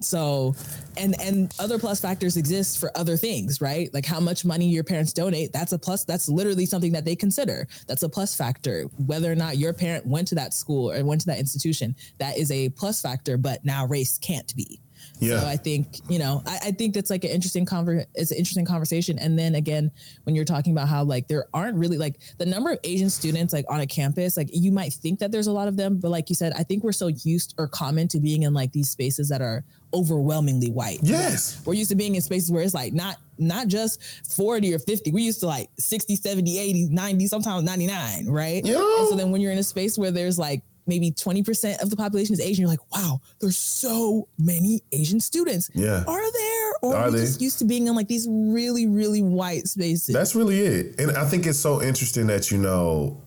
So, 0.00 0.54
and 0.96 1.20
and 1.20 1.52
other 1.58 1.78
plus 1.78 2.00
factors 2.00 2.36
exist 2.36 2.78
for 2.78 2.96
other 2.96 3.16
things, 3.16 3.60
right? 3.60 3.92
Like 3.92 4.06
how 4.06 4.20
much 4.20 4.44
money 4.44 4.68
your 4.68 4.84
parents 4.84 5.12
donate, 5.12 5.52
that's 5.52 5.72
a 5.72 5.78
plus. 5.78 6.04
That's 6.04 6.28
literally 6.28 6.66
something 6.66 6.92
that 6.92 7.04
they 7.04 7.16
consider. 7.16 7.66
That's 7.86 8.02
a 8.02 8.08
plus 8.08 8.36
factor. 8.36 8.84
Whether 9.06 9.30
or 9.30 9.34
not 9.34 9.58
your 9.58 9.72
parent 9.72 10.06
went 10.06 10.28
to 10.28 10.34
that 10.36 10.54
school 10.54 10.92
or 10.92 11.04
went 11.04 11.20
to 11.22 11.26
that 11.28 11.38
institution, 11.38 11.96
that 12.18 12.38
is 12.38 12.50
a 12.50 12.68
plus 12.70 13.00
factor. 13.00 13.36
But 13.36 13.64
now 13.64 13.86
race 13.86 14.18
can't 14.18 14.54
be. 14.54 14.80
Yeah. 15.20 15.40
So 15.40 15.46
I 15.46 15.56
think, 15.56 16.00
you 16.08 16.18
know, 16.18 16.42
I, 16.46 16.58
I 16.66 16.70
think 16.72 16.94
that's 16.94 17.10
like 17.10 17.24
an 17.24 17.30
interesting 17.30 17.66
conver- 17.66 18.06
it's 18.14 18.30
an 18.30 18.38
interesting 18.38 18.64
conversation. 18.64 19.18
And 19.18 19.38
then 19.38 19.54
again, 19.54 19.90
when 20.24 20.36
you're 20.36 20.44
talking 20.44 20.72
about 20.72 20.88
how 20.88 21.04
like 21.04 21.28
there 21.28 21.46
aren't 21.52 21.76
really 21.76 21.98
like 21.98 22.20
the 22.38 22.46
number 22.46 22.72
of 22.72 22.78
Asian 22.84 23.10
students 23.10 23.52
like 23.52 23.64
on 23.68 23.80
a 23.80 23.86
campus, 23.86 24.36
like 24.36 24.48
you 24.52 24.70
might 24.70 24.92
think 24.92 25.18
that 25.18 25.32
there's 25.32 25.46
a 25.46 25.52
lot 25.52 25.68
of 25.68 25.76
them, 25.76 25.98
but 25.98 26.10
like 26.10 26.28
you 26.28 26.34
said, 26.34 26.52
I 26.56 26.62
think 26.62 26.84
we're 26.84 26.92
so 26.92 27.08
used 27.08 27.54
or 27.58 27.68
common 27.68 28.08
to 28.08 28.20
being 28.20 28.42
in 28.42 28.54
like 28.54 28.72
these 28.72 28.90
spaces 28.90 29.28
that 29.28 29.40
are 29.40 29.64
overwhelmingly 29.94 30.70
white. 30.70 31.00
Yes. 31.02 31.60
We're 31.64 31.74
used 31.74 31.90
to 31.90 31.96
being 31.96 32.14
in 32.14 32.20
spaces 32.20 32.50
where 32.50 32.62
it's 32.62 32.74
like 32.74 32.92
not 32.92 33.16
not 33.38 33.68
just 33.68 34.02
40 34.34 34.74
or 34.74 34.78
50. 34.78 35.12
We're 35.12 35.24
used 35.24 35.40
to 35.40 35.46
like 35.46 35.68
60, 35.78 36.16
70, 36.16 36.58
80, 36.58 36.84
90, 36.86 37.26
sometimes 37.28 37.64
99, 37.64 38.26
right? 38.26 38.64
Yeah. 38.64 38.76
And 38.76 39.08
so 39.08 39.14
then 39.16 39.30
when 39.30 39.40
you're 39.40 39.52
in 39.52 39.58
a 39.58 39.62
space 39.62 39.96
where 39.96 40.10
there's 40.10 40.38
like 40.38 40.62
maybe 40.86 41.12
20% 41.12 41.80
of 41.80 41.90
the 41.90 41.96
population 41.96 42.32
is 42.32 42.40
Asian, 42.40 42.62
you're 42.62 42.70
like, 42.70 42.92
wow, 42.92 43.20
there's 43.40 43.56
so 43.56 44.26
many 44.38 44.82
Asian 44.90 45.20
students. 45.20 45.70
Yeah. 45.74 46.02
Are 46.06 46.32
there? 46.32 46.72
Or 46.82 46.96
are, 46.96 47.04
are 47.04 47.10
they 47.10 47.20
just 47.20 47.40
used 47.40 47.58
to 47.60 47.64
being 47.64 47.86
in 47.86 47.94
like 47.94 48.08
these 48.08 48.26
really, 48.28 48.86
really 48.86 49.22
white 49.22 49.68
spaces? 49.68 50.14
That's 50.14 50.34
really 50.34 50.60
it. 50.60 50.98
And 50.98 51.16
I 51.16 51.24
think 51.26 51.46
it's 51.46 51.58
so 51.58 51.82
interesting 51.82 52.26
that, 52.28 52.50
you 52.50 52.58
know, 52.58 53.22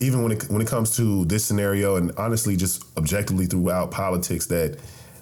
even 0.00 0.22
when 0.22 0.32
it 0.32 0.48
when 0.48 0.62
it 0.62 0.68
comes 0.68 0.96
to 0.96 1.24
this 1.26 1.44
scenario 1.44 1.96
and 1.96 2.10
honestly 2.16 2.56
just 2.56 2.84
objectively 2.96 3.46
throughout 3.46 3.90
politics 3.90 4.46
that 4.46 4.78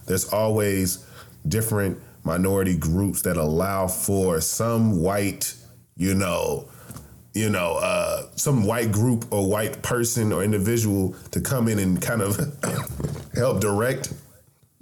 there's 0.09 0.33
always 0.33 1.07
different 1.47 1.99
minority 2.25 2.77
groups 2.77 3.23
that 3.23 3.37
allow 3.37 3.87
for 3.87 4.41
some 4.41 5.01
white, 5.01 5.55
you 5.97 6.15
know, 6.15 6.69
you 7.35 7.49
know, 7.49 7.75
uh, 7.81 8.23
some 8.35 8.65
white 8.67 8.91
group 8.91 9.27
or 9.31 9.49
white 9.49 9.81
person 9.83 10.33
or 10.33 10.43
individual 10.43 11.15
to 11.31 11.41
come 11.41 11.69
in 11.69 11.79
and 11.79 12.03
kind 12.03 12.21
of 12.23 12.37
help 13.35 13.61
direct 13.61 14.13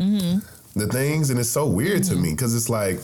Mm-hmm. 0.01 0.79
the 0.79 0.87
things. 0.89 1.31
And 1.31 1.41
it's 1.41 1.49
so 1.49 1.67
weird 1.67 2.03
to 2.05 2.17
me 2.17 2.33
because 2.33 2.55
it's 2.55 2.69
like, 2.69 2.99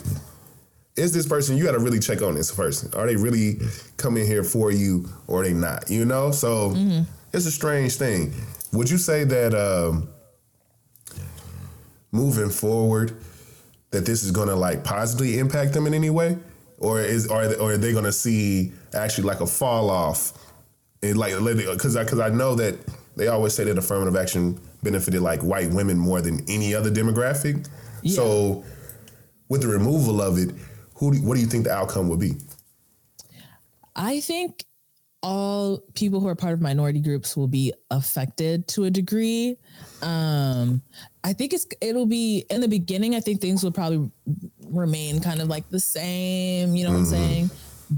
is 0.96 1.12
this 1.14 1.26
person, 1.26 1.56
you 1.56 1.64
got 1.64 1.72
to 1.72 1.78
really 1.78 1.98
check 2.00 2.20
on 2.20 2.34
this 2.34 2.52
person. 2.54 2.90
Are 2.94 3.06
they 3.06 3.16
really 3.16 3.58
coming 3.96 4.26
here 4.26 4.44
for 4.44 4.70
you 4.70 5.08
or 5.26 5.40
are 5.40 5.44
they 5.44 5.54
not? 5.54 5.88
You 5.90 6.04
know? 6.04 6.30
So 6.32 6.70
Mm-hmm. 6.70 7.02
it's 7.32 7.46
a 7.46 7.50
strange 7.50 7.96
thing. 7.96 8.34
Would 8.74 8.90
you 8.90 8.98
say 8.98 9.24
that 9.24 9.54
um, 9.54 10.08
moving 12.12 12.50
forward, 12.50 13.16
that 13.90 14.06
this 14.06 14.22
is 14.22 14.30
going 14.30 14.48
to 14.48 14.56
like 14.56 14.84
positively 14.84 15.38
impact 15.38 15.72
them 15.72 15.86
in 15.86 15.94
any 15.94 16.10
way? 16.10 16.38
Or 16.78 17.00
is 17.00 17.28
are 17.28 17.48
they, 17.48 17.56
or 17.56 17.72
are 17.72 17.76
they 17.76 17.92
going 17.92 18.04
to 18.04 18.12
see 18.12 18.72
actually 18.94 19.24
like 19.24 19.40
a 19.40 19.46
fall 19.46 19.90
off? 19.90 20.32
And 21.02 21.16
like 21.16 21.34
because 21.42 21.96
I 21.96 22.04
because 22.04 22.20
I 22.20 22.28
know 22.28 22.54
that 22.56 22.78
they 23.16 23.28
always 23.28 23.54
say 23.54 23.64
that 23.64 23.78
affirmative 23.78 24.16
action 24.16 24.60
benefited 24.82 25.20
like 25.20 25.40
white 25.42 25.70
women 25.70 25.98
more 25.98 26.20
than 26.20 26.44
any 26.48 26.74
other 26.74 26.90
demographic. 26.90 27.68
Yeah. 28.02 28.16
So 28.16 28.64
with 29.48 29.62
the 29.62 29.68
removal 29.68 30.20
of 30.20 30.38
it, 30.38 30.54
who 30.94 31.12
do, 31.12 31.18
what 31.22 31.34
do 31.34 31.40
you 31.40 31.46
think 31.46 31.64
the 31.64 31.72
outcome 31.72 32.08
would 32.08 32.20
be? 32.20 32.34
I 33.94 34.20
think 34.20 34.64
all 35.22 35.78
people 35.94 36.20
who 36.20 36.28
are 36.28 36.34
part 36.34 36.54
of 36.54 36.60
minority 36.60 37.00
groups 37.00 37.36
will 37.36 37.48
be 37.48 37.72
affected 37.90 38.66
to 38.68 38.84
a 38.84 38.90
degree. 38.90 39.56
Um, 40.00 40.82
I 41.24 41.32
think 41.32 41.52
it's 41.52 41.66
it'll 41.80 42.06
be 42.06 42.44
in 42.50 42.60
the 42.60 42.68
beginning. 42.68 43.14
I 43.14 43.20
think 43.20 43.40
things 43.40 43.62
will 43.62 43.72
probably 43.72 44.10
remain 44.68 45.20
kind 45.20 45.40
of 45.40 45.48
like 45.48 45.68
the 45.70 45.80
same. 45.80 46.74
You 46.74 46.84
know 46.84 46.90
what 46.90 46.98
I'm 46.98 47.04
mm-hmm. 47.04 47.12
saying? 47.12 47.50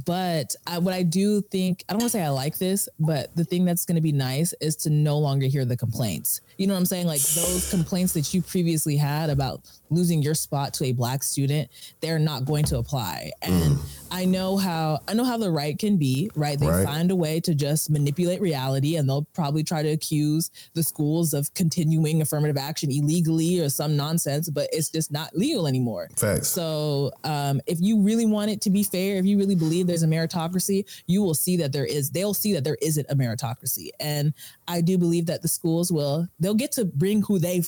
But 0.04 0.56
I, 0.66 0.78
what 0.78 0.92
I 0.92 1.04
do 1.04 1.40
think, 1.40 1.84
I 1.88 1.92
don't 1.92 2.02
want 2.02 2.10
to 2.12 2.18
say 2.18 2.24
I 2.24 2.30
like 2.30 2.58
this, 2.58 2.88
but 2.98 3.34
the 3.36 3.44
thing 3.44 3.64
that's 3.64 3.84
going 3.84 3.94
to 3.94 4.00
be 4.00 4.10
nice 4.10 4.52
is 4.60 4.74
to 4.76 4.90
no 4.90 5.18
longer 5.18 5.46
hear 5.46 5.64
the 5.64 5.76
complaints. 5.76 6.40
You 6.56 6.66
know 6.66 6.74
what 6.74 6.80
I'm 6.80 6.86
saying? 6.86 7.06
Like 7.06 7.20
those 7.20 7.70
complaints 7.70 8.12
that 8.14 8.32
you 8.32 8.42
previously 8.42 8.96
had 8.96 9.30
about 9.30 9.60
losing 9.90 10.22
your 10.22 10.34
spot 10.34 10.74
to 10.74 10.84
a 10.84 10.92
black 10.92 11.22
student, 11.22 11.70
they're 12.00 12.18
not 12.18 12.44
going 12.44 12.64
to 12.64 12.78
apply. 12.78 13.30
And 13.42 13.78
I 14.10 14.24
know 14.24 14.56
how 14.56 15.00
I 15.08 15.14
know 15.14 15.24
how 15.24 15.36
the 15.36 15.50
right 15.50 15.78
can 15.78 15.96
be, 15.96 16.30
right? 16.34 16.58
They 16.58 16.66
Right. 16.66 16.84
find 16.84 17.10
a 17.10 17.16
way 17.16 17.40
to 17.40 17.54
just 17.54 17.90
manipulate 17.90 18.40
reality 18.40 18.96
and 18.96 19.08
they'll 19.08 19.26
probably 19.34 19.62
try 19.62 19.82
to 19.82 19.88
accuse 19.90 20.50
the 20.74 20.82
schools 20.82 21.34
of 21.34 21.52
continuing 21.54 22.20
affirmative 22.22 22.56
action 22.56 22.90
illegally 22.90 23.60
or 23.60 23.68
some 23.68 23.96
nonsense, 23.96 24.48
but 24.48 24.68
it's 24.72 24.88
just 24.88 25.12
not 25.12 25.36
legal 25.36 25.66
anymore. 25.66 26.08
Facts. 26.16 26.48
So, 26.48 27.12
um, 27.24 27.60
if 27.66 27.80
you 27.80 28.00
really 28.00 28.26
want 28.26 28.50
it 28.50 28.60
to 28.62 28.70
be 28.70 28.82
fair, 28.82 29.16
if 29.16 29.26
you 29.26 29.38
really 29.38 29.54
believe 29.56 29.86
there's 29.86 30.02
a 30.02 30.08
meritocracy, 30.08 30.84
you 31.06 31.22
will 31.22 31.34
see 31.34 31.56
that 31.58 31.72
there 31.72 31.84
is. 31.84 32.10
They'll 32.10 32.34
see 32.34 32.52
that 32.54 32.64
there 32.64 32.78
isn't 32.80 33.06
a 33.10 33.16
meritocracy, 33.16 33.90
and 34.00 34.32
I 34.68 34.80
do 34.80 34.98
believe 34.98 35.26
that 35.26 35.42
the 35.42 35.48
schools 35.48 35.92
will. 35.92 36.28
They'll 36.40 36.54
get 36.54 36.72
to 36.72 36.84
bring 36.84 37.22
who 37.22 37.38
they 37.38 37.62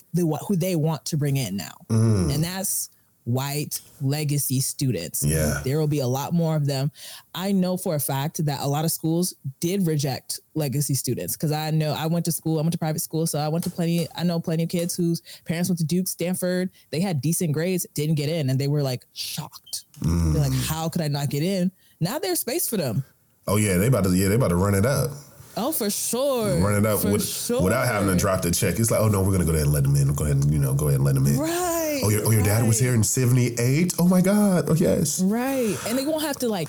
who 0.46 0.56
they 0.56 0.76
want 0.76 1.04
to 1.06 1.16
bring 1.16 1.36
in 1.36 1.56
now, 1.56 1.74
mm. 1.88 2.34
and 2.34 2.42
that's 2.42 2.90
white 3.26 3.80
legacy 4.00 4.60
students. 4.60 5.24
Yeah. 5.24 5.60
there 5.64 5.80
will 5.80 5.88
be 5.88 5.98
a 5.98 6.06
lot 6.06 6.32
more 6.32 6.54
of 6.54 6.66
them. 6.66 6.92
I 7.34 7.50
know 7.50 7.76
for 7.76 7.96
a 7.96 8.00
fact 8.00 8.44
that 8.46 8.60
a 8.60 8.66
lot 8.66 8.84
of 8.84 8.92
schools 8.92 9.34
did 9.58 9.84
reject 9.84 10.38
legacy 10.54 10.94
students 10.94 11.36
because 11.36 11.50
I 11.50 11.72
know 11.72 11.92
I 11.92 12.06
went 12.06 12.24
to 12.26 12.32
school. 12.32 12.58
I 12.58 12.62
went 12.62 12.72
to 12.72 12.78
private 12.78 13.00
school, 13.00 13.26
so 13.26 13.38
I 13.40 13.48
went 13.48 13.64
to 13.64 13.70
plenty. 13.70 14.06
I 14.14 14.22
know 14.22 14.38
plenty 14.38 14.62
of 14.62 14.68
kids 14.68 14.96
whose 14.96 15.22
parents 15.44 15.68
went 15.68 15.78
to 15.80 15.84
Duke, 15.84 16.06
Stanford. 16.06 16.70
They 16.90 17.00
had 17.00 17.20
decent 17.20 17.52
grades, 17.52 17.84
didn't 17.94 18.14
get 18.14 18.28
in, 18.28 18.48
and 18.48 18.58
they 18.58 18.68
were 18.68 18.82
like 18.82 19.04
shocked. 19.12 19.84
They're 20.00 20.42
like, 20.42 20.52
mm. 20.52 20.68
"How 20.68 20.88
could 20.88 21.02
I 21.02 21.08
not 21.08 21.28
get 21.28 21.42
in?" 21.42 21.72
Now 22.00 22.18
there's 22.18 22.40
space 22.40 22.68
for 22.68 22.76
them. 22.76 23.04
Oh 23.48 23.56
yeah, 23.56 23.76
they 23.76 23.88
about 23.88 24.04
to 24.04 24.10
yeah 24.10 24.28
they 24.28 24.36
about 24.36 24.48
to 24.48 24.56
run 24.56 24.74
it 24.74 24.86
up, 24.86 25.10
Oh, 25.58 25.72
for 25.72 25.88
sure. 25.88 26.56
run 26.58 26.74
it 26.74 26.86
up 26.86 27.04
with, 27.04 27.26
sure. 27.26 27.62
without 27.62 27.86
having 27.86 28.08
to 28.08 28.16
drop 28.16 28.42
the 28.42 28.50
check. 28.50 28.78
It's 28.78 28.90
like 28.90 29.00
oh 29.00 29.08
no, 29.08 29.22
we're 29.22 29.32
gonna 29.32 29.44
go 29.44 29.52
ahead 29.52 29.64
and 29.64 29.72
let 29.72 29.84
them 29.84 29.96
in. 29.96 30.12
Go 30.14 30.24
ahead 30.24 30.36
and 30.36 30.52
you 30.52 30.58
know 30.58 30.74
go 30.74 30.88
ahead 30.88 30.96
and 31.00 31.04
let 31.04 31.14
them 31.14 31.26
in. 31.26 31.38
Right. 31.38 32.00
Oh 32.04 32.10
your 32.10 32.26
oh 32.26 32.30
your 32.30 32.42
dad 32.42 32.66
was 32.66 32.78
here 32.78 32.94
in 32.94 33.02
'78. 33.02 33.94
Oh 33.98 34.06
my 34.06 34.20
God. 34.20 34.66
Oh 34.68 34.74
yes. 34.74 35.22
Right. 35.22 35.76
And 35.86 35.98
they 35.98 36.04
won't 36.04 36.22
have 36.22 36.36
to 36.38 36.48
like 36.48 36.68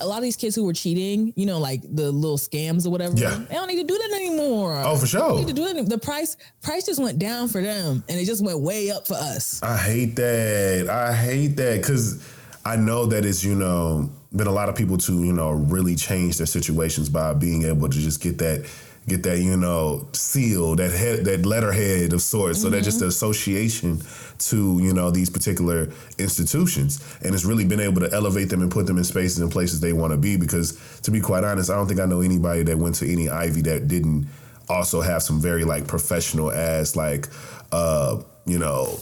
a 0.00 0.06
lot 0.06 0.16
of 0.16 0.22
these 0.22 0.36
kids 0.36 0.56
who 0.56 0.64
were 0.64 0.72
cheating, 0.72 1.32
you 1.36 1.46
know, 1.46 1.58
like 1.58 1.82
the 1.82 2.10
little 2.10 2.38
scams 2.38 2.86
or 2.86 2.90
whatever. 2.90 3.16
Yeah. 3.16 3.44
They 3.48 3.54
don't 3.54 3.68
need 3.68 3.76
to 3.80 3.84
do 3.84 3.96
that 3.98 4.12
anymore. 4.16 4.80
Oh 4.84 4.96
for 4.96 5.06
They 5.06 5.18
don't 5.18 5.28
sure. 5.30 5.38
need 5.38 5.48
to 5.48 5.52
do 5.54 5.66
it. 5.66 5.88
The 5.88 5.98
price 5.98 6.36
price 6.62 6.86
just 6.86 7.00
went 7.00 7.18
down 7.18 7.48
for 7.48 7.60
them 7.62 8.02
and 8.08 8.18
it 8.18 8.24
just 8.24 8.42
went 8.42 8.60
way 8.60 8.90
up 8.90 9.06
for 9.06 9.14
us. 9.14 9.62
I 9.62 9.76
hate 9.76 10.16
that. 10.16 10.88
I 10.90 11.12
hate 11.14 11.56
that 11.56 11.82
because 11.82 12.26
I 12.64 12.76
know 12.76 13.06
that 13.06 13.24
it's 13.24 13.42
you 13.42 13.54
know 13.54 14.10
been 14.34 14.46
a 14.46 14.52
lot 14.52 14.68
of 14.68 14.76
people 14.76 14.96
to 14.98 15.24
you 15.24 15.32
know 15.32 15.50
really 15.50 15.96
change 15.96 16.38
their 16.38 16.46
situations 16.46 17.08
by 17.08 17.34
being 17.34 17.64
able 17.64 17.88
to 17.88 17.98
just 17.98 18.22
get 18.22 18.38
that 18.38 18.68
get 19.08 19.24
that 19.24 19.40
you 19.40 19.56
know 19.56 20.06
seal 20.12 20.76
that 20.76 20.92
head 20.92 21.24
that 21.24 21.44
letterhead 21.44 22.12
of 22.12 22.22
sorts. 22.22 22.62
So 22.62 22.70
that 22.70 22.84
just 22.84 23.00
the 23.00 23.06
association 23.06 24.00
to 24.38 24.78
you 24.80 24.92
know 24.92 25.10
these 25.10 25.28
particular 25.28 25.90
institutions, 26.18 27.02
and 27.22 27.34
it's 27.34 27.44
really 27.44 27.64
been 27.64 27.80
able 27.80 28.00
to 28.00 28.12
elevate 28.12 28.48
them 28.48 28.62
and 28.62 28.70
put 28.70 28.86
them 28.86 28.96
in 28.96 29.04
spaces 29.04 29.40
and 29.40 29.50
places 29.50 29.80
they 29.80 29.92
want 29.92 30.12
to 30.12 30.16
be. 30.16 30.36
Because 30.36 30.78
to 31.00 31.10
be 31.10 31.20
quite 31.20 31.44
honest, 31.44 31.70
I 31.70 31.74
don't 31.74 31.88
think 31.88 32.00
I 32.00 32.06
know 32.06 32.20
anybody 32.20 32.62
that 32.62 32.78
went 32.78 32.94
to 32.96 33.10
any 33.10 33.28
Ivy 33.28 33.62
that 33.62 33.88
didn't 33.88 34.28
also 34.68 35.00
have 35.00 35.22
some 35.22 35.40
very 35.40 35.64
like 35.64 35.86
professional 35.88 36.52
ass 36.52 36.94
like 36.94 37.28
uh 37.72 38.22
you 38.46 38.58
know 38.58 38.96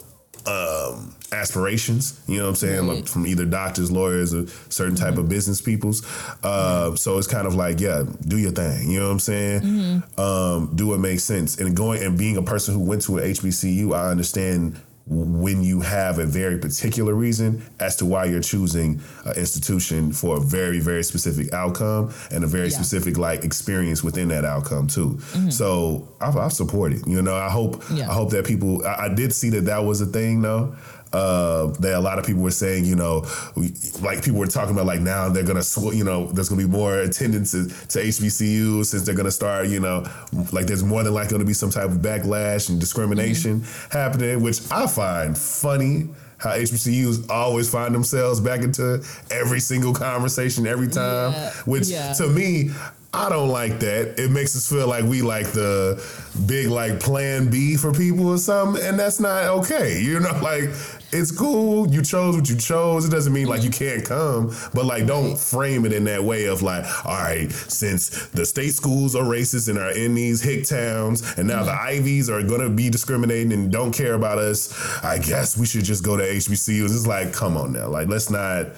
um 0.46 1.14
aspirations 1.32 2.20
you 2.26 2.38
know 2.38 2.44
what 2.44 2.48
i'm 2.50 2.54
saying? 2.56 2.86
Like 2.86 3.06
from 3.06 3.26
either 3.26 3.44
doctors 3.44 3.90
lawyers 3.90 4.34
or 4.34 4.46
certain 4.68 4.96
type 4.96 5.16
of 5.18 5.28
business 5.28 5.60
peoples. 5.60 6.02
Uh 6.42 6.96
so 6.96 7.18
it's 7.18 7.26
kind 7.26 7.46
of 7.46 7.54
like 7.54 7.80
yeah 7.80 8.04
do 8.26 8.36
your 8.38 8.50
thing 8.52 8.90
you 8.90 8.98
know 8.98 9.06
what 9.06 9.12
i'm 9.12 9.18
saying? 9.20 10.02
Um 10.18 10.72
do 10.74 10.88
what 10.88 11.00
makes 11.00 11.24
sense. 11.24 11.58
And 11.58 11.76
going 11.76 12.02
and 12.02 12.18
being 12.18 12.36
a 12.36 12.42
person 12.42 12.74
who 12.74 12.80
went 12.80 13.02
to 13.02 13.18
an 13.18 13.24
hbcu 13.30 13.94
i 13.94 14.10
understand 14.10 14.80
when 15.12 15.64
you 15.64 15.80
have 15.80 16.20
a 16.20 16.24
very 16.24 16.56
particular 16.56 17.14
reason 17.14 17.60
as 17.80 17.96
to 17.96 18.06
why 18.06 18.24
you're 18.24 18.40
choosing 18.40 19.00
an 19.24 19.36
institution 19.36 20.12
for 20.12 20.36
a 20.36 20.40
very 20.40 20.78
very 20.78 21.02
specific 21.02 21.52
outcome 21.52 22.12
and 22.30 22.44
a 22.44 22.46
very 22.46 22.68
Yeah. 22.68 22.76
specific 22.76 23.18
like 23.18 23.42
experience 23.44 24.04
within 24.04 24.28
that 24.28 24.44
outcome 24.44 24.86
too 24.86 25.14
mm-hmm. 25.32 25.50
so 25.50 26.08
I've, 26.20 26.36
I've 26.36 26.52
supported 26.52 27.04
you 27.08 27.20
know 27.22 27.34
i 27.34 27.48
hope 27.50 27.82
Yeah. 27.92 28.08
i 28.08 28.12
hope 28.14 28.30
that 28.30 28.46
people 28.46 28.86
I, 28.86 29.06
I 29.06 29.08
did 29.14 29.32
see 29.32 29.50
that 29.50 29.64
that 29.64 29.84
was 29.84 30.00
a 30.00 30.06
thing 30.06 30.42
though 30.42 30.76
uh, 31.12 31.66
that 31.80 31.94
a 31.94 32.00
lot 32.00 32.18
of 32.18 32.24
people 32.26 32.42
were 32.42 32.50
saying, 32.50 32.84
you 32.84 32.94
know, 32.94 33.26
we, 33.56 33.72
like 34.00 34.22
people 34.24 34.38
were 34.38 34.46
talking 34.46 34.72
about, 34.74 34.86
like 34.86 35.00
now 35.00 35.28
they're 35.28 35.42
gonna, 35.44 35.62
sw- 35.62 35.92
you 35.94 36.04
know, 36.04 36.26
there's 36.32 36.48
gonna 36.48 36.62
be 36.62 36.68
more 36.68 36.98
attendance 37.00 37.50
to, 37.52 37.66
to 37.68 37.98
HBCU 37.98 38.84
since 38.84 39.02
they're 39.04 39.14
gonna 39.14 39.30
start, 39.30 39.66
you 39.68 39.80
know, 39.80 40.04
like 40.52 40.66
there's 40.66 40.84
more 40.84 41.02
than 41.02 41.12
likely 41.14 41.32
gonna 41.32 41.44
be 41.44 41.52
some 41.52 41.70
type 41.70 41.86
of 41.90 41.96
backlash 41.98 42.68
and 42.68 42.78
discrimination 42.78 43.64
happening, 43.90 44.40
which 44.42 44.60
I 44.70 44.86
find 44.86 45.36
funny. 45.36 46.08
How 46.38 46.52
HBCUs 46.52 47.28
always 47.28 47.68
find 47.68 47.94
themselves 47.94 48.40
back 48.40 48.62
into 48.62 49.04
every 49.30 49.60
single 49.60 49.92
conversation 49.92 50.66
every 50.66 50.88
time, 50.88 51.32
Yeah, 51.32 51.50
which 51.66 51.88
yeah. 51.88 52.14
to 52.14 52.28
me, 52.28 52.70
I 53.12 53.28
don't 53.28 53.50
like 53.50 53.78
that. 53.80 54.18
It 54.18 54.30
makes 54.30 54.56
us 54.56 54.66
feel 54.66 54.86
like 54.88 55.04
we 55.04 55.20
like 55.20 55.48
the 55.48 56.02
big 56.46 56.68
like 56.68 56.98
plan 56.98 57.50
B 57.50 57.76
for 57.76 57.92
people 57.92 58.28
or 58.28 58.38
something, 58.38 58.82
and 58.82 58.98
that's 58.98 59.20
not 59.20 59.44
okay. 59.58 60.00
You 60.00 60.20
know, 60.20 60.30
like 60.42 60.70
it's 61.12 61.30
cool. 61.30 61.88
You 61.88 62.02
chose 62.02 62.36
what 62.36 62.48
you 62.48 62.56
chose. 62.56 63.06
It 63.06 63.10
doesn't 63.10 63.32
mean 63.32 63.46
like 63.46 63.62
you 63.62 63.70
can't 63.70 64.04
come, 64.04 64.54
but 64.74 64.84
like 64.84 65.06
don't 65.06 65.38
frame 65.38 65.84
it 65.84 65.92
in 65.92 66.04
that 66.04 66.22
way 66.22 66.46
of 66.46 66.62
like, 66.62 66.84
all 67.04 67.12
right, 67.12 67.50
since 67.50 68.28
the 68.28 68.46
state 68.46 68.72
schools 68.72 69.14
are 69.14 69.24
racist 69.24 69.68
and 69.68 69.78
are 69.78 69.90
in 69.90 70.14
these 70.14 70.40
hick 70.40 70.64
towns, 70.64 71.36
and 71.36 71.48
now 71.48 71.64
the 71.64 71.72
mm-hmm. 71.72 71.98
Ivies 71.98 72.30
are 72.30 72.42
gonna 72.42 72.70
be 72.70 72.90
discriminating 72.90 73.52
and 73.52 73.72
don't 73.72 73.92
care 73.92 74.14
about 74.14 74.38
us, 74.38 74.72
I 75.02 75.18
guess 75.18 75.56
we 75.56 75.66
should 75.66 75.84
just 75.84 76.04
go 76.04 76.16
to 76.16 76.22
HBCUs. 76.22 76.84
It's 76.84 77.06
like, 77.06 77.32
come 77.32 77.56
on 77.56 77.72
now, 77.72 77.88
like 77.88 78.08
let's 78.08 78.30
not. 78.30 78.68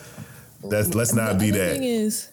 That's 0.65 0.95
let's 0.95 1.13
not 1.13 1.41
be 1.41 1.51
that. 1.51 1.73
thing 1.73 1.85
is 1.85 2.32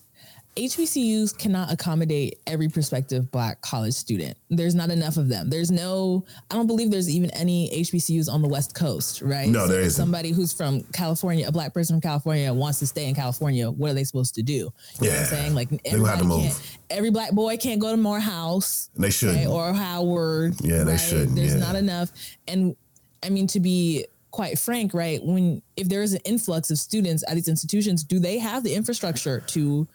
HBCUs 0.60 1.38
cannot 1.38 1.72
accommodate 1.72 2.40
every 2.46 2.68
prospective 2.68 3.32
black 3.32 3.62
college 3.62 3.94
student. 3.94 4.38
There's 4.50 4.76
not 4.76 4.90
enough 4.90 5.16
of 5.16 5.30
them. 5.30 5.50
There's 5.50 5.72
no, 5.72 6.26
I 6.52 6.56
don't 6.56 6.68
believe 6.68 6.92
there's 6.92 7.10
even 7.10 7.30
any 7.32 7.70
HBCUs 7.72 8.30
on 8.30 8.42
the 8.42 8.48
West 8.50 8.76
Coast, 8.76 9.22
right? 9.22 9.48
No, 9.48 9.68
there 9.68 9.80
if 9.80 9.88
isn't. 9.88 10.04
Somebody 10.04 10.32
who's 10.32 10.52
from 10.54 10.82
California, 10.92 11.48
a 11.48 11.52
black 11.52 11.74
person 11.74 11.96
from 11.96 12.02
California 12.02 12.52
wants 12.54 12.80
to 12.80 12.88
stay 12.88 13.08
in 13.08 13.16
California. 13.16 13.72
What 13.72 13.92
are 13.92 13.94
they 13.94 14.04
supposed 14.04 14.36
to 14.36 14.42
do? 14.44 14.54
You 14.54 14.60
know 14.66 14.72
what 15.00 15.10
Yeah. 15.10 15.20
I'm 15.20 15.26
saying? 15.28 15.56
Like 15.56 15.70
gonna 15.70 15.80
have 15.84 15.92
to 15.92 15.96
everybody 15.98 16.26
move. 16.28 16.42
can't- 16.44 16.78
Every 16.90 17.12
black 17.12 17.32
boy 17.32 17.56
can't 17.58 17.80
go 17.80 17.92
to 17.92 17.98
Morehouse 17.98 18.90
They 18.98 19.12
shouldn't. 19.12 19.38
right? 19.38 19.48
or 19.48 19.74
Howard. 19.74 20.56
Yeah, 20.62 20.84
they 20.84 20.92
right? 20.94 20.98
shouldn't, 21.00 21.36
There's 21.36 21.54
yeah. 21.54 21.60
not 21.60 21.76
enough. 21.76 22.12
And 22.48 22.76
I 23.24 23.30
mean, 23.30 23.48
to 23.48 23.60
be 23.60 24.08
quite 24.32 24.60
frank, 24.60 24.94
right? 24.94 25.24
When 25.24 25.62
if 25.78 25.88
there 25.90 26.02
is 26.02 26.14
an 26.14 26.22
influx 26.26 26.70
of 26.72 26.78
students 26.80 27.24
at 27.28 27.36
these 27.36 27.48
institutions, 27.48 28.04
do 28.04 28.20
they 28.20 28.40
have 28.40 28.64
the 28.64 28.74
infrastructure 28.74 29.40
to 29.48 29.88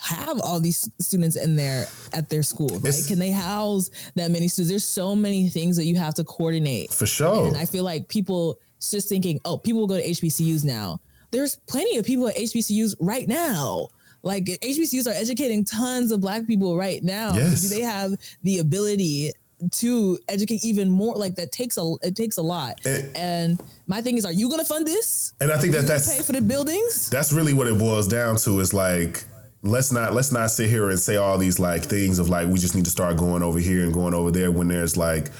have 0.00 0.40
all 0.40 0.60
these 0.60 0.88
students 0.98 1.36
in 1.36 1.56
there 1.56 1.86
at 2.12 2.28
their 2.28 2.42
school? 2.42 2.68
Right? 2.68 2.78
It's- 2.86 3.06
Can 3.06 3.18
they 3.18 3.30
house 3.30 3.90
that 4.14 4.30
many 4.30 4.48
students? 4.48 4.70
There's 4.70 4.84
so 4.84 5.14
many 5.14 5.48
things 5.48 5.76
that 5.76 5.84
you 5.84 5.96
have 5.96 6.14
to 6.14 6.24
coordinate. 6.24 6.92
For 6.92 7.06
sure. 7.06 7.46
And 7.48 7.56
I 7.56 7.64
feel 7.66 7.84
like 7.84 8.08
people 8.08 8.58
just 8.80 9.08
thinking, 9.08 9.40
oh, 9.44 9.58
people 9.58 9.80
will 9.80 9.86
go 9.88 9.96
to 9.98 10.02
HBCUs 10.06 10.64
now. 10.64 11.00
There's 11.32 11.56
plenty 11.68 11.96
of 11.98 12.04
people 12.06 12.28
at 12.28 12.36
HBCUs 12.36 12.96
right 13.00 13.28
now. 13.28 13.88
like 14.22 14.44
HBCUs 14.44 15.06
are 15.06 15.14
educating 15.14 15.64
tons 15.64 16.12
of 16.12 16.20
black 16.20 16.46
people 16.46 16.76
right 16.76 17.02
now. 17.02 17.32
Yes. 17.34 17.62
Do 17.62 17.68
they 17.68 17.80
have 17.80 18.12
the 18.42 18.58
ability 18.58 19.32
to 19.72 20.18
educate 20.28 20.62
even 20.64 20.90
more? 20.90 21.14
Like 21.14 21.36
that 21.36 21.52
takes 21.52 21.78
a 21.78 21.94
it 22.02 22.16
takes 22.16 22.36
a 22.36 22.42
lot. 22.42 22.80
And- 22.84 23.16
And, 23.16 23.62
my 23.86 24.02
thing 24.02 24.18
is, 24.18 24.24
are 24.26 24.32
you 24.32 24.48
going 24.48 24.60
to 24.60 24.66
fund 24.66 24.86
this? 24.86 25.32
And 25.40 25.50
I 25.50 25.56
think 25.58 25.72
that 25.72 25.82
You 25.82 25.88
that's 25.88 26.14
pay 26.16 26.22
for 26.22 26.32
the 26.32 26.40
buildings. 26.42 27.08
that's 27.10 27.32
really 27.32 27.52
what 27.54 27.66
it 27.66 27.78
boils 27.78 28.06
down 28.08 28.36
to 28.44 28.60
is 28.60 28.72
like 28.74 29.24
let's 29.62 29.92
not 29.92 30.14
let's 30.14 30.32
not 30.32 30.50
sit 30.50 30.70
here 30.70 30.88
and 30.88 30.98
say 30.98 31.16
all 31.16 31.36
these 31.36 31.58
like 31.58 31.82
things 31.84 32.18
of 32.18 32.28
like 32.28 32.48
we 32.48 32.58
just 32.58 32.74
need 32.74 32.84
to 32.84 32.90
start 32.90 33.16
going 33.16 33.42
over 33.42 33.58
here 33.58 33.82
and 33.82 33.92
going 33.92 34.14
over 34.14 34.30
there 34.30 34.50
when 34.50 34.68
there's 34.68 34.96
like 34.96 35.30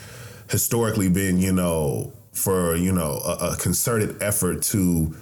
historically 0.50 1.08
been 1.08 1.38
you 1.38 1.52
know 1.52 2.12
for 2.32 2.76
you 2.76 2.92
know 2.92 3.20
a, 3.24 3.52
a 3.52 3.56
concerted 3.56 4.22
effort 4.22 4.62
to 4.62 5.14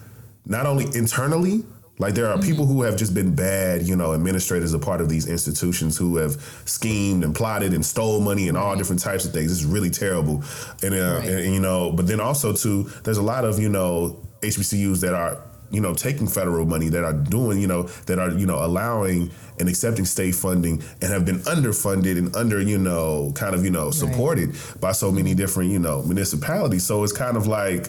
not 0.47 0.67
only 0.67 0.85
internally 0.97 1.65
like 2.01 2.15
there 2.15 2.29
are 2.29 2.39
people 2.41 2.65
who 2.67 2.83
have 2.83 2.97
just 2.97 3.15
been 3.15 3.35
bad 3.35 3.83
you 3.83 3.95
know 3.95 4.15
administrators 4.15 4.73
a 4.75 4.79
part 4.79 5.01
of 5.01 5.09
these 5.09 5.29
institutions 5.29 5.97
who 5.97 6.17
have 6.17 6.33
schemed 6.65 7.23
and 7.23 7.35
plotted 7.35 7.73
and 7.75 7.85
stole 7.87 8.21
money 8.21 8.49
and 8.49 8.57
all 8.57 8.77
different 8.77 9.01
types 9.03 9.25
of 9.25 9.33
things. 9.33 9.51
It's 9.53 9.65
really 9.65 9.91
terrible. 9.91 10.43
And, 10.83 10.95
uh, 10.95 11.19
Right. 11.21 11.29
and 11.29 11.55
you 11.55 11.61
know 11.61 11.93
but 11.93 12.07
then 12.09 12.21
also 12.21 12.53
too 12.53 12.85
there's 13.05 13.19
a 13.19 13.23
lot 13.23 13.45
of 13.45 13.59
you 13.61 13.69
know 13.69 14.17
hbcus 14.43 15.01
that 15.01 15.15
are 15.15 15.43
you 15.71 15.81
know 15.81 15.95
taking 15.95 16.27
federal 16.27 16.65
money 16.65 16.89
that 16.89 17.05
are 17.05 17.13
doing 17.13 17.61
you 17.61 17.67
know 17.67 17.83
that 18.07 18.19
are 18.19 18.31
you 18.31 18.47
know 18.47 18.65
allowing 18.65 19.31
and 19.59 19.69
accepting 19.69 20.05
state 20.05 20.35
funding 20.35 20.83
and 21.03 21.13
have 21.13 21.25
been 21.25 21.39
underfunded 21.41 22.17
and 22.19 22.35
under 22.37 22.61
you 22.61 22.79
know 22.79 23.33
kind 23.35 23.55
of 23.55 23.65
you 23.65 23.71
know 23.71 23.91
supported 23.91 24.55
by 24.81 24.93
so 24.93 25.11
many 25.11 25.35
different 25.35 25.71
you 25.71 25.79
know 25.79 26.03
municipalities. 26.03 26.85
So 26.85 27.05
it's 27.05 27.13
kind 27.13 27.37
of 27.37 27.47
like 27.47 27.89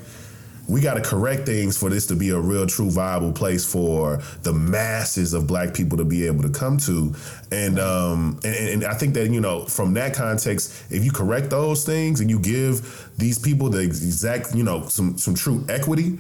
we 0.68 0.82
got 0.82 0.94
to 0.94 1.02
correct 1.02 1.48
things 1.48 1.76
for 1.76 1.90
this 1.90 2.06
to 2.06 2.16
be 2.16 2.30
a 2.30 2.38
real 2.38 2.68
true 2.68 2.92
viable 2.92 3.32
place 3.32 3.66
for 3.66 4.18
the 4.44 4.54
masses 4.54 5.34
of 5.34 5.48
black 5.48 5.74
people 5.74 5.98
to 5.98 6.06
be 6.06 6.28
able 6.28 6.44
to 6.44 6.50
come 6.50 6.78
to. 6.78 7.16
And 7.52 7.80
um 7.80 8.40
and, 8.44 8.56
and 8.56 8.86
i 8.86 8.94
think 8.94 9.14
that 9.16 9.30
you 9.32 9.42
know 9.42 9.66
from 9.66 9.94
that 9.96 10.14
context 10.14 10.92
if 10.92 11.04
you 11.04 11.12
correct 11.12 11.50
those 11.50 11.84
things 11.84 12.22
and 12.22 12.30
you 12.30 12.40
give 12.40 13.10
these 13.18 13.40
people 13.40 13.70
the 13.70 13.80
exact 13.80 14.54
you 14.56 14.64
know 14.64 14.88
some 14.88 15.18
some 15.18 15.34
true 15.34 15.66
equity 15.70 16.20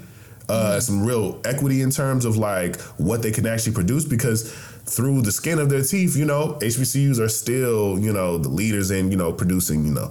uh, 0.49 0.79
some 0.79 1.05
real 1.05 1.39
equity 1.45 1.81
in 1.81 1.91
terms 1.91 2.25
of 2.25 2.37
like 2.37 2.79
what 2.97 3.21
they 3.21 3.31
can 3.31 3.45
actually 3.45 3.73
produce 3.73 4.05
because 4.05 4.51
through 4.89 5.21
the 5.21 5.31
skin 5.31 5.59
of 5.59 5.69
their 5.69 5.83
teeth, 5.83 6.17
you 6.17 6.25
know, 6.25 6.57
HBCUs 6.61 7.19
are 7.19 7.29
still, 7.29 7.99
you 7.99 8.11
know, 8.11 8.39
the 8.39 8.49
leaders 8.49 8.89
in, 8.89 9.11
you 9.11 9.17
know, 9.17 9.31
producing, 9.31 9.85
you 9.85 9.93
know, 9.93 10.09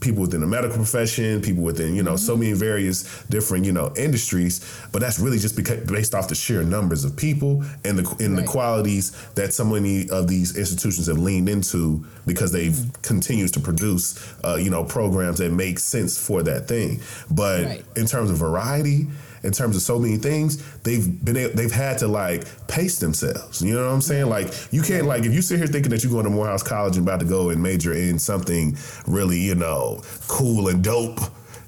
people 0.00 0.22
within 0.22 0.40
the 0.40 0.46
medical 0.46 0.76
profession, 0.76 1.42
people 1.42 1.64
within, 1.64 1.96
you 1.96 2.02
know, 2.02 2.14
so 2.14 2.36
many 2.36 2.52
various 2.52 3.24
different, 3.24 3.64
you 3.64 3.72
know, 3.72 3.92
industries. 3.96 4.64
But 4.92 5.00
that's 5.00 5.18
really 5.18 5.38
just 5.38 5.56
because 5.56 5.80
based 5.90 6.14
off 6.14 6.28
the 6.28 6.36
sheer 6.36 6.62
numbers 6.62 7.04
of 7.04 7.16
people 7.16 7.64
and 7.84 7.98
the 7.98 8.24
and 8.24 8.38
the 8.38 8.44
qualities 8.44 9.10
that 9.34 9.52
so 9.52 9.64
many 9.64 10.08
of 10.10 10.28
these 10.28 10.56
institutions 10.56 11.08
have 11.08 11.18
leaned 11.18 11.48
into 11.48 12.04
because 12.24 12.52
they've 12.52 12.78
continues 13.02 13.50
to 13.52 13.60
produce, 13.60 14.16
uh, 14.44 14.54
you 14.54 14.70
know, 14.70 14.84
programs 14.84 15.38
that 15.38 15.50
make 15.50 15.80
sense 15.80 16.16
for 16.24 16.42
that 16.44 16.68
thing. 16.68 17.00
But 17.30 17.64
Right. 17.64 17.84
in 17.96 18.06
terms 18.06 18.30
of 18.30 18.36
variety, 18.36 19.08
in 19.44 19.52
terms 19.52 19.76
of 19.76 19.82
so 19.82 19.98
many 19.98 20.16
things, 20.16 20.62
they've 20.80 21.24
been 21.24 21.54
they've 21.54 21.72
had 21.72 21.98
to 21.98 22.08
like 22.08 22.44
pace 22.66 22.98
themselves. 22.98 23.62
You 23.62 23.74
know 23.74 23.86
what 23.86 23.92
I'm 23.92 24.00
saying? 24.00 24.26
Like 24.26 24.52
you 24.72 24.82
can't 24.82 25.06
like 25.06 25.24
if 25.24 25.32
you 25.32 25.42
sit 25.42 25.58
here 25.58 25.66
thinking 25.66 25.90
that 25.90 26.02
you're 26.02 26.12
going 26.12 26.24
to 26.24 26.30
Morehouse 26.30 26.62
College 26.62 26.96
and 26.96 27.06
about 27.06 27.20
to 27.20 27.26
go 27.26 27.50
and 27.50 27.62
major 27.62 27.92
in 27.92 28.18
something 28.18 28.76
really 29.06 29.38
you 29.38 29.54
know 29.54 30.02
cool 30.26 30.68
and 30.68 30.82
dope, 30.82 31.20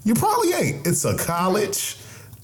you 0.04 0.14
probably 0.14 0.52
ain't. 0.52 0.86
It's 0.86 1.04
a 1.04 1.16
college. 1.16 1.96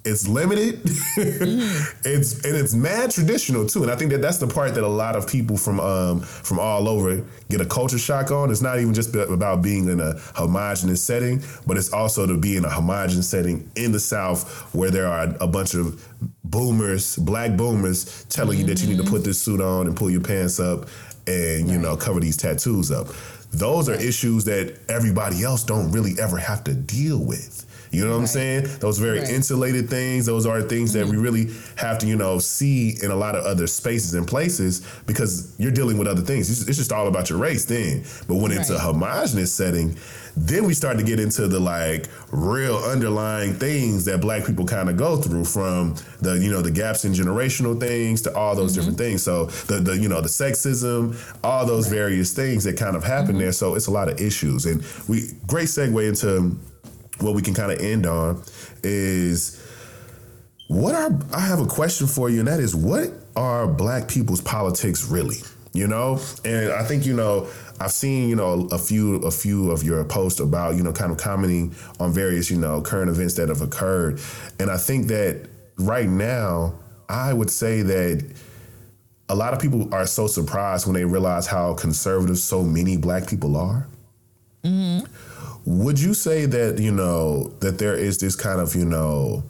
It's 0.04 0.26
limited. 0.26 0.80
it's 0.84 2.44
and 2.44 2.56
it's 2.56 2.74
mad 2.74 3.12
traditional 3.12 3.66
too. 3.66 3.82
And 3.82 3.92
I 3.92 3.94
think 3.94 4.10
that 4.10 4.20
that's 4.20 4.38
the 4.38 4.48
part 4.48 4.74
that 4.74 4.82
a 4.82 4.88
lot 4.88 5.14
of 5.14 5.28
people 5.28 5.56
from 5.56 5.78
um 5.78 6.20
from 6.20 6.58
all 6.58 6.88
over 6.88 7.24
get 7.48 7.60
a 7.60 7.66
culture 7.66 7.98
shock 7.98 8.32
on. 8.32 8.50
It's 8.50 8.62
not 8.62 8.80
even 8.80 8.94
just 8.94 9.14
about 9.14 9.62
being 9.62 9.88
in 9.88 10.00
a 10.00 10.14
homogenous 10.34 11.02
setting, 11.02 11.42
but 11.68 11.76
it's 11.76 11.92
also 11.92 12.26
to 12.26 12.36
be 12.36 12.56
in 12.56 12.64
a 12.64 12.70
homogenous 12.70 13.28
setting 13.28 13.70
in 13.76 13.92
the 13.92 14.00
South 14.00 14.74
where 14.74 14.90
there 14.90 15.06
are 15.06 15.36
a 15.40 15.46
bunch 15.46 15.74
of 15.74 16.04
boomers, 16.42 17.16
black 17.16 17.56
boomers, 17.56 18.24
telling 18.24 18.58
you 18.58 18.66
that 18.66 18.82
you 18.82 18.88
need 18.88 19.04
to 19.04 19.08
put 19.08 19.22
this 19.22 19.40
suit 19.40 19.60
on 19.60 19.86
and 19.86 19.96
pull 19.96 20.10
your 20.10 20.20
pants 20.20 20.58
up 20.58 20.88
and 21.28 21.70
you 21.70 21.78
know 21.78 21.96
cover 21.96 22.18
these 22.18 22.36
tattoos 22.36 22.90
up. 22.90 23.06
Those 23.52 23.88
are 23.88 23.94
issues 23.94 24.44
that 24.46 24.78
everybody 24.88 25.44
else 25.44 25.62
don't 25.62 25.92
really 25.92 26.14
ever 26.20 26.38
have 26.38 26.64
to 26.64 26.74
deal 26.74 27.18
with. 27.18 27.66
You 27.92 28.04
know 28.04 28.12
what 28.12 28.20
I'm 28.20 28.26
saying? 28.26 28.68
Those 28.80 28.98
very 28.98 29.20
Right. 29.20 29.28
insulated 29.28 29.90
things. 29.90 30.24
Those 30.26 30.46
are 30.46 30.62
things 30.62 30.94
that 30.94 31.06
we 31.06 31.12
mm-hmm. 31.12 31.22
really 31.22 31.50
have 31.76 31.98
to, 31.98 32.06
you 32.06 32.16
know, 32.16 32.38
see 32.38 32.96
in 33.02 33.10
a 33.10 33.16
lot 33.16 33.36
of 33.36 33.44
other 33.44 33.66
spaces 33.66 34.14
and 34.14 34.26
places 34.26 34.80
because 35.06 35.54
you're 35.58 35.70
dealing 35.70 35.98
with 35.98 36.08
other 36.08 36.22
things. 36.22 36.50
It's, 36.50 36.66
it's 36.66 36.78
just 36.78 36.92
all 36.92 37.06
about 37.06 37.28
your 37.28 37.38
race 37.38 37.66
then. 37.66 38.04
But 38.26 38.36
when 38.36 38.50
it's 38.50 38.70
a 38.70 38.78
homogenous 38.78 39.52
setting, 39.52 39.96
then 40.36 40.64
we 40.64 40.72
start 40.72 40.96
to 40.96 41.04
get 41.04 41.20
into 41.20 41.46
the 41.46 41.60
like 41.60 42.08
real 42.30 42.76
underlying 42.76 43.52
things 43.54 44.06
that 44.06 44.20
black 44.20 44.46
people 44.46 44.64
kind 44.64 44.88
of 44.88 44.96
go 44.96 45.16
through 45.16 45.44
from 45.44 45.94
the 46.20 46.38
you 46.38 46.50
know 46.50 46.62
the 46.62 46.70
gaps 46.70 47.04
in 47.04 47.12
generational 47.12 47.78
things 47.78 48.22
to 48.22 48.34
all 48.34 48.56
those 48.56 48.72
different 48.74 48.96
mm-hmm. 48.96 49.08
things 49.08 49.22
so 49.22 49.46
the 49.66 49.78
the 49.78 49.98
you 49.98 50.08
know 50.08 50.20
the 50.20 50.28
sexism 50.28 51.14
all 51.44 51.66
those 51.66 51.86
various 51.86 52.32
things 52.32 52.64
that 52.64 52.78
kind 52.78 52.96
of 52.96 53.04
happen 53.04 53.32
mm-hmm. 53.32 53.40
there 53.40 53.52
so 53.52 53.74
it's 53.74 53.88
a 53.88 53.90
lot 53.90 54.08
of 54.08 54.18
issues 54.20 54.64
and 54.64 54.82
we 55.06 55.28
great 55.46 55.68
segue 55.68 56.08
into 56.08 56.58
what 57.22 57.34
we 57.34 57.42
can 57.42 57.54
kind 57.54 57.72
of 57.72 57.80
end 57.80 58.06
on 58.06 58.42
is 58.82 59.60
what 60.68 60.94
are 60.94 61.10
I 61.32 61.40
have 61.40 61.60
a 61.60 61.66
question 61.66 62.06
for 62.06 62.30
you, 62.30 62.40
and 62.40 62.48
that 62.48 62.60
is 62.60 62.74
what 62.74 63.10
are 63.36 63.66
black 63.66 64.08
people's 64.08 64.40
politics 64.40 65.04
really? 65.04 65.38
You 65.74 65.86
know, 65.86 66.20
and 66.44 66.72
I 66.72 66.84
think 66.84 67.06
you 67.06 67.14
know 67.14 67.48
I've 67.80 67.92
seen 67.92 68.28
you 68.28 68.36
know 68.36 68.68
a 68.70 68.78
few 68.78 69.16
a 69.16 69.30
few 69.30 69.70
of 69.70 69.82
your 69.82 70.04
posts 70.04 70.40
about 70.40 70.76
you 70.76 70.82
know 70.82 70.92
kind 70.92 71.10
of 71.10 71.18
commenting 71.18 71.74
on 72.00 72.12
various 72.12 72.50
you 72.50 72.58
know 72.58 72.80
current 72.80 73.10
events 73.10 73.34
that 73.34 73.48
have 73.48 73.60
occurred, 73.60 74.20
and 74.58 74.70
I 74.70 74.76
think 74.76 75.08
that 75.08 75.48
right 75.78 76.08
now 76.08 76.74
I 77.08 77.32
would 77.32 77.50
say 77.50 77.82
that 77.82 78.24
a 79.28 79.34
lot 79.34 79.54
of 79.54 79.60
people 79.60 79.92
are 79.94 80.06
so 80.06 80.26
surprised 80.26 80.86
when 80.86 80.94
they 80.94 81.04
realize 81.04 81.46
how 81.46 81.74
conservative 81.74 82.38
so 82.38 82.62
many 82.62 82.96
black 82.96 83.26
people 83.26 83.56
are. 83.56 83.86
Mm-hmm. 84.64 85.06
Would 85.64 86.00
you 86.00 86.14
say 86.14 86.46
that 86.46 86.78
you 86.78 86.90
know 86.90 87.48
that 87.60 87.78
there 87.78 87.94
is 87.94 88.18
this 88.18 88.34
kind 88.34 88.60
of 88.60 88.74
you 88.74 88.84
know 88.84 89.44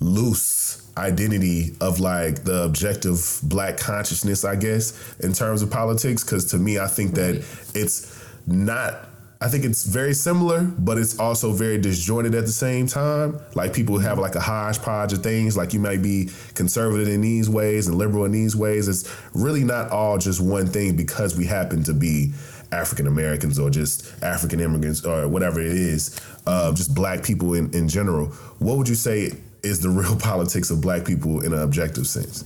loose 0.00 0.90
identity 0.96 1.74
of 1.80 1.98
like 1.98 2.44
the 2.44 2.62
objective 2.62 3.40
black 3.42 3.76
consciousness, 3.76 4.44
I 4.44 4.56
guess, 4.56 5.16
in 5.20 5.32
terms 5.32 5.62
of 5.62 5.70
politics? 5.70 6.22
Because 6.22 6.44
to 6.52 6.58
me, 6.58 6.78
I 6.78 6.86
think 6.86 7.14
that 7.14 7.44
it's 7.74 8.24
not. 8.46 9.08
I 9.40 9.48
think 9.48 9.64
it's 9.64 9.84
very 9.84 10.14
similar, 10.14 10.62
but 10.62 10.96
it's 10.96 11.18
also 11.18 11.52
very 11.52 11.76
disjointed 11.76 12.34
at 12.34 12.46
the 12.46 12.52
same 12.52 12.86
time. 12.86 13.38
Like 13.54 13.74
people 13.74 13.98
have 13.98 14.18
like 14.18 14.36
a 14.36 14.40
hodgepodge 14.40 15.12
of 15.12 15.22
things. 15.22 15.54
Like 15.54 15.74
you 15.74 15.80
might 15.80 16.00
be 16.00 16.30
conservative 16.54 17.08
in 17.08 17.20
these 17.20 17.50
ways 17.50 17.88
and 17.88 17.98
liberal 17.98 18.24
in 18.24 18.32
these 18.32 18.56
ways. 18.56 18.88
It's 18.88 19.12
really 19.34 19.64
not 19.64 19.90
all 19.90 20.16
just 20.16 20.40
one 20.40 20.66
thing 20.68 20.96
because 20.96 21.36
we 21.36 21.44
happen 21.44 21.82
to 21.82 21.92
be 21.92 22.32
African 22.74 23.06
Americans 23.06 23.58
or 23.58 23.70
just 23.70 24.22
African 24.22 24.60
immigrants 24.60 25.04
or 25.04 25.28
whatever 25.28 25.60
it 25.60 25.66
is, 25.72 26.20
uh, 26.46 26.72
just 26.74 26.94
black 26.94 27.22
people 27.22 27.54
in, 27.54 27.72
in 27.74 27.88
general. 27.88 28.26
What 28.58 28.76
would 28.78 28.88
you 28.88 28.94
say 28.94 29.32
is 29.62 29.80
the 29.80 29.88
real 30.00 30.16
politics 30.16 30.70
of 30.70 30.80
black 30.80 31.04
people 31.04 31.40
in 31.40 31.52
an 31.52 31.60
objective 31.62 32.06
sense? 32.06 32.44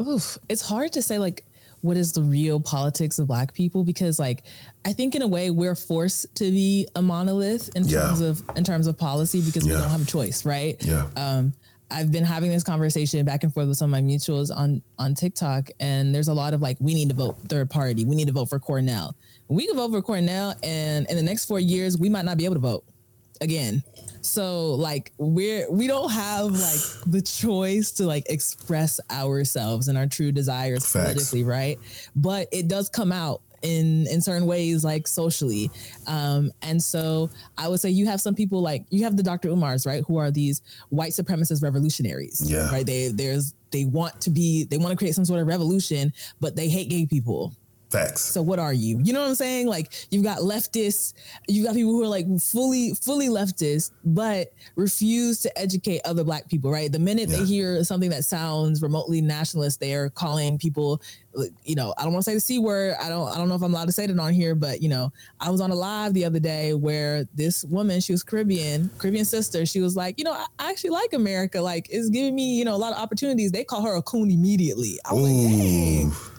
Oof, 0.00 0.36
it's 0.48 0.62
hard 0.62 0.92
to 0.94 1.02
say 1.02 1.18
like 1.18 1.44
what 1.80 1.96
is 1.96 2.12
the 2.12 2.22
real 2.22 2.60
politics 2.60 3.18
of 3.18 3.26
black 3.26 3.52
people 3.54 3.82
because 3.84 4.18
like 4.18 4.44
I 4.84 4.92
think 4.92 5.14
in 5.16 5.22
a 5.22 5.26
way 5.26 5.50
we're 5.50 5.74
forced 5.74 6.32
to 6.36 6.44
be 6.50 6.86
a 6.94 7.02
monolith 7.02 7.70
in 7.74 7.84
Yeah. 7.84 8.02
terms 8.02 8.20
of 8.20 8.42
in 8.56 8.62
terms 8.64 8.86
of 8.86 8.96
policy 8.96 9.40
because 9.42 9.64
we 9.64 9.70
don't 9.70 9.88
have 9.90 10.02
a 10.02 10.04
choice, 10.04 10.44
right? 10.44 10.76
Yeah. 10.84 11.06
Um 11.16 11.52
I've 11.92 12.10
been 12.10 12.24
having 12.24 12.50
this 12.50 12.62
conversation 12.64 13.24
back 13.24 13.44
and 13.44 13.52
forth 13.52 13.68
with 13.68 13.76
some 13.76 13.92
of 13.92 14.02
my 14.02 14.06
mutuals 14.06 14.54
on 14.54 14.82
on 14.98 15.14
TikTok, 15.14 15.70
and 15.78 16.14
there's 16.14 16.28
a 16.28 16.34
lot 16.34 16.54
of 16.54 16.62
like, 16.62 16.76
we 16.80 16.94
need 16.94 17.10
to 17.10 17.14
vote 17.14 17.36
third 17.48 17.70
party. 17.70 18.04
We 18.04 18.16
need 18.16 18.26
to 18.26 18.32
vote 18.32 18.48
for 18.48 18.58
Cornel. 18.58 19.14
We 19.48 19.66
can 19.66 19.76
vote 19.76 19.90
for 19.92 20.02
Cornel, 20.02 20.54
and 20.62 21.06
in 21.10 21.16
the 21.16 21.22
next 21.22 21.44
four 21.44 21.60
years, 21.60 21.98
we 21.98 22.08
might 22.08 22.24
not 22.24 22.38
be 22.38 22.44
able 22.44 22.54
to 22.54 22.60
vote 22.60 22.84
again. 23.40 23.82
So 24.22 24.74
like 24.74 25.12
we're 25.18 25.70
we 25.70 25.86
don't 25.86 26.10
have 26.10 26.52
like 26.52 26.80
the 27.06 27.20
choice 27.20 27.90
to 27.92 28.04
like 28.04 28.24
express 28.30 29.00
ourselves 29.10 29.88
and 29.88 29.98
our 29.98 30.06
true 30.06 30.32
desires 30.32 30.86
Facts. 30.86 31.12
politically, 31.12 31.44
right? 31.44 31.78
But 32.16 32.48
it 32.52 32.68
does 32.68 32.88
come 32.88 33.12
out 33.12 33.42
in 33.62 34.06
in 34.08 34.20
certain 34.20 34.46
ways 34.46 34.84
like 34.84 35.06
socially. 35.08 35.70
Um 36.06 36.50
and 36.62 36.82
so 36.82 37.30
i 37.58 37.68
would 37.68 37.80
say 37.80 37.90
you 37.90 38.06
have 38.06 38.20
some 38.20 38.34
people 38.34 38.60
like 38.60 38.84
you 38.90 39.04
have 39.04 39.16
the 39.16 39.22
dr 39.22 39.48
umars 39.48 39.86
right 39.86 40.04
who 40.06 40.16
are 40.16 40.30
these 40.30 40.62
white 40.90 41.12
supremacist 41.12 41.62
revolutionaries 41.62 42.42
Yeah. 42.50 42.70
right? 42.70 42.84
They 42.86 43.08
there's 43.08 43.54
they 43.70 43.84
want 43.84 44.20
to 44.22 44.30
be 44.30 44.64
they 44.64 44.78
want 44.78 44.90
to 44.90 44.96
create 44.96 45.14
some 45.14 45.24
sort 45.24 45.40
of 45.40 45.46
revolution 45.46 46.12
but 46.40 46.56
they 46.56 46.68
hate 46.68 46.88
gay 46.90 47.06
people 47.06 47.54
Facts. 47.92 48.22
So 48.22 48.40
what 48.40 48.58
are 48.58 48.72
you? 48.72 48.98
You 49.02 49.12
know 49.12 49.20
what 49.20 49.28
I'm 49.28 49.34
saying? 49.34 49.66
Like 49.66 49.92
you've 50.10 50.24
got 50.24 50.38
leftists, 50.38 51.12
you've 51.46 51.66
got 51.66 51.74
people 51.74 51.92
who 51.92 52.02
are 52.02 52.08
like 52.08 52.26
fully, 52.40 52.94
fully 52.94 53.28
leftist, 53.28 53.90
but 54.02 54.54
refuse 54.76 55.40
to 55.40 55.58
educate 55.58 56.00
other 56.06 56.24
black 56.24 56.48
people, 56.48 56.70
right? 56.70 56.90
The 56.90 56.98
minute 56.98 57.28
yeah. 57.28 57.36
they 57.36 57.44
hear 57.44 57.84
something 57.84 58.08
that 58.08 58.24
sounds 58.24 58.80
remotely 58.80 59.20
nationalist, 59.20 59.78
they 59.78 59.92
are 59.92 60.08
calling 60.08 60.56
people, 60.56 61.02
you 61.64 61.74
know, 61.74 61.92
I 61.98 62.04
don't 62.04 62.14
want 62.14 62.24
to 62.24 62.30
say 62.30 62.34
the 62.34 62.40
C 62.40 62.58
word. 62.58 62.96
I 62.98 63.10
don't 63.10 63.28
I 63.28 63.36
don't 63.36 63.50
know 63.50 63.56
if 63.56 63.62
I'm 63.62 63.74
allowed 63.74 63.86
to 63.86 63.92
say 63.92 64.04
it 64.04 64.18
on 64.18 64.32
here, 64.32 64.54
but 64.54 64.80
you 64.80 64.88
know, 64.88 65.12
I 65.38 65.50
was 65.50 65.60
on 65.60 65.70
a 65.70 65.74
live 65.74 66.14
the 66.14 66.24
other 66.24 66.40
day 66.40 66.72
where 66.72 67.24
this 67.34 67.62
woman, 67.64 68.00
she 68.00 68.12
was 68.12 68.22
Caribbean, 68.22 68.90
Caribbean 68.96 69.26
sister, 69.26 69.66
she 69.66 69.80
was 69.80 69.96
like, 69.96 70.18
you 70.18 70.24
know, 70.24 70.32
I 70.32 70.46
actually 70.70 70.90
like 70.90 71.12
America. 71.12 71.60
Like 71.60 71.88
it's 71.90 72.08
giving 72.08 72.34
me, 72.34 72.56
you 72.56 72.64
know, 72.64 72.74
a 72.74 72.76
lot 72.76 72.92
of 72.92 72.98
opportunities. 72.98 73.52
They 73.52 73.64
call 73.64 73.82
her 73.82 73.96
a 73.96 74.02
coon 74.02 74.30
immediately. 74.30 74.98
I 75.04 75.12
was 75.12 75.22
Ooh. 75.22 75.34
like, 75.34 75.54
hey 75.54 76.31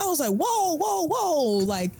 I 0.00 0.06
was 0.06 0.20
like, 0.20 0.30
whoa, 0.30 0.76
whoa, 0.76 1.06
whoa. 1.06 1.58
Like, 1.64 1.90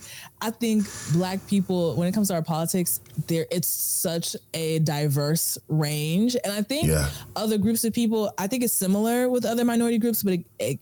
I 0.40 0.51
think 0.51 0.86
black 1.12 1.44
people, 1.49 1.96
when 1.96 2.07
it 2.09 2.12
comes 2.12 2.28
to 2.28 2.34
our 2.34 2.42
politics, 2.42 3.01
there 3.26 3.46
it's 3.51 3.68
such 3.68 4.36
a 4.55 4.78
diverse 4.80 5.59
range. 5.68 6.36
And 6.44 6.53
I 6.53 6.62
think 6.62 6.86
yeah. 6.86 7.09
other 7.34 7.59
groups 7.59 7.84
of 7.84 7.92
people, 7.92 8.32
I 8.38 8.46
think 8.46 8.62
it's 8.62 8.74
similar 8.74 9.28
with 9.28 9.44
other 9.44 9.64
minority 9.64 9.99
groups, 9.99 10.22
but 10.22 10.34
it, 10.34 10.46
it, 10.59 10.78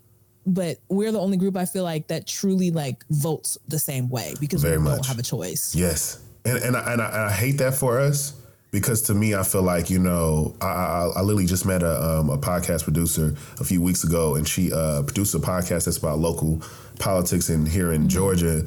but 0.47 0.79
we're 0.89 1.11
the 1.11 1.21
only 1.21 1.37
group 1.37 1.57
I 1.57 1.65
feel 1.65 1.85
like 1.85 2.07
that 2.09 2.27
truly 2.27 2.71
like 2.71 3.05
votes 3.11 3.59
the 3.67 3.79
same 3.79 4.09
way 4.09 4.35
because 4.39 4.63
Very 4.63 4.79
we 4.79 4.85
much. 4.85 4.97
don't 4.97 5.07
have 5.07 5.19
a 5.19 5.23
choice. 5.23 5.75
Yes. 5.75 6.23
And 6.45 6.59
and 6.59 6.77
I, 6.77 6.93
and 6.93 7.03
I, 7.03 7.07
and 7.07 7.17
I 7.17 7.33
hate 7.33 7.59
that 7.59 7.75
for 7.75 7.99
us 7.99 8.35
because 8.71 9.03
to 9.03 9.15
me, 9.15 9.35
I 9.35 9.43
feel 9.43 9.63
like 9.63 9.91
you 9.91 9.99
know, 9.99 10.55
I, 10.61 10.67
I, 10.67 11.13
I 11.17 11.21
literally 11.23 11.47
just 11.47 11.65
met 11.67 11.83
a, 11.83 12.19
um, 12.19 12.31
a 12.31 12.39
podcast 12.39 12.85
producer 12.85 13.35
a 13.59 13.65
few 13.65 13.81
weeks 13.81 14.05
ago, 14.05 14.35
and 14.35 14.47
she 14.47 14.73
uh, 14.73 15.03
produced 15.03 15.35
a 15.35 15.39
podcast 15.39 15.87
that's 15.87 15.97
about 15.97 16.19
local 16.19 16.63
politics 16.99 17.51
in 17.51 17.67
here 17.67 17.93
in. 17.93 18.07
Georgia, 18.09 18.65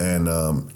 and 0.00 0.28
um, 0.28 0.70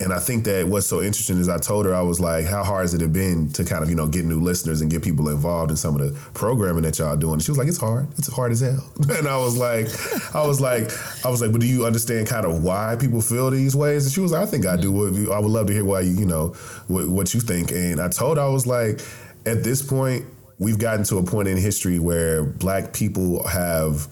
and 0.00 0.12
I 0.12 0.20
think 0.20 0.44
that 0.44 0.66
what's 0.68 0.86
so 0.86 1.02
interesting 1.02 1.38
is 1.38 1.48
I 1.48 1.58
told 1.58 1.84
her 1.86 1.94
I 1.94 2.02
was 2.02 2.20
like, 2.20 2.46
how 2.46 2.62
hard 2.62 2.82
has 2.82 2.94
it 2.94 3.12
been 3.12 3.50
to 3.52 3.64
kind 3.64 3.82
of 3.82 3.90
you 3.90 3.96
know 3.96 4.06
get 4.06 4.24
new 4.24 4.40
listeners 4.40 4.80
and 4.80 4.90
get 4.90 5.02
people 5.02 5.28
involved 5.28 5.70
in 5.70 5.76
some 5.76 5.98
of 5.98 6.00
the 6.00 6.18
programming 6.32 6.82
that 6.82 6.98
y'all 6.98 7.16
doing? 7.16 7.34
And 7.34 7.42
she 7.42 7.50
was 7.50 7.58
like, 7.58 7.68
it's 7.68 7.78
hard. 7.78 8.08
It's 8.16 8.32
hard 8.32 8.52
as 8.52 8.60
hell. 8.60 8.92
And 9.18 9.26
I 9.26 9.36
was 9.38 9.56
like, 9.56 9.86
I 10.34 10.46
was 10.46 10.60
like, 10.60 10.90
I 11.24 11.30
was 11.30 11.42
like, 11.42 11.50
but 11.50 11.60
do 11.60 11.66
you 11.66 11.84
understand 11.84 12.28
kind 12.28 12.46
of 12.46 12.62
why 12.62 12.96
people 13.00 13.20
feel 13.20 13.50
these 13.50 13.74
ways? 13.74 14.04
And 14.06 14.14
she 14.14 14.20
was 14.20 14.32
like, 14.32 14.42
I 14.42 14.46
think 14.46 14.66
I 14.66 14.76
do. 14.76 15.32
I 15.32 15.38
would 15.40 15.50
love 15.50 15.66
to 15.66 15.72
hear 15.72 15.84
why 15.84 16.00
you 16.00 16.12
you 16.12 16.26
know 16.26 16.48
what, 16.86 17.08
what 17.08 17.34
you 17.34 17.40
think. 17.40 17.72
And 17.72 18.00
I 18.00 18.08
told 18.08 18.36
her 18.36 18.42
I 18.44 18.48
was 18.48 18.66
like, 18.66 19.00
at 19.46 19.64
this 19.64 19.82
point, 19.82 20.24
we've 20.58 20.78
gotten 20.78 21.04
to 21.04 21.18
a 21.18 21.22
point 21.22 21.48
in 21.48 21.56
history 21.56 21.98
where 21.98 22.44
black 22.44 22.92
people 22.92 23.46
have 23.48 24.08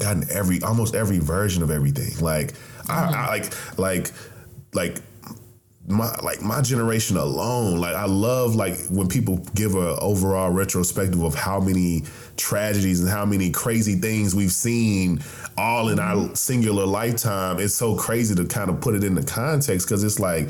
gotten 0.00 0.24
every 0.30 0.62
almost 0.62 0.94
every 0.94 1.18
version 1.18 1.62
of 1.62 1.70
everything. 1.70 2.22
Like 2.24 2.52
mm-hmm. 2.52 2.90
I, 2.90 3.36
I 3.36 3.40
mm-hmm. 3.40 3.80
like 3.80 4.12
like 4.74 4.94
like 4.94 5.02
my 5.86 6.14
like 6.22 6.40
my 6.40 6.62
generation 6.62 7.18
alone 7.18 7.78
like 7.78 7.94
i 7.94 8.06
love 8.06 8.54
like 8.54 8.74
when 8.86 9.06
people 9.06 9.36
give 9.54 9.74
a 9.74 9.98
overall 10.00 10.50
retrospective 10.50 11.22
of 11.22 11.34
how 11.34 11.60
many 11.60 12.02
tragedies 12.36 13.00
and 13.00 13.08
how 13.08 13.24
many 13.24 13.50
crazy 13.50 13.94
things 13.94 14.34
we've 14.34 14.52
seen 14.52 15.20
all 15.56 15.88
in 15.88 15.98
our 15.98 16.16
mm-hmm. 16.16 16.34
singular 16.34 16.84
lifetime 16.84 17.60
it's 17.60 17.74
so 17.74 17.94
crazy 17.94 18.34
to 18.34 18.44
kind 18.44 18.70
of 18.70 18.80
put 18.80 18.94
it 18.94 19.04
into 19.04 19.22
context 19.22 19.86
because 19.86 20.02
it's 20.02 20.18
like 20.18 20.48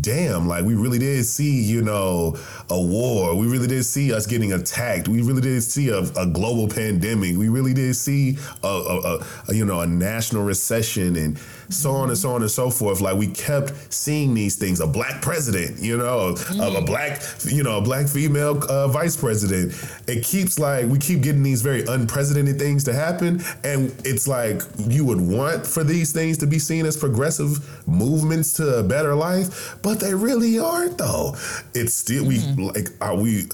damn 0.00 0.46
like 0.46 0.64
we 0.64 0.74
really 0.74 0.98
did 0.98 1.24
see 1.24 1.62
you 1.62 1.82
know 1.82 2.36
a 2.70 2.80
war 2.80 3.34
we 3.36 3.46
really 3.46 3.66
did 3.66 3.84
see 3.84 4.12
us 4.12 4.26
getting 4.26 4.52
attacked 4.52 5.08
we 5.08 5.22
really 5.22 5.42
did 5.42 5.60
see 5.62 5.88
a, 5.88 5.98
a 6.16 6.26
global 6.26 6.68
pandemic 6.68 7.36
we 7.36 7.48
really 7.48 7.74
did 7.74 7.94
see 7.94 8.36
a, 8.62 8.66
a, 8.66 9.24
a 9.48 9.54
you 9.54 9.64
know 9.64 9.80
a 9.80 9.86
national 9.86 10.44
recession 10.44 11.16
and 11.16 11.38
so 11.68 11.92
on 11.92 12.08
and 12.08 12.18
so 12.18 12.30
on 12.30 12.42
and 12.42 12.50
so 12.50 12.70
forth. 12.70 13.00
Like 13.00 13.16
we 13.16 13.28
kept 13.28 13.92
seeing 13.92 14.34
these 14.34 14.56
things: 14.56 14.80
a 14.80 14.86
black 14.86 15.22
president, 15.22 15.78
you 15.80 15.96
know, 15.96 16.34
mm. 16.34 16.74
a, 16.74 16.78
a, 16.78 16.82
black, 16.82 17.22
you 17.44 17.62
know, 17.62 17.78
a 17.78 17.80
black 17.80 18.06
female 18.06 18.62
uh, 18.68 18.88
vice 18.88 19.16
president. 19.16 19.72
It 20.06 20.24
keeps 20.24 20.58
like 20.58 20.86
we 20.86 20.98
keep 20.98 21.22
getting 21.24 21.42
these 21.42 21.62
very 21.62 21.84
unprecedented 21.86 22.58
things 22.58 22.84
to 22.84 22.92
happen, 22.92 23.42
and 23.64 23.92
it's 24.04 24.28
like 24.28 24.62
you 24.78 25.04
would 25.04 25.20
want 25.20 25.66
for 25.66 25.82
these 25.82 26.12
things 26.12 26.38
to 26.38 26.46
be 26.46 26.58
seen 26.58 26.86
as 26.86 26.96
progressive 26.96 27.88
movements 27.88 28.52
to 28.54 28.78
a 28.78 28.82
better 28.82 29.14
life, 29.14 29.76
but 29.82 29.98
they 29.98 30.14
really 30.14 30.58
aren't. 30.58 30.98
Though 30.98 31.34
it's 31.74 31.94
still 31.94 32.24
mm. 32.24 32.56
we 32.56 32.64
like 32.64 32.88
are 33.00 33.16
we 33.16 33.48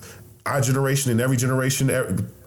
our 0.47 0.61
generation 0.61 1.11
and 1.11 1.21
every 1.21 1.37
generation 1.37 1.91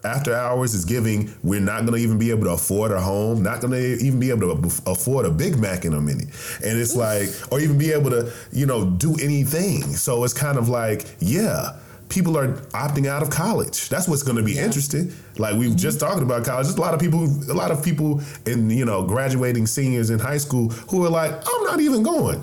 after 0.03 0.33
hours 0.33 0.73
is 0.73 0.83
giving, 0.83 1.33
we're 1.43 1.61
not 1.61 1.81
going 1.85 1.93
to 1.93 1.99
even 1.99 2.17
be 2.17 2.31
able 2.31 2.43
to 2.43 2.51
afford 2.51 2.91
a 2.91 2.99
home, 2.99 3.41
not 3.41 3.61
going 3.61 3.71
to 3.71 4.03
even 4.03 4.19
be 4.19 4.29
able 4.29 4.41
to 4.41 4.81
afford 4.85 5.25
a 5.25 5.31
Big 5.31 5.57
Mac 5.57 5.85
in 5.85 5.93
a 5.93 6.01
minute. 6.01 6.27
And 6.63 6.77
it's 6.77 6.95
like, 6.95 7.29
or 7.51 7.59
even 7.59 7.77
be 7.77 7.91
able 7.91 8.09
to, 8.09 8.31
you 8.51 8.65
know, 8.65 8.89
do 8.89 9.15
anything. 9.21 9.81
So 9.83 10.23
it's 10.23 10.33
kind 10.33 10.57
of 10.57 10.67
like, 10.69 11.05
yeah, 11.19 11.77
people 12.13 12.37
are 12.37 12.49
opting 12.73 13.07
out 13.07 13.23
of 13.23 13.31
college. 13.31 13.89
That's 13.89 14.07
what's 14.07 14.21
going 14.21 14.37
to 14.37 14.43
be 14.43 14.53
yeah. 14.53 14.65
interesting. 14.65 15.11
Like 15.39 15.55
we 15.55 15.65
have 15.65 15.71
mm-hmm. 15.71 15.77
just 15.77 15.99
talking 15.99 16.21
about 16.21 16.45
college. 16.45 16.67
There's 16.67 16.77
a 16.77 16.81
lot 16.81 16.93
of 16.93 16.99
people, 16.99 17.23
a 17.23 17.57
lot 17.57 17.71
of 17.71 17.83
people 17.83 18.21
in, 18.45 18.69
you 18.69 18.85
know, 18.85 19.03
graduating 19.03 19.65
seniors 19.65 20.11
in 20.11 20.19
high 20.19 20.37
school 20.37 20.69
who 20.69 21.03
are 21.03 21.09
like, 21.09 21.31
I'm 21.31 21.63
not 21.63 21.79
even 21.79 22.03
going. 22.03 22.39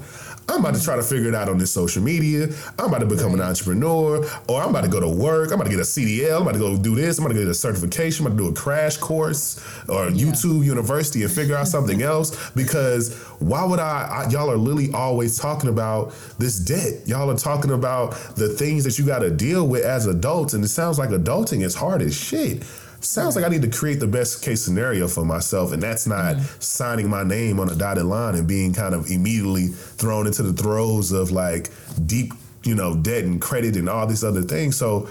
I'm 0.51 0.61
about 0.61 0.75
to 0.75 0.83
try 0.83 0.97
to 0.97 1.03
figure 1.03 1.29
it 1.29 1.35
out 1.35 1.49
on 1.49 1.59
this 1.59 1.71
social 1.71 2.03
media. 2.03 2.49
I'm 2.77 2.87
about 2.87 2.99
to 2.99 3.07
become 3.07 3.35
an 3.35 3.41
entrepreneur, 3.41 4.25
or 4.49 4.63
I'm 4.63 4.71
about 4.71 4.83
to 4.83 4.89
go 4.89 4.99
to 4.99 5.09
work. 5.09 5.49
I'm 5.53 5.55
about 5.55 5.65
to 5.65 5.71
get 5.71 5.79
a 5.79 5.85
CDL. 5.85 6.37
I'm 6.37 6.43
about 6.43 6.55
to 6.55 6.59
go 6.59 6.77
do 6.77 6.97
this. 6.97 7.19
I'm 7.19 7.25
about 7.25 7.35
to 7.35 7.41
get 7.41 7.49
a 7.49 7.55
certification. 7.55 8.27
I'm 8.27 8.33
about 8.33 8.39
to 8.39 8.49
do 8.49 8.51
a 8.51 8.55
crash 8.55 8.97
course 8.97 9.65
or 9.89 10.09
yeah. 10.09 10.27
YouTube 10.27 10.65
University 10.65 11.23
and 11.23 11.31
figure 11.31 11.57
out 11.57 11.69
something 11.69 12.03
else. 12.03 12.51
Because 12.51 13.17
why 13.39 13.65
would 13.65 13.79
I, 13.79 14.25
I? 14.27 14.31
Y'all 14.31 14.51
are 14.51 14.57
literally 14.57 14.93
always 14.93 15.39
talking 15.39 15.71
about 15.71 16.13
this 16.39 16.59
debt. 16.59 17.07
Y'all 17.07 17.31
are 17.31 17.37
talking 17.37 17.71
about 17.71 18.13
the 18.35 18.49
things 18.49 18.83
that 18.85 18.99
you 18.99 19.07
got 19.07 19.21
to 19.21 19.31
deal 19.31 19.69
with 19.69 19.85
as 19.85 20.07
adults, 20.07 20.55
and 20.55 20.65
it 20.65 20.69
sounds 20.69 20.99
like 20.99 21.11
adulting 21.11 21.63
is 21.63 21.77
hard 21.77 22.03
as 22.03 22.17
shit 22.17 22.65
sounds 23.01 23.37
like 23.37 23.45
I 23.45 23.49
need 23.49 23.63
to 23.63 23.71
create 23.71 24.01
the 24.01 24.07
best 24.07 24.43
case 24.43 24.63
scenario 24.63 25.09
for 25.09 25.25
myself, 25.25 25.73
and 25.73 25.83
that's 25.83 26.07
not 26.07 26.37
mm-hmm. 26.37 26.61
signing 26.61 27.09
my 27.09 27.23
name 27.23 27.61
on 27.61 27.69
a 27.71 27.75
dotted 27.75 28.05
line 28.05 28.35
and 28.35 28.47
being 28.47 28.73
kind 28.73 28.95
of 28.95 29.11
immediately 29.11 29.69
thrown 29.69 30.27
into 30.27 30.43
the 30.43 30.53
throes 30.53 31.13
of 31.13 31.31
like 31.31 31.71
deep, 32.07 32.33
you 32.65 32.75
know, 32.75 32.97
debt 32.97 33.25
and 33.25 33.41
credit 33.41 33.77
and 33.77 33.89
all 33.89 34.07
these 34.07 34.25
other 34.25 34.43
things. 34.43 34.77
So 34.77 35.09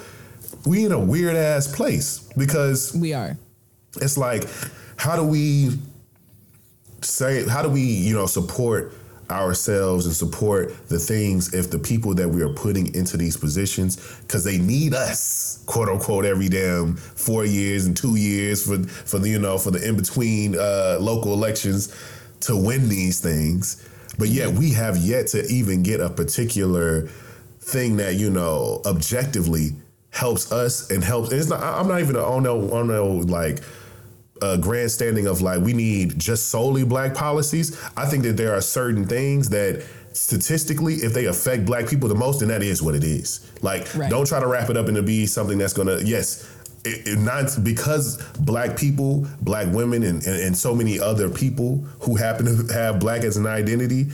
we 0.65 0.85
in 0.85 0.91
a 0.91 0.99
weird 0.99 1.35
ass 1.35 1.73
place 1.73 2.29
because 2.37 2.93
we 2.95 3.13
are. 3.13 3.37
It's 4.01 4.17
like, 4.17 4.43
how 4.97 5.15
do 5.15 5.23
we 5.23 5.77
say? 7.01 7.47
How 7.47 7.61
do 7.61 7.69
we, 7.69 7.81
you 7.81 8.15
know, 8.15 8.25
support? 8.25 8.93
Ourselves 9.29 10.05
and 10.05 10.15
support 10.15 10.75
the 10.87 10.99
things 10.99 11.53
if 11.53 11.69
the 11.69 11.79
people 11.79 12.13
that 12.15 12.27
we 12.27 12.41
are 12.41 12.53
putting 12.53 12.93
into 12.95 13.17
these 13.17 13.37
positions 13.37 13.97
because 14.21 14.43
they 14.43 14.57
need 14.57 14.93
us 14.93 15.63
quote 15.65 15.89
unquote 15.89 16.25
every 16.25 16.49
damn 16.49 16.95
four 16.95 17.45
years 17.45 17.85
and 17.85 17.95
two 17.95 18.15
years 18.15 18.65
for 18.65 18.77
for 18.83 19.19
the 19.19 19.29
you 19.29 19.39
know 19.39 19.57
for 19.57 19.71
the 19.71 19.87
in 19.87 19.95
between 19.95 20.55
uh, 20.55 20.97
local 20.99 21.33
elections 21.33 21.95
to 22.41 22.55
win 22.55 22.89
these 22.89 23.19
things. 23.19 23.85
But 24.17 24.29
yet 24.29 24.49
we 24.49 24.71
have 24.71 24.97
yet 24.97 25.27
to 25.27 25.45
even 25.47 25.83
get 25.83 25.99
a 25.99 26.09
particular 26.09 27.07
thing 27.59 27.97
that 27.97 28.15
you 28.15 28.29
know 28.29 28.81
objectively 28.85 29.71
helps 30.11 30.51
us 30.51 30.89
and 30.89 31.03
helps 31.03 31.29
and 31.29 31.39
it's 31.39 31.49
not 31.49 31.61
i'm 31.61 31.87
not 31.87 31.99
even 31.99 32.15
on 32.15 32.41
no 32.41 32.71
on 32.71 32.87
no 32.87 33.07
like 33.07 33.59
uh, 34.41 34.57
grandstanding 34.57 35.27
of 35.27 35.41
like 35.41 35.61
we 35.61 35.73
need 35.73 36.17
just 36.19 36.47
solely 36.47 36.83
black 36.83 37.13
policies. 37.13 37.79
I 37.95 38.05
think 38.05 38.23
that 38.23 38.37
there 38.37 38.53
are 38.53 38.61
certain 38.61 39.05
things 39.05 39.49
that 39.49 39.83
statistically, 40.13 40.95
if 40.95 41.13
they 41.13 41.25
affect 41.25 41.65
black 41.65 41.87
people 41.87 42.09
the 42.09 42.15
most, 42.15 42.39
then 42.39 42.49
that 42.49 42.63
is 42.63 42.81
what 42.81 42.95
it 42.95 43.03
is. 43.03 43.49
Like, 43.61 43.93
right. 43.95 44.09
don't 44.09 44.27
try 44.27 44.39
to 44.39 44.47
wrap 44.47 44.69
it 44.69 44.77
up 44.77 44.87
into 44.87 45.01
be 45.01 45.25
something 45.25 45.57
that's 45.57 45.73
gonna 45.73 45.99
yes. 46.03 46.55
It, 46.85 47.07
it 47.07 47.19
not 47.19 47.51
because 47.61 48.23
black 48.39 48.77
people, 48.77 49.27
black 49.41 49.67
women, 49.73 50.03
and, 50.03 50.25
and, 50.25 50.41
and 50.41 50.57
so 50.57 50.73
many 50.73 50.97
other 50.97 51.29
people 51.29 51.77
who 51.99 52.15
happen 52.15 52.45
to 52.45 52.73
have 52.73 53.01
black 53.01 53.23
as 53.23 53.35
an 53.35 53.45
identity 53.45 54.07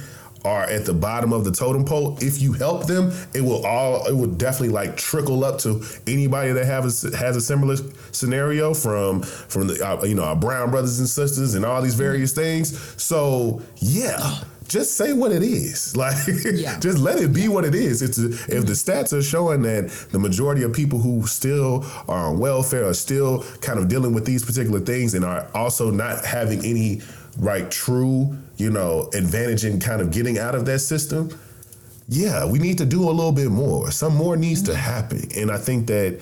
are 0.45 0.63
at 0.63 0.85
the 0.85 0.93
bottom 0.93 1.33
of 1.33 1.43
the 1.43 1.51
totem 1.51 1.83
pole, 1.83 2.17
if 2.21 2.41
you 2.41 2.53
help 2.53 2.85
them, 2.85 3.11
it 3.33 3.41
will 3.41 3.65
all 3.65 4.05
it 4.07 4.13
will 4.13 4.27
definitely 4.27 4.69
like 4.69 4.95
trickle 4.95 5.43
up 5.43 5.59
to 5.59 5.83
anybody 6.07 6.51
that 6.51 6.65
have 6.65 6.85
a, 6.85 7.17
has 7.17 7.35
a 7.35 7.41
similar 7.41 7.75
scenario 8.11 8.73
from 8.73 9.23
from 9.23 9.67
the 9.67 9.85
uh, 9.85 10.03
you 10.05 10.15
know 10.15 10.23
our 10.23 10.35
brown 10.35 10.71
brothers 10.71 10.99
and 10.99 11.09
sisters 11.09 11.55
and 11.55 11.65
all 11.65 11.81
these 11.81 11.95
various 11.95 12.33
things. 12.33 12.77
So 13.01 13.61
yeah. 13.77 14.39
Just 14.67 14.97
say 14.97 15.13
what 15.13 15.31
it 15.31 15.43
is. 15.43 15.95
Like, 16.05 16.17
yeah. 16.43 16.79
just 16.79 16.97
let 16.97 17.19
it 17.19 17.33
be 17.33 17.47
what 17.47 17.65
it 17.65 17.73
is. 17.73 18.01
It's 18.01 18.17
a, 18.17 18.25
if 18.25 18.65
the 18.65 18.73
stats 18.73 19.13
are 19.13 19.21
showing 19.21 19.61
that 19.61 19.89
the 20.11 20.19
majority 20.19 20.63
of 20.63 20.73
people 20.73 20.99
who 20.99 21.25
still 21.25 21.85
are 22.07 22.29
on 22.29 22.39
welfare 22.39 22.85
are 22.85 22.93
still 22.93 23.43
kind 23.61 23.79
of 23.79 23.87
dealing 23.87 24.13
with 24.13 24.25
these 24.25 24.43
particular 24.43 24.79
things 24.79 25.13
and 25.13 25.23
are 25.23 25.47
also 25.53 25.91
not 25.91 26.25
having 26.25 26.65
any 26.65 27.01
right 27.38 27.69
true 27.69 28.38
you 28.57 28.69
know 28.69 29.09
advantage 29.13 29.65
in 29.65 29.79
kind 29.79 30.01
of 30.01 30.11
getting 30.11 30.38
out 30.38 30.55
of 30.55 30.65
that 30.65 30.79
system 30.79 31.38
yeah 32.07 32.45
we 32.45 32.59
need 32.59 32.77
to 32.77 32.86
do 32.86 33.03
a 33.03 33.11
little 33.11 33.31
bit 33.31 33.49
more 33.49 33.91
some 33.91 34.15
more 34.15 34.38
needs 34.38 34.61
mm-hmm. 34.61 34.71
to 34.71 34.77
happen 34.77 35.27
and 35.36 35.51
i 35.51 35.57
think 35.57 35.88
that 35.88 36.19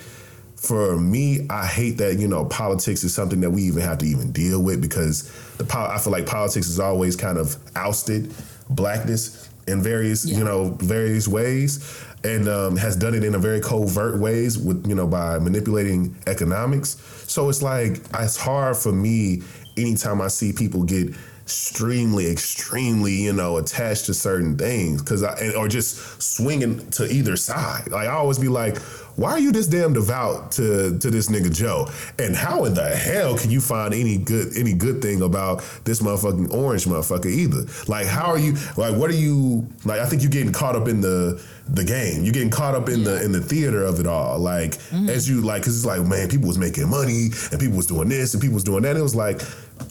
for 0.64 0.98
me, 0.98 1.46
I 1.50 1.66
hate 1.66 1.98
that 1.98 2.18
you 2.18 2.26
know 2.26 2.44
politics 2.46 3.04
is 3.04 3.14
something 3.14 3.40
that 3.40 3.50
we 3.50 3.62
even 3.64 3.82
have 3.82 3.98
to 3.98 4.06
even 4.06 4.32
deal 4.32 4.62
with 4.62 4.80
because 4.80 5.30
the 5.58 5.78
I 5.78 5.98
feel 5.98 6.12
like 6.12 6.26
politics 6.26 6.68
is 6.68 6.80
always 6.80 7.16
kind 7.16 7.38
of 7.38 7.56
ousted 7.76 8.32
blackness 8.70 9.48
in 9.66 9.82
various 9.82 10.24
yeah. 10.24 10.38
you 10.38 10.44
know 10.44 10.70
various 10.80 11.28
ways 11.28 12.02
and 12.24 12.48
um, 12.48 12.76
has 12.76 12.96
done 12.96 13.14
it 13.14 13.22
in 13.22 13.34
a 13.34 13.38
very 13.38 13.60
covert 13.60 14.18
ways 14.18 14.56
with 14.58 14.86
you 14.86 14.94
know 14.94 15.06
by 15.06 15.38
manipulating 15.38 16.16
economics. 16.26 16.96
So 17.30 17.48
it's 17.48 17.62
like 17.62 18.00
it's 18.14 18.36
hard 18.36 18.76
for 18.76 18.92
me 18.92 19.42
anytime 19.76 20.20
I 20.20 20.28
see 20.28 20.52
people 20.52 20.84
get 20.84 21.14
extremely, 21.44 22.30
extremely, 22.30 23.12
you 23.12 23.32
know, 23.32 23.58
attached 23.58 24.06
to 24.06 24.14
certain 24.14 24.56
things 24.56 25.02
because 25.02 25.22
I 25.22 25.52
or 25.54 25.68
just 25.68 26.22
swinging 26.22 26.88
to 26.92 27.06
either 27.06 27.36
side. 27.36 27.90
Like 27.90 28.08
I 28.08 28.12
always 28.12 28.38
be 28.38 28.48
like, 28.48 28.78
why 29.16 29.32
are 29.32 29.38
you 29.38 29.52
this 29.52 29.66
damn 29.66 29.92
devout 29.92 30.52
to 30.52 30.98
to 30.98 31.10
this 31.10 31.28
nigga 31.28 31.54
Joe? 31.54 31.86
And 32.18 32.34
how 32.34 32.64
in 32.64 32.72
the 32.72 32.88
hell 32.88 33.36
can 33.36 33.50
you 33.50 33.60
find 33.60 33.92
any 33.92 34.16
good 34.16 34.56
any 34.56 34.72
good 34.72 35.02
thing 35.02 35.20
about 35.20 35.62
this 35.84 36.00
motherfucking 36.00 36.52
orange 36.52 36.86
motherfucker 36.86 37.26
either? 37.26 37.66
Like 37.88 38.06
how 38.06 38.30
are 38.30 38.38
you 38.38 38.54
like 38.78 38.96
what 38.96 39.10
are 39.10 39.16
you 39.16 39.68
like 39.84 40.00
I 40.00 40.06
think 40.06 40.22
you're 40.22 40.30
getting 40.30 40.52
caught 40.52 40.76
up 40.76 40.88
in 40.88 41.02
the 41.02 41.44
the 41.68 41.84
game. 41.84 42.24
You're 42.24 42.34
getting 42.34 42.50
caught 42.50 42.74
up 42.74 42.88
in 42.88 43.00
yeah. 43.00 43.04
the 43.04 43.24
in 43.24 43.32
the 43.32 43.40
theater 43.40 43.84
of 43.84 44.00
it 44.00 44.06
all. 44.06 44.38
Like 44.38 44.72
mm-hmm. 44.72 45.08
as 45.08 45.28
you 45.28 45.42
like 45.42 45.62
cuz 45.62 45.76
it's 45.76 45.86
like 45.86 46.02
man, 46.06 46.28
people 46.28 46.48
was 46.48 46.58
making 46.58 46.88
money 46.88 47.30
and 47.52 47.60
people 47.60 47.76
was 47.76 47.86
doing 47.86 48.08
this 48.08 48.34
and 48.34 48.40
people 48.40 48.54
was 48.54 48.64
doing 48.64 48.82
that. 48.82 48.96
It 48.96 49.02
was 49.02 49.14
like 49.14 49.42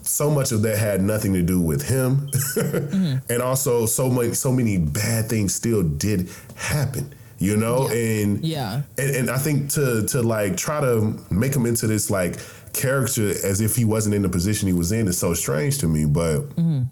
so 0.01 0.29
much 0.29 0.51
of 0.51 0.61
that 0.63 0.77
had 0.77 1.01
nothing 1.01 1.33
to 1.33 1.41
do 1.41 1.59
with 1.59 1.87
him. 1.87 2.29
mm-hmm. 2.31 3.31
And 3.31 3.41
also 3.41 3.85
so 3.85 4.09
many 4.09 4.33
so 4.33 4.51
many 4.51 4.77
bad 4.77 5.29
things 5.29 5.53
still 5.55 5.83
did 5.83 6.29
happen 6.55 7.13
you 7.43 7.57
know 7.57 7.89
yeah. 7.89 7.95
and 7.95 8.45
yeah 8.45 8.81
and, 8.97 9.15
and 9.15 9.29
i 9.29 9.37
think 9.37 9.69
to 9.69 10.05
to 10.05 10.21
like 10.21 10.55
try 10.55 10.79
to 10.79 11.19
make 11.29 11.53
him 11.53 11.65
into 11.65 11.87
this 11.87 12.09
like 12.09 12.37
character 12.71 13.29
as 13.29 13.59
if 13.59 13.75
he 13.75 13.83
wasn't 13.83 14.15
in 14.15 14.21
the 14.21 14.29
position 14.29 14.67
he 14.67 14.73
was 14.73 14.93
in 14.93 15.07
is 15.07 15.17
so 15.17 15.33
strange 15.33 15.77
to 15.77 15.87
me 15.87 16.05
but 16.05 16.39
mm-hmm. 16.55 16.83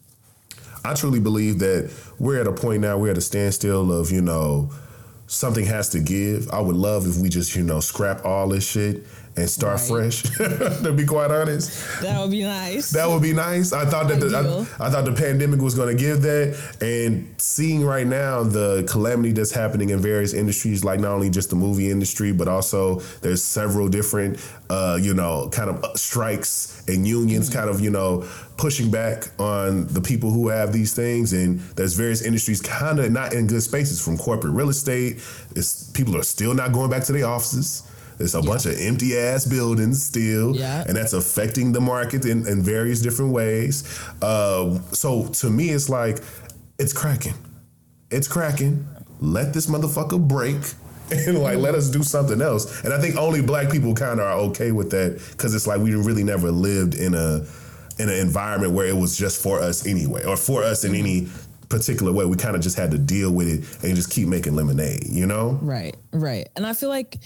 i 0.83 0.93
truly 0.93 1.21
believe 1.21 1.59
that 1.59 1.89
we're 2.19 2.39
at 2.39 2.47
a 2.47 2.51
point 2.51 2.81
now 2.81 2.97
we're 2.97 3.11
at 3.11 3.17
a 3.17 3.21
standstill 3.21 3.91
of 3.93 4.11
you 4.11 4.21
know 4.21 4.69
something 5.27 5.65
has 5.65 5.87
to 5.87 5.99
give 6.01 6.49
i 6.51 6.59
would 6.59 6.75
love 6.75 7.07
if 7.07 7.17
we 7.17 7.29
just 7.29 7.55
you 7.55 7.63
know 7.63 7.79
scrap 7.79 8.25
all 8.25 8.49
this 8.49 8.69
shit 8.69 9.03
and 9.37 9.49
start 9.49 9.79
right. 9.79 10.11
fresh. 10.11 10.23
to 10.83 10.93
be 10.95 11.05
quite 11.05 11.31
honest, 11.31 12.01
that 12.01 12.19
would 12.19 12.31
be 12.31 12.43
nice. 12.43 12.91
That 12.91 13.07
would 13.07 13.21
be 13.21 13.33
nice. 13.33 13.73
I 13.73 13.85
thought 13.85 14.07
that 14.09 14.19
the, 14.19 14.67
I, 14.79 14.85
I, 14.85 14.89
thought 14.89 15.05
the 15.05 15.13
pandemic 15.13 15.61
was 15.61 15.75
going 15.75 15.95
to 15.95 16.01
give 16.01 16.21
that, 16.23 16.57
and 16.81 17.33
seeing 17.37 17.83
right 17.83 18.07
now 18.07 18.43
the 18.43 18.87
calamity 18.89 19.31
that's 19.31 19.51
happening 19.51 19.89
in 19.89 19.99
various 19.99 20.33
industries, 20.33 20.83
like 20.83 20.99
not 20.99 21.11
only 21.11 21.29
just 21.29 21.49
the 21.49 21.55
movie 21.55 21.89
industry, 21.89 22.31
but 22.31 22.47
also 22.47 22.99
there's 23.21 23.43
several 23.43 23.87
different, 23.87 24.39
uh, 24.69 24.97
you 25.01 25.13
know, 25.13 25.49
kind 25.51 25.69
of 25.69 25.97
strikes 25.97 26.83
and 26.87 27.07
unions, 27.07 27.49
mm-hmm. 27.49 27.59
kind 27.59 27.69
of 27.69 27.81
you 27.81 27.89
know 27.89 28.27
pushing 28.57 28.91
back 28.91 29.27
on 29.39 29.87
the 29.87 30.01
people 30.01 30.29
who 30.29 30.47
have 30.47 30.71
these 30.71 30.93
things 30.93 31.33
and 31.33 31.59
there's 31.75 31.95
various 31.95 32.21
industries 32.21 32.61
kind 32.61 32.99
of 32.99 33.11
not 33.11 33.33
in 33.33 33.47
good 33.47 33.63
spaces 33.63 33.99
from 33.99 34.15
corporate 34.19 34.53
real 34.53 34.69
estate 34.69 35.13
it's 35.55 35.89
people 35.93 36.15
are 36.15 36.21
still 36.21 36.53
not 36.53 36.71
going 36.71 36.87
back 36.87 37.03
to 37.03 37.11
their 37.11 37.25
offices 37.25 37.90
it's 38.21 38.35
a 38.35 38.39
yeah. 38.39 38.45
bunch 38.45 38.65
of 38.65 38.79
empty 38.79 39.17
ass 39.17 39.45
buildings 39.45 40.03
still, 40.03 40.55
yeah. 40.55 40.83
and 40.87 40.95
that's 40.95 41.13
affecting 41.13 41.71
the 41.71 41.81
market 41.81 42.25
in, 42.25 42.47
in 42.47 42.61
various 42.61 43.01
different 43.01 43.31
ways. 43.31 43.99
Uh, 44.21 44.79
so 44.91 45.27
to 45.27 45.49
me, 45.49 45.69
it's 45.69 45.89
like 45.89 46.19
it's 46.79 46.93
cracking. 46.93 47.35
It's 48.09 48.27
cracking. 48.27 48.87
Let 49.19 49.53
this 49.53 49.67
motherfucker 49.67 50.25
break. 50.25 50.57
And 51.13 51.39
like, 51.39 51.57
let 51.57 51.75
us 51.75 51.89
do 51.89 52.03
something 52.03 52.41
else. 52.41 52.85
And 52.85 52.93
I 52.93 53.01
think 53.01 53.17
only 53.17 53.41
black 53.41 53.69
people 53.69 53.93
kind 53.93 54.21
of 54.21 54.25
are 54.25 54.37
okay 54.49 54.71
with 54.71 54.91
that 54.91 55.21
because 55.31 55.53
it's 55.53 55.67
like 55.67 55.81
we 55.81 55.93
really 55.93 56.23
never 56.23 56.51
lived 56.51 56.95
in 56.95 57.13
a 57.13 57.45
in 57.99 58.07
an 58.07 58.15
environment 58.15 58.71
where 58.71 58.87
it 58.87 58.95
was 58.95 59.17
just 59.17 59.43
for 59.43 59.59
us 59.59 59.85
anyway, 59.85 60.23
or 60.23 60.37
for 60.37 60.63
us 60.63 60.85
in 60.85 60.95
any 60.95 61.27
particular 61.71 62.11
way. 62.13 62.25
We 62.25 62.37
kind 62.37 62.55
of 62.55 62.61
just 62.61 62.77
had 62.77 62.91
to 62.91 62.99
deal 62.99 63.31
with 63.31 63.47
it 63.47 63.83
and 63.83 63.95
just 63.95 64.11
keep 64.11 64.27
making 64.27 64.55
lemonade, 64.55 65.07
you 65.07 65.25
know? 65.25 65.57
Right, 65.61 65.95
right. 66.11 66.47
And 66.55 66.67
I 66.67 66.73
feel 66.73 66.89
like 66.89 67.17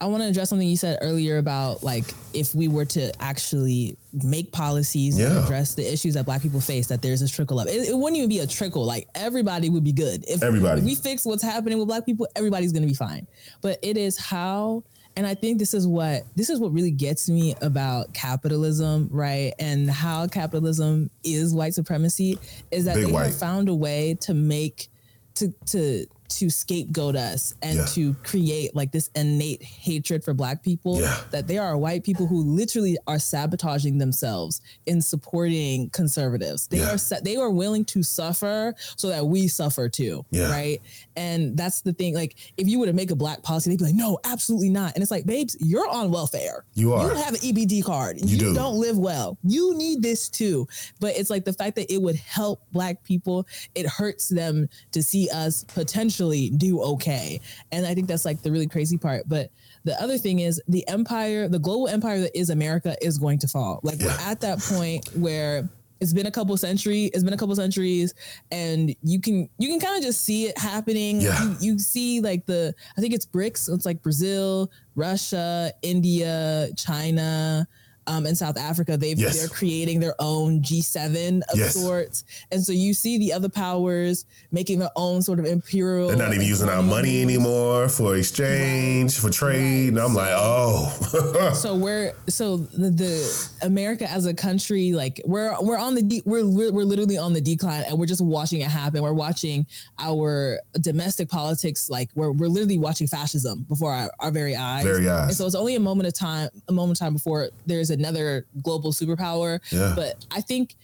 I 0.00 0.06
want 0.06 0.22
to 0.22 0.28
address 0.28 0.50
something 0.50 0.68
you 0.68 0.76
said 0.76 0.98
earlier 1.02 1.38
about 1.38 1.82
like 1.82 2.04
if 2.32 2.54
we 2.54 2.68
were 2.68 2.84
to 2.84 3.12
actually 3.20 3.96
make 4.12 4.52
policies 4.52 5.18
yeah. 5.18 5.42
address 5.42 5.74
the 5.74 5.92
issues 5.92 6.14
that 6.14 6.24
Black 6.24 6.40
people 6.40 6.60
face, 6.60 6.86
that 6.86 7.02
there's 7.02 7.20
a 7.20 7.28
trickle 7.28 7.58
up. 7.58 7.66
It, 7.66 7.88
it, 7.88 7.96
wouldn't 7.96 8.16
even 8.16 8.28
be 8.28 8.38
a 8.38 8.46
trickle. 8.46 8.84
Like 8.84 9.08
everybody 9.14 9.70
would 9.70 9.82
be 9.82 9.92
good 9.92 10.24
if 10.28 10.42
everybody. 10.42 10.80
If 10.80 10.84
we 10.84 10.94
fix 10.94 11.24
what's 11.24 11.42
happening 11.42 11.78
with 11.78 11.88
Black 11.88 12.06
people, 12.06 12.28
everybody's 12.36 12.72
going 12.72 12.82
to 12.82 12.88
be 12.88 12.94
fine. 12.94 13.26
But 13.60 13.80
it 13.82 13.96
is 13.96 14.16
how, 14.16 14.84
and 15.16 15.26
I 15.26 15.34
think 15.34 15.58
this 15.58 15.74
is 15.74 15.84
what 15.84 16.22
this 16.36 16.48
is 16.48 16.60
what 16.60 16.72
really 16.72 16.92
gets 16.92 17.28
me 17.28 17.56
about 17.60 18.14
capitalism, 18.14 19.08
right? 19.10 19.52
And 19.58 19.90
how 19.90 20.28
capitalism 20.28 21.10
is 21.24 21.52
white 21.52 21.74
supremacy 21.74 22.38
is 22.70 22.84
that 22.84 22.94
Big 22.94 23.06
they 23.06 23.12
white. 23.12 23.26
have 23.26 23.38
found 23.38 23.68
a 23.68 23.74
way 23.74 24.16
to 24.20 24.32
make 24.32 24.90
to 25.34 25.52
to 25.66 26.06
to 26.28 26.50
scapegoat 26.50 27.16
us 27.16 27.54
and 27.62 27.78
yeah. 27.78 27.86
to 27.86 28.14
create 28.22 28.74
like 28.74 28.92
this 28.92 29.08
innate 29.14 29.62
hatred 29.62 30.22
for 30.22 30.34
black 30.34 30.62
people 30.62 31.00
yeah. 31.00 31.20
that 31.30 31.48
there 31.48 31.62
are 31.62 31.76
white 31.76 32.04
people 32.04 32.26
who 32.26 32.42
literally 32.42 32.98
are 33.06 33.18
sabotaging 33.18 33.98
themselves 33.98 34.60
in 34.86 35.00
supporting 35.00 35.88
conservatives. 35.90 36.66
They 36.66 36.78
yeah. 36.78 36.94
are 36.94 37.20
they 37.22 37.36
are 37.36 37.50
willing 37.50 37.84
to 37.86 38.02
suffer 38.02 38.74
so 38.96 39.08
that 39.08 39.26
we 39.26 39.48
suffer 39.48 39.88
too 39.88 40.24
right? 40.32 40.80
And 41.16 41.56
that's 41.56 41.80
the 41.80 41.92
thing 41.92 42.14
like 42.14 42.36
if 42.56 42.68
you 42.68 42.78
were 42.78 42.86
to 42.86 42.92
make 42.92 43.10
a 43.10 43.16
black 43.16 43.42
policy 43.42 43.70
they'd 43.70 43.78
be 43.78 43.86
like 43.86 43.94
no 43.94 44.18
absolutely 44.24 44.70
not. 44.70 44.94
And 44.94 45.02
it's 45.02 45.10
like 45.10 45.24
babes 45.24 45.56
you're 45.60 45.88
on 45.88 46.10
welfare. 46.10 46.64
You 46.74 46.92
are. 46.92 47.08
you 47.08 47.14
have 47.14 47.34
an 47.34 47.40
EBT 47.40 47.84
card. 47.84 48.20
You, 48.20 48.26
you 48.26 48.38
do. 48.38 48.54
don't 48.54 48.76
live 48.76 48.98
well. 48.98 49.38
You 49.44 49.76
need 49.76 50.02
this 50.02 50.28
too. 50.28 50.68
But 51.00 51.16
it's 51.16 51.30
like 51.30 51.44
the 51.44 51.52
fact 51.52 51.76
that 51.76 51.92
it 51.92 52.02
would 52.02 52.16
help 52.16 52.60
black 52.72 53.02
people 53.02 53.46
it 53.74 53.86
hurts 53.86 54.28
them 54.28 54.68
to 54.92 55.02
see 55.02 55.30
us 55.30 55.64
potentially 55.64 56.17
actually 56.18 56.50
do 56.50 56.82
okay. 56.82 57.40
And 57.70 57.86
I 57.86 57.94
think 57.94 58.08
that's 58.08 58.24
like 58.24 58.42
the 58.42 58.50
really 58.50 58.66
crazy 58.66 58.98
part. 58.98 59.28
But 59.28 59.50
the 59.84 60.00
other 60.02 60.18
thing 60.18 60.40
is 60.40 60.60
the 60.66 60.86
empire, 60.88 61.48
the 61.48 61.60
global 61.60 61.86
empire 61.86 62.20
that 62.20 62.36
is 62.36 62.50
America 62.50 62.96
is 63.00 63.18
going 63.18 63.38
to 63.40 63.48
fall. 63.48 63.78
Like 63.84 64.00
yeah. 64.00 64.06
we're 64.06 64.30
at 64.30 64.40
that 64.40 64.58
point 64.58 65.08
where 65.14 65.68
it's 66.00 66.12
been 66.12 66.26
a 66.26 66.30
couple 66.30 66.56
centuries 66.56 67.10
it's 67.12 67.24
been 67.24 67.32
a 67.32 67.36
couple 67.36 67.56
centuries 67.56 68.14
and 68.52 68.94
you 69.02 69.20
can 69.20 69.48
you 69.58 69.68
can 69.68 69.80
kind 69.80 69.96
of 69.96 70.02
just 70.04 70.22
see 70.22 70.44
it 70.44 70.56
happening 70.56 71.20
yeah. 71.20 71.42
you, 71.42 71.56
you 71.72 71.78
see 71.80 72.20
like 72.20 72.46
the 72.46 72.72
i 72.96 73.00
think 73.00 73.12
it's 73.12 73.26
brics 73.26 73.56
so 73.56 73.74
it's 73.74 73.84
like 73.84 74.00
brazil 74.00 74.70
russia 74.94 75.72
india 75.82 76.68
china 76.76 77.66
um, 78.08 78.26
in 78.26 78.34
South 78.34 78.56
Africa, 78.56 78.96
they 78.96 79.12
yes. 79.12 79.38
they're 79.38 79.48
creating 79.48 80.00
their 80.00 80.14
own 80.18 80.62
G7 80.62 81.42
of 81.52 81.58
yes. 81.58 81.74
sorts, 81.74 82.24
and 82.50 82.62
so 82.62 82.72
you 82.72 82.94
see 82.94 83.18
the 83.18 83.32
other 83.32 83.50
powers 83.50 84.24
making 84.50 84.78
their 84.78 84.90
own 84.96 85.20
sort 85.20 85.38
of 85.38 85.44
imperial. 85.44 86.08
They're 86.08 86.16
not 86.16 86.32
even 86.32 86.46
using 86.46 86.68
our 86.68 86.82
money 86.82 87.20
anymore 87.22 87.88
for 87.88 88.16
exchange 88.16 89.12
right. 89.14 89.20
for 89.20 89.30
trade, 89.30 89.58
right. 89.58 89.88
and 89.88 89.98
I'm 89.98 90.14
like, 90.14 90.32
oh. 90.32 91.52
so 91.54 91.76
we're 91.76 92.14
so 92.28 92.56
the, 92.56 92.90
the, 92.90 93.50
America 93.62 94.10
as 94.10 94.24
a 94.24 94.32
country, 94.32 94.92
like 94.92 95.20
we're 95.26 95.54
we're 95.60 95.78
on 95.78 95.94
the 95.94 96.02
de- 96.02 96.22
we're, 96.24 96.46
we're 96.46 96.72
we're 96.72 96.84
literally 96.84 97.18
on 97.18 97.34
the 97.34 97.42
decline, 97.42 97.84
and 97.88 97.98
we're 97.98 98.06
just 98.06 98.24
watching 98.24 98.62
it 98.62 98.70
happen. 98.70 99.02
We're 99.02 99.12
watching 99.12 99.66
our 99.98 100.60
domestic 100.80 101.28
politics, 101.28 101.90
like 101.90 102.08
we're 102.14 102.32
we're 102.32 102.48
literally 102.48 102.78
watching 102.78 103.06
fascism 103.06 103.66
before 103.68 103.92
our, 103.92 104.10
our 104.18 104.30
very 104.30 104.56
eyes. 104.56 104.84
Very 104.84 105.08
eyes. 105.08 105.28
And 105.28 105.36
so 105.36 105.44
it's 105.44 105.54
only 105.54 105.74
a 105.74 105.80
moment 105.80 106.06
of 106.06 106.14
time, 106.14 106.48
a 106.68 106.72
moment 106.72 106.98
of 106.98 107.04
time 107.04 107.12
before 107.12 107.50
there's 107.66 107.90
a 107.90 107.97
another 107.98 108.46
global 108.62 108.92
superpower. 108.92 109.60
Yeah. 109.70 109.92
But 109.96 110.24
I 110.30 110.40
think 110.40 110.76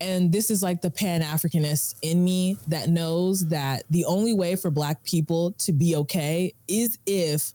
and 0.00 0.32
this 0.32 0.50
is 0.50 0.62
like 0.62 0.80
the 0.80 0.90
pan 0.90 1.20
Africanist 1.20 1.96
in 2.02 2.24
me 2.24 2.56
that 2.68 2.88
knows 2.88 3.46
that 3.48 3.84
the 3.90 4.04
only 4.06 4.32
way 4.32 4.56
for 4.56 4.70
Black 4.70 5.04
people 5.04 5.52
to 5.58 5.72
be 5.72 5.94
okay 5.96 6.54
is 6.68 6.98
if 7.04 7.52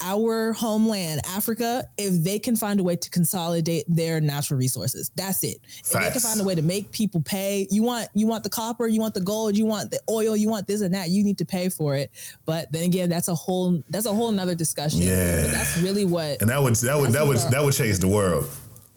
our 0.00 0.52
homeland, 0.52 1.20
Africa, 1.26 1.88
if 1.96 2.22
they 2.22 2.38
can 2.38 2.56
find 2.56 2.80
a 2.80 2.82
way 2.82 2.96
to 2.96 3.10
consolidate 3.10 3.84
their 3.88 4.20
natural 4.20 4.58
resources. 4.58 5.10
That's 5.16 5.44
it. 5.44 5.58
Facts. 5.64 5.94
If 5.94 6.00
they 6.00 6.10
can 6.10 6.20
find 6.20 6.40
a 6.40 6.44
way 6.44 6.54
to 6.54 6.62
make 6.62 6.90
people 6.90 7.22
pay, 7.22 7.66
you 7.70 7.82
want 7.82 8.08
you 8.14 8.26
want 8.26 8.44
the 8.44 8.50
copper, 8.50 8.86
you 8.86 9.00
want 9.00 9.14
the 9.14 9.20
gold, 9.20 9.56
you 9.56 9.66
want 9.66 9.90
the 9.90 10.00
oil, 10.08 10.36
you 10.36 10.48
want 10.48 10.66
this 10.66 10.80
and 10.80 10.94
that, 10.94 11.10
you 11.10 11.24
need 11.24 11.38
to 11.38 11.44
pay 11.44 11.68
for 11.68 11.94
it. 11.94 12.10
But 12.44 12.70
then 12.72 12.84
again, 12.84 13.08
that's 13.08 13.28
a 13.28 13.34
whole 13.34 13.82
that's 13.88 14.06
a 14.06 14.12
whole 14.12 14.28
another 14.28 14.54
discussion. 14.54 15.00
Yeah. 15.02 15.42
But 15.42 15.52
that's 15.52 15.78
really 15.78 16.04
what 16.04 16.40
And 16.40 16.50
that 16.50 16.62
would 16.62 16.74
that 16.76 16.98
would 16.98 17.12
that 17.12 17.26
would 17.26 17.38
uh, 17.38 17.50
that 17.50 17.62
would 17.62 17.74
change 17.74 17.98
the 17.98 18.08
world 18.08 18.48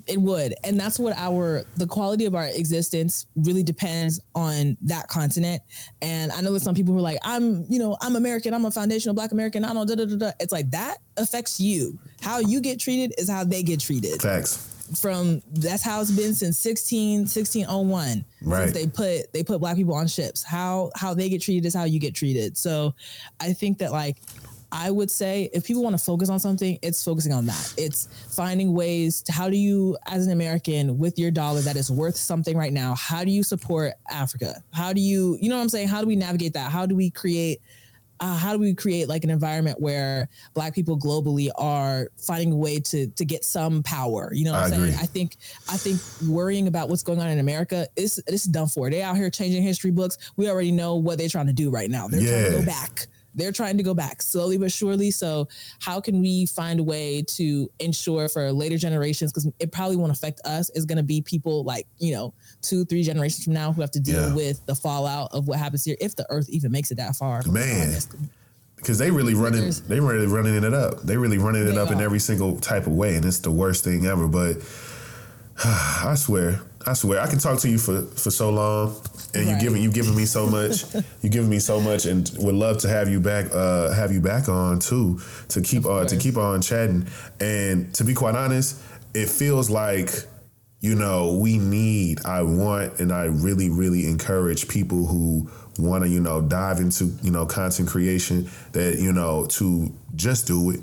it 0.08 0.20
would. 0.20 0.56
And 0.64 0.80
that's 0.80 1.00
what 1.00 1.18
our 1.18 1.64
the 1.76 1.88
quality 1.88 2.26
of 2.26 2.36
our 2.36 2.48
existence 2.48 3.26
really 3.36 3.64
depends 3.64 4.20
on 4.36 4.78
that 4.84 5.08
continent. 5.08 5.62
And 6.02 6.32
i 6.32 6.42
know 6.42 6.52
there's 6.52 6.64
some 6.64 6.76
people 6.76 6.94
who 6.94 7.00
are 7.00 7.04
like 7.04 7.20
i'm 7.24 7.66
you 7.70 7.80
know 7.80 7.98
i'm 8.02 8.16
american 8.16 8.54
i'm 8.54 8.66
a 8.66 8.72
foundational 8.72 9.14
black 9.16 9.32
american 9.32 9.66
i 9.66 9.74
don't 9.74 9.88
da, 9.88 9.96
da, 9.96 10.06
da, 10.06 10.16
da. 10.16 10.32
it's 10.40 10.52
like 10.52 10.70
that 10.72 10.98
affects 11.18 11.60
you. 11.60 11.98
How 12.22 12.40
you 12.40 12.62
get 12.62 12.80
treated 12.80 13.14
is 13.18 13.30
how 13.30 13.44
they 13.44 13.64
get 13.64 13.80
treated. 13.80 14.22
Facts. 14.22 14.74
From 15.02 15.42
that's 15.52 15.84
how 15.84 16.00
it's 16.00 16.12
been 16.12 16.34
since 16.34 16.58
16 16.60 17.22
1601 17.22 18.24
right 18.42 18.64
since 18.64 18.72
they 18.74 18.88
put 18.88 19.34
they 19.34 19.44
put 19.44 19.60
black 19.60 19.76
people 19.76 19.94
on 19.94 20.08
ships. 20.08 20.44
How 20.44 20.92
how 20.96 21.14
they 21.14 21.28
get 21.28 21.42
treated 21.42 21.66
is 21.66 21.74
how 21.74 21.84
you 21.84 22.00
get 22.00 22.16
treated. 22.16 22.58
So 22.58 22.96
i 23.42 23.52
think 23.52 23.80
that 23.80 23.92
like 23.92 24.18
I 24.78 24.92
would 24.92 25.10
say 25.10 25.50
if 25.54 25.66
people 25.66 25.82
want 25.82 25.98
to 25.98 26.04
focus 26.04 26.30
on 26.30 26.40
something, 26.40 26.78
it's 26.84 27.04
focusing 27.04 27.34
on 27.34 27.48
that. 27.48 27.74
It's 27.78 28.08
finding 28.30 28.74
ways 28.74 29.24
to 29.24 29.32
how 29.32 29.50
do 29.50 29.58
you, 29.58 29.98
as 30.06 30.28
an 30.28 30.32
American, 30.32 31.00
with 31.00 31.18
your 31.18 31.32
dollar 31.32 31.62
that 31.62 31.76
is 31.76 31.90
worth 31.90 32.16
something 32.16 32.56
right 32.56 32.72
now, 32.72 32.94
how 32.94 33.24
do 33.24 33.32
you 33.32 33.42
support 33.42 33.94
Africa? 34.08 34.64
How 34.72 34.94
do 34.94 35.02
you, 35.02 35.36
you 35.42 35.50
know 35.50 35.56
what 35.56 35.64
I'm 35.64 35.70
saying? 35.70 35.88
How 35.88 36.02
do 36.02 36.08
we 36.08 36.16
navigate 36.16 36.54
that? 36.54 36.72
How 36.72 36.86
do 36.86 36.96
we 36.96 37.10
create 37.10 37.60
uh, 38.20 38.36
how 38.36 38.52
do 38.52 38.60
we 38.60 38.74
create 38.74 39.08
like 39.08 39.24
an 39.24 39.30
environment 39.30 39.80
where 39.80 40.28
black 40.56 40.74
people 40.74 40.98
globally 40.98 41.50
are 41.56 42.10
finding 42.18 42.52
a 42.52 42.56
way 42.56 42.80
to 42.80 43.06
to 43.10 43.24
get 43.24 43.46
some 43.46 43.84
power 43.84 44.32
you 44.34 44.44
know 44.44 44.54
what 44.54 44.62
I 44.62 44.66
am 44.66 44.72
saying 44.72 44.96
i 45.00 45.06
think 45.06 45.38
i 45.70 45.78
think 45.78 46.02
worrying 46.28 46.68
about 46.68 46.90
what's 46.90 47.04
going 47.04 47.20
on 47.20 47.28
in 47.28 47.38
america 47.38 47.88
is 47.96 48.20
it's 48.26 48.46
done 48.46 48.70
for 48.70 48.90
they 48.90 49.04
out 49.04 49.18
here 49.18 49.30
changing 49.30 49.62
history 49.62 49.92
books 49.92 50.18
we 50.36 50.50
already 50.50 50.72
know 50.72 50.96
what 50.96 51.20
they're 51.20 51.30
trying 51.30 51.46
to 51.46 51.54
do 51.54 51.70
right 51.70 51.92
now 51.92 52.08
they're 52.08 52.22
yeah. 52.22 52.42
trying 52.42 52.52
to 52.54 52.58
go 52.58 52.66
back 52.66 53.08
they're 53.38 53.52
trying 53.52 53.78
to 53.78 53.84
go 53.84 53.94
back 53.94 54.22
slowly 54.22 54.58
but 54.58 54.72
surely. 54.72 55.12
So, 55.12 55.48
how 55.80 56.02
can 56.02 56.20
we 56.20 56.48
find 56.48 56.80
a 56.80 56.84
way 56.84 57.22
to 57.36 57.72
ensure 57.80 58.28
for 58.28 58.52
later 58.52 58.78
generations, 58.78 59.32
because 59.32 59.50
it 59.60 59.72
probably 59.72 59.96
won't 59.96 60.12
affect 60.12 60.42
us, 60.44 60.70
is 60.72 60.86
going 60.86 60.98
to 60.98 61.04
be 61.04 61.22
people 61.22 61.64
like, 61.64 61.88
you 62.00 62.14
know, 62.14 62.34
two, 62.62 62.84
three 62.86 63.04
generations 63.04 63.44
from 63.44 63.54
now 63.54 63.72
who 63.72 63.82
have 63.82 63.92
to 63.92 64.00
deal 64.00 64.30
yeah. 64.30 64.36
with 64.36 64.66
the 64.66 64.76
fallout 64.76 65.30
of 65.32 65.48
what 65.48 65.60
happens 65.60 65.86
here 65.86 65.96
if 66.02 66.16
the 66.16 66.26
earth 66.30 66.50
even 66.50 66.72
makes 66.72 66.92
it 66.92 66.96
that 66.96 67.16
far. 67.16 67.44
Man. 67.48 67.96
Because 68.76 68.98
they 68.98 69.10
really 69.10 69.34
running, 69.34 69.72
they 69.88 70.00
really 70.00 70.28
running 70.28 70.56
it 70.56 70.74
up. 70.74 71.02
They 71.02 71.18
really 71.18 71.38
running 71.38 71.68
it 71.68 71.78
up 71.78 71.90
are. 71.90 71.94
in 71.94 72.02
every 72.02 72.20
single 72.20 72.60
type 72.60 72.86
of 72.86 72.94
way, 72.94 73.16
and 73.16 73.26
it's 73.26 73.40
the 73.40 73.52
worst 73.52 73.84
thing 73.84 74.06
ever. 74.06 74.28
But 74.28 74.58
I 75.64 76.14
swear, 76.16 76.62
I 76.88 76.94
swear, 76.94 77.20
I 77.20 77.28
can 77.28 77.38
talk 77.38 77.60
to 77.60 77.70
you 77.70 77.78
for 77.78 78.04
for 78.04 78.32
so 78.32 78.50
long, 78.50 78.96
and 79.34 79.46
right. 79.46 79.56
you 79.56 79.60
giving 79.60 79.84
you 79.84 79.92
giving 79.92 80.16
me 80.16 80.26
so 80.26 80.48
much, 80.48 80.86
you 81.22 81.30
giving 81.30 81.50
me 81.50 81.60
so 81.60 81.82
much, 81.82 82.06
and 82.06 82.32
would 82.40 82.56
love 82.56 82.78
to 82.80 82.88
have 82.88 83.10
you 83.10 83.20
back, 83.20 83.48
uh, 83.54 83.92
have 83.92 84.14
you 84.14 84.22
back 84.22 84.48
on 84.48 84.80
too, 84.80 85.20
to 85.50 85.62
keep 85.62 85.86
uh, 85.86 86.06
to 86.06 86.16
keep 86.16 86.38
on 86.38 86.62
chatting. 86.62 87.06
And 87.42 87.94
to 87.96 88.06
be 88.06 88.14
quite 88.14 88.36
honest, 88.36 88.82
it 89.14 89.28
feels 89.28 89.70
like 89.70 90.12
you 90.80 90.96
know 90.96 91.36
we 91.36 91.58
need, 91.58 92.26
I 92.26 92.44
want, 92.44 93.00
and 93.00 93.12
I 93.12 93.26
really 93.26 93.70
really 93.70 94.08
encourage 94.08 94.70
people 94.70 95.06
who 95.06 95.52
want 95.78 96.06
to 96.06 96.10
you 96.10 96.22
know 96.22 96.42
dive 96.42 96.80
into 96.80 97.06
you 97.22 97.32
know 97.32 97.46
content 97.46 97.90
creation 97.90 98.50
that 98.72 98.98
you 98.98 99.12
know 99.12 99.46
to 99.48 99.94
just 100.16 100.48
do 100.48 100.72
it 100.72 100.80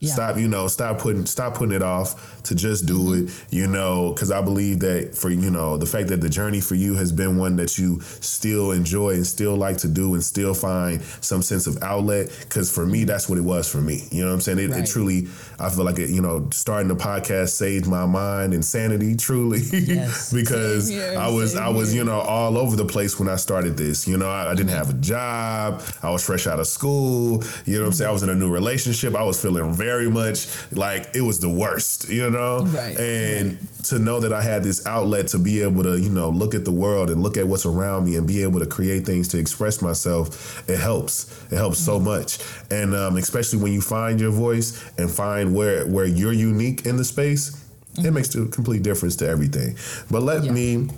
yeah. 0.00 0.12
Stop, 0.12 0.36
you 0.36 0.48
know, 0.48 0.66
stop 0.68 0.98
putting 0.98 1.24
stop 1.26 1.54
putting 1.54 1.74
it 1.74 1.82
off 1.82 2.42
to 2.44 2.54
just 2.54 2.86
do 2.86 2.98
mm-hmm. 2.98 3.26
it, 3.26 3.46
you 3.50 3.66
know, 3.66 4.12
because 4.12 4.30
I 4.30 4.42
believe 4.42 4.80
that 4.80 5.14
for 5.14 5.30
you 5.30 5.50
know 5.50 5.76
the 5.76 5.86
fact 5.86 6.08
that 6.08 6.20
the 6.20 6.28
journey 6.28 6.60
for 6.60 6.74
you 6.74 6.94
has 6.94 7.12
been 7.12 7.38
one 7.38 7.56
that 7.56 7.78
you 7.78 8.00
still 8.00 8.72
enjoy 8.72 9.10
and 9.10 9.26
still 9.26 9.56
like 9.56 9.78
to 9.78 9.88
do 9.88 10.14
and 10.14 10.22
still 10.22 10.52
find 10.52 11.02
some 11.20 11.42
sense 11.42 11.66
of 11.66 11.82
outlet. 11.82 12.28
Because 12.40 12.70
for 12.70 12.86
me, 12.86 13.04
that's 13.04 13.28
what 13.28 13.38
it 13.38 13.44
was 13.44 13.70
for 13.70 13.80
me. 13.80 14.06
You 14.10 14.22
know 14.22 14.28
what 14.28 14.34
I'm 14.34 14.40
saying? 14.40 14.58
It, 14.58 14.70
right. 14.70 14.80
it 14.80 14.86
truly, 14.86 15.28
I 15.58 15.70
feel 15.70 15.84
like 15.84 15.98
it. 15.98 16.10
You 16.10 16.20
know, 16.20 16.48
starting 16.52 16.88
the 16.88 16.96
podcast 16.96 17.50
saved 17.50 17.86
my 17.86 18.06
mind 18.06 18.52
and 18.52 18.64
sanity 18.64 19.16
truly, 19.24 19.60
yes. 19.60 20.32
because 20.32 20.88
here, 20.88 21.18
I 21.18 21.28
was 21.28 21.56
I 21.56 21.68
was 21.68 21.94
you 21.94 22.04
know 22.04 22.20
all 22.20 22.58
over 22.58 22.76
the 22.76 22.84
place 22.84 23.18
when 23.18 23.28
I 23.28 23.36
started 23.36 23.76
this. 23.76 24.06
You 24.06 24.18
know, 24.18 24.28
I, 24.28 24.50
I, 24.50 24.54
didn't 24.54 24.70
have 24.70 24.90
a 24.90 24.94
job. 24.94 25.82
I 26.02 26.10
was 26.10 26.24
fresh 26.24 26.46
out 26.46 26.60
of 26.60 26.66
school. 26.66 27.42
You 27.64 27.76
know 27.76 27.80
what 27.82 27.86
I'm 27.86 27.92
saying? 27.92 28.08
I 28.08 28.12
was 28.12 28.22
in 28.22 28.28
a 28.28 28.34
new 28.34 28.50
relationship. 28.50 29.14
I 29.14 29.22
was 29.22 29.40
feeling 29.40 29.72
very 29.72 29.93
very 29.94 30.10
much 30.10 30.46
like 30.72 31.14
it 31.14 31.20
was 31.20 31.38
the 31.38 31.48
worst, 31.48 32.08
you 32.08 32.28
know? 32.30 32.64
Right. 32.64 32.98
And 32.98 33.52
right. 33.52 33.84
to 33.84 33.98
know 33.98 34.18
that 34.20 34.32
I 34.32 34.42
had 34.42 34.62
this 34.62 34.84
outlet 34.86 35.28
to 35.28 35.38
be 35.38 35.62
able 35.62 35.84
to, 35.84 35.98
you 36.00 36.10
know, 36.10 36.30
look 36.30 36.54
at 36.54 36.64
the 36.64 36.72
world 36.72 37.10
and 37.10 37.22
look 37.22 37.36
at 37.36 37.46
what's 37.46 37.66
around 37.66 38.06
me 38.06 38.16
and 38.16 38.26
be 38.26 38.42
able 38.42 38.60
to 38.60 38.66
create 38.66 39.06
things 39.06 39.28
to 39.28 39.38
express 39.38 39.80
myself, 39.80 40.68
it 40.68 40.78
helps. 40.78 41.14
It 41.52 41.56
helps 41.56 41.80
mm-hmm. 41.80 41.92
so 41.92 42.00
much. 42.00 42.38
And 42.70 42.94
um, 42.94 43.16
especially 43.16 43.60
when 43.62 43.72
you 43.72 43.80
find 43.80 44.20
your 44.20 44.32
voice 44.32 44.68
and 44.98 45.10
find 45.10 45.54
where 45.54 45.86
where 45.86 46.06
you're 46.06 46.32
unique 46.32 46.86
in 46.86 46.96
the 46.96 47.04
space, 47.04 47.50
mm-hmm. 47.50 48.06
it 48.06 48.12
makes 48.12 48.34
a 48.34 48.46
complete 48.46 48.82
difference 48.82 49.16
to 49.16 49.28
everything. 49.28 49.76
But 50.10 50.22
let 50.22 50.44
yeah. 50.44 50.52
me 50.52 50.88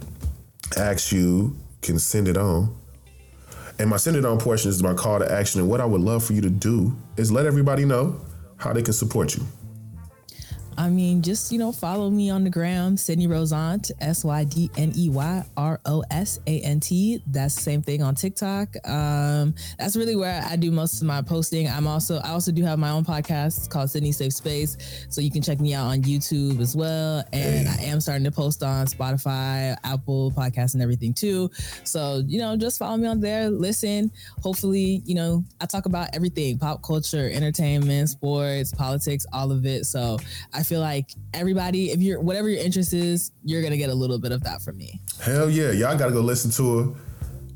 ask 0.76 1.12
you, 1.12 1.54
can 1.82 1.98
send 1.98 2.28
it 2.28 2.36
on. 2.36 2.74
And 3.78 3.90
my 3.90 3.98
send 3.98 4.16
it 4.16 4.24
on 4.24 4.38
portion 4.38 4.70
is 4.70 4.82
my 4.82 4.94
call 4.94 5.18
to 5.18 5.30
action. 5.30 5.60
And 5.60 5.68
what 5.68 5.80
I 5.80 5.84
would 5.84 6.00
love 6.00 6.24
for 6.24 6.32
you 6.32 6.40
to 6.40 6.50
do 6.50 6.96
is 7.16 7.30
let 7.30 7.44
everybody 7.44 7.84
know 7.84 8.18
how 8.56 8.72
they 8.72 8.82
can 8.82 8.92
support 8.92 9.36
you. 9.36 9.44
I 10.78 10.88
mean, 10.88 11.22
just 11.22 11.52
you 11.52 11.58
know, 11.58 11.72
follow 11.72 12.10
me 12.10 12.30
on 12.30 12.44
the 12.44 12.50
gram, 12.50 12.96
Sydney 12.96 13.26
Rosant, 13.26 13.90
S 14.00 14.24
Y 14.24 14.44
D 14.44 14.70
N 14.76 14.92
E 14.96 15.08
Y 15.10 15.44
R 15.56 15.80
O 15.86 16.02
S 16.10 16.40
A 16.46 16.60
N 16.60 16.80
T. 16.80 17.22
That's 17.26 17.54
the 17.54 17.62
same 17.62 17.82
thing 17.82 18.02
on 18.02 18.14
TikTok. 18.14 18.68
Um, 18.88 19.54
that's 19.78 19.96
really 19.96 20.16
where 20.16 20.42
I 20.48 20.56
do 20.56 20.70
most 20.70 21.00
of 21.00 21.06
my 21.06 21.22
posting. 21.22 21.68
I'm 21.68 21.86
also 21.86 22.18
I 22.18 22.30
also 22.30 22.52
do 22.52 22.64
have 22.64 22.78
my 22.78 22.90
own 22.90 23.04
podcast 23.04 23.70
called 23.70 23.90
Sydney 23.90 24.12
Safe 24.12 24.32
Space, 24.32 25.06
so 25.08 25.20
you 25.20 25.30
can 25.30 25.42
check 25.42 25.60
me 25.60 25.74
out 25.74 25.86
on 25.86 26.02
YouTube 26.02 26.60
as 26.60 26.74
well. 26.74 27.22
And. 27.32 27.66
I 27.68 27.82
am 27.82 28.00
starting 28.00 28.24
to 28.24 28.30
post 28.30 28.62
on 28.62 28.86
Spotify, 28.86 29.76
Apple 29.84 30.32
Podcasts, 30.32 30.74
and 30.74 30.82
everything 30.82 31.12
too. 31.12 31.50
So 31.84 32.22
you 32.26 32.38
know, 32.38 32.56
just 32.56 32.78
follow 32.78 32.96
me 32.96 33.06
on 33.06 33.20
there. 33.20 33.50
Listen. 33.50 34.10
Hopefully, 34.42 35.02
you 35.04 35.14
know, 35.14 35.44
I 35.60 35.66
talk 35.66 35.86
about 35.86 36.14
everything: 36.14 36.58
pop 36.58 36.82
culture, 36.82 37.30
entertainment, 37.30 38.08
sports, 38.08 38.72
politics, 38.72 39.26
all 39.32 39.52
of 39.52 39.66
it. 39.66 39.86
So 39.86 40.18
I 40.52 40.62
feel 40.66 40.80
like 40.80 41.10
everybody, 41.32 41.90
if 41.90 42.00
you're 42.00 42.20
whatever 42.20 42.48
your 42.48 42.62
interest 42.62 42.92
is, 42.92 43.30
you're 43.44 43.62
gonna 43.62 43.76
get 43.76 43.90
a 43.90 43.94
little 43.94 44.18
bit 44.18 44.32
of 44.32 44.42
that 44.44 44.62
from 44.62 44.76
me. 44.76 45.00
Hell 45.22 45.48
yeah, 45.48 45.70
y'all 45.70 45.96
gotta 45.96 46.12
go 46.12 46.20
listen 46.20 46.50
to 46.52 46.78
her. 46.78 47.00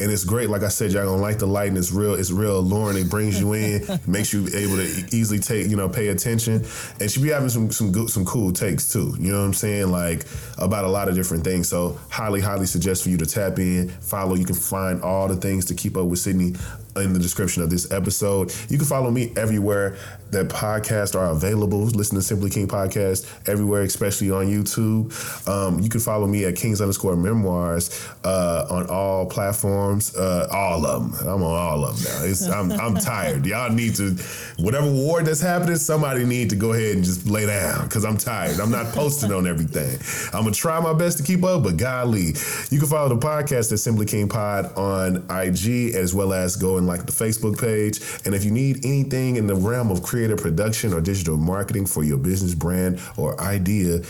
And 0.01 0.11
it's 0.11 0.25
great, 0.25 0.49
like 0.49 0.63
I 0.63 0.69
said, 0.69 0.93
y'all 0.93 1.05
gonna 1.05 1.21
like 1.21 1.39
the 1.39 1.47
light, 1.47 1.69
and 1.69 1.77
it's 1.77 1.93
real. 1.93 2.15
It's 2.15 2.31
real 2.31 2.61
alluring. 2.61 2.97
It 2.97 3.11
brings 3.11 3.39
you 3.39 3.53
in, 3.53 3.87
makes 4.07 4.33
you 4.33 4.49
able 4.55 4.77
to 4.77 5.07
easily 5.15 5.39
take, 5.39 5.69
you 5.69 5.77
know, 5.77 5.91
pay 5.91 6.09
attention. 6.09 6.65
And 7.01 7.11
she 7.11 7.21
be 7.23 7.29
having 7.29 7.51
some 7.51 7.71
some 7.71 7.93
good, 7.93 8.09
some 8.09 8.25
cool 8.25 8.51
takes 8.51 8.91
too. 8.91 9.15
You 9.19 9.33
know 9.33 9.41
what 9.41 9.45
I'm 9.45 9.53
saying? 9.53 9.93
Like 9.93 10.25
about 10.57 10.87
a 10.87 10.89
lot 10.89 11.11
of 11.11 11.17
different 11.17 11.45
things. 11.45 11.69
So 11.69 12.01
highly, 12.09 12.41
highly 12.41 12.65
suggest 12.65 13.03
for 13.03 13.11
you 13.11 13.19
to 13.19 13.27
tap 13.27 13.59
in, 13.59 13.91
follow. 13.91 14.37
You 14.37 14.47
can 14.47 14.55
find 14.55 15.03
all 15.03 15.29
the 15.29 15.37
things 15.37 15.67
to 15.67 15.75
keep 15.75 15.99
up 15.99 16.07
with 16.07 16.19
Sydney 16.19 16.55
in 16.97 17.13
the 17.13 17.19
description 17.19 17.63
of 17.63 17.71
this 17.71 17.91
episode. 17.93 18.53
You 18.69 18.79
can 18.79 18.87
follow 18.87 19.11
me 19.11 19.33
everywhere 19.37 19.97
that 20.31 20.49
podcasts 20.49 21.19
are 21.19 21.31
available. 21.31 21.81
Listen 21.81 22.17
to 22.17 22.23
Simply 22.23 22.51
King 22.51 22.69
podcast 22.69 23.29
everywhere, 23.49 23.83
especially 23.83 24.31
on 24.31 24.47
YouTube. 24.47 25.11
Um, 25.49 25.81
you 25.81 25.89
can 25.89 26.01
follow 26.01 26.27
me 26.27 26.45
at 26.45 26.57
Kings 26.57 26.81
underscore 26.81 27.17
Memoirs 27.17 28.09
uh, 28.25 28.67
on 28.71 28.87
all 28.89 29.27
platforms. 29.27 30.15
Uh, 30.15 30.49
all 30.53 30.87
of 30.87 31.19
them. 31.19 31.29
I'm 31.29 31.43
on 31.43 31.59
all 31.59 31.85
of 31.85 32.03
them 32.03 32.31
now. 32.51 32.61
I'm, 32.61 32.73
I'm 32.73 32.95
tired. 32.95 33.45
Y'all 33.47 33.73
need 33.73 33.97
to, 33.97 34.17
whatever 34.59 34.91
war 34.91 35.23
that's 35.23 35.41
happening, 35.41 35.77
somebody 35.77 36.25
need 36.25 36.51
to 36.51 36.57
go 36.57 36.73
ahead 36.73 36.97
and 36.97 37.05
just 37.05 37.27
lay 37.27 37.47
down 37.47 37.85
because 37.85 38.05
I'm 38.05 38.17
tired. 38.17 38.61
I'm 38.61 38.71
not 38.71 38.93
posting 38.95 39.33
on 39.33 39.47
everything. 39.47 39.99
I'm 40.33 40.45
gonna 40.45 40.55
try 40.55 40.81
my 40.81 40.93
best 40.93 41.19
to 41.19 41.25
keep 41.25 41.43
up, 41.45 41.65
but 41.65 41.77
golly, 41.77 42.35
you 42.71 42.79
can 42.79 42.87
follow 42.87 43.09
the 43.09 43.19
podcast 43.19 43.73
at 43.73 43.79
Simply 43.79 44.07
King 44.07 44.29
Pod 44.29 44.73
on 44.77 45.17
IG 45.31 45.95
as 45.95 46.15
well 46.15 46.33
as 46.33 46.57
go 46.57 46.79
and 46.81 46.89
like 46.89 47.07
the 47.07 47.13
Facebook 47.13 47.61
page. 47.61 48.01
And 48.25 48.35
if 48.35 48.45
you 48.45 48.51
need 48.51 48.85
anything 48.85 49.37
in 49.37 49.47
the 49.47 49.55
realm 49.55 49.91
of 49.91 50.03
creative 50.03 50.39
production 50.39 50.93
or 50.93 51.01
digital 51.01 51.37
marketing 51.37 51.87
for 51.87 52.03
your 52.03 52.19
business 52.19 52.55
brand 52.55 53.01
or 53.17 53.41
idea, 53.41 54.01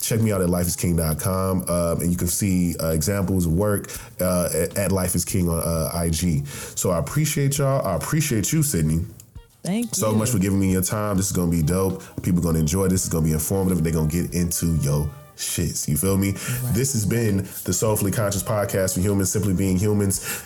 check 0.00 0.20
me 0.20 0.32
out 0.32 0.40
at 0.40 0.48
lifeasking.com 0.48 1.68
um, 1.68 2.00
and 2.00 2.10
you 2.10 2.16
can 2.16 2.28
see 2.28 2.76
uh, 2.78 2.90
examples 2.90 3.46
of 3.46 3.52
work 3.52 3.90
uh, 4.20 4.66
at, 4.76 4.92
Life 4.92 5.14
is 5.14 5.24
King 5.24 5.48
on 5.48 5.62
uh, 5.62 6.02
IG. 6.02 6.46
So 6.46 6.90
I 6.90 6.98
appreciate 6.98 7.58
y'all. 7.58 7.84
I 7.86 7.96
appreciate 7.96 8.52
you, 8.52 8.62
Sydney. 8.62 9.04
Thank 9.62 9.86
you. 9.86 9.94
So 9.94 10.12
much 10.12 10.30
for 10.30 10.38
giving 10.38 10.60
me 10.60 10.72
your 10.72 10.82
time. 10.82 11.16
This 11.16 11.26
is 11.26 11.32
going 11.32 11.50
to 11.50 11.56
be 11.56 11.62
dope. 11.62 12.02
People 12.22 12.40
are 12.40 12.42
going 12.42 12.54
to 12.54 12.60
enjoy 12.60 12.86
this. 12.86 13.04
It's 13.04 13.12
going 13.12 13.24
to 13.24 13.28
be 13.28 13.34
informative. 13.34 13.82
They're 13.82 13.92
going 13.92 14.08
to 14.08 14.22
get 14.22 14.34
into 14.34 14.76
your 14.76 15.10
shits. 15.36 15.88
You 15.88 15.96
feel 15.96 16.16
me? 16.16 16.32
Right. 16.32 16.74
This 16.74 16.92
has 16.94 17.06
been 17.06 17.38
the 17.64 17.72
Soulfully 17.72 18.10
Conscious 18.10 18.42
podcast 18.42 18.94
for 18.94 19.00
humans, 19.00 19.30
simply 19.30 19.54
being 19.54 19.76
humans. 19.78 20.42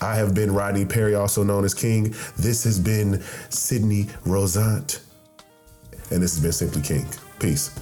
I 0.00 0.16
have 0.16 0.34
been 0.34 0.52
Rodney 0.52 0.84
Perry, 0.84 1.14
also 1.14 1.42
known 1.42 1.64
as 1.64 1.74
King. 1.74 2.14
This 2.36 2.64
has 2.64 2.78
been 2.78 3.22
Sydney 3.48 4.08
Rosant. 4.24 5.00
And 6.10 6.22
this 6.22 6.34
has 6.34 6.42
been 6.42 6.52
Simply 6.52 6.82
King. 6.82 7.06
Peace. 7.38 7.74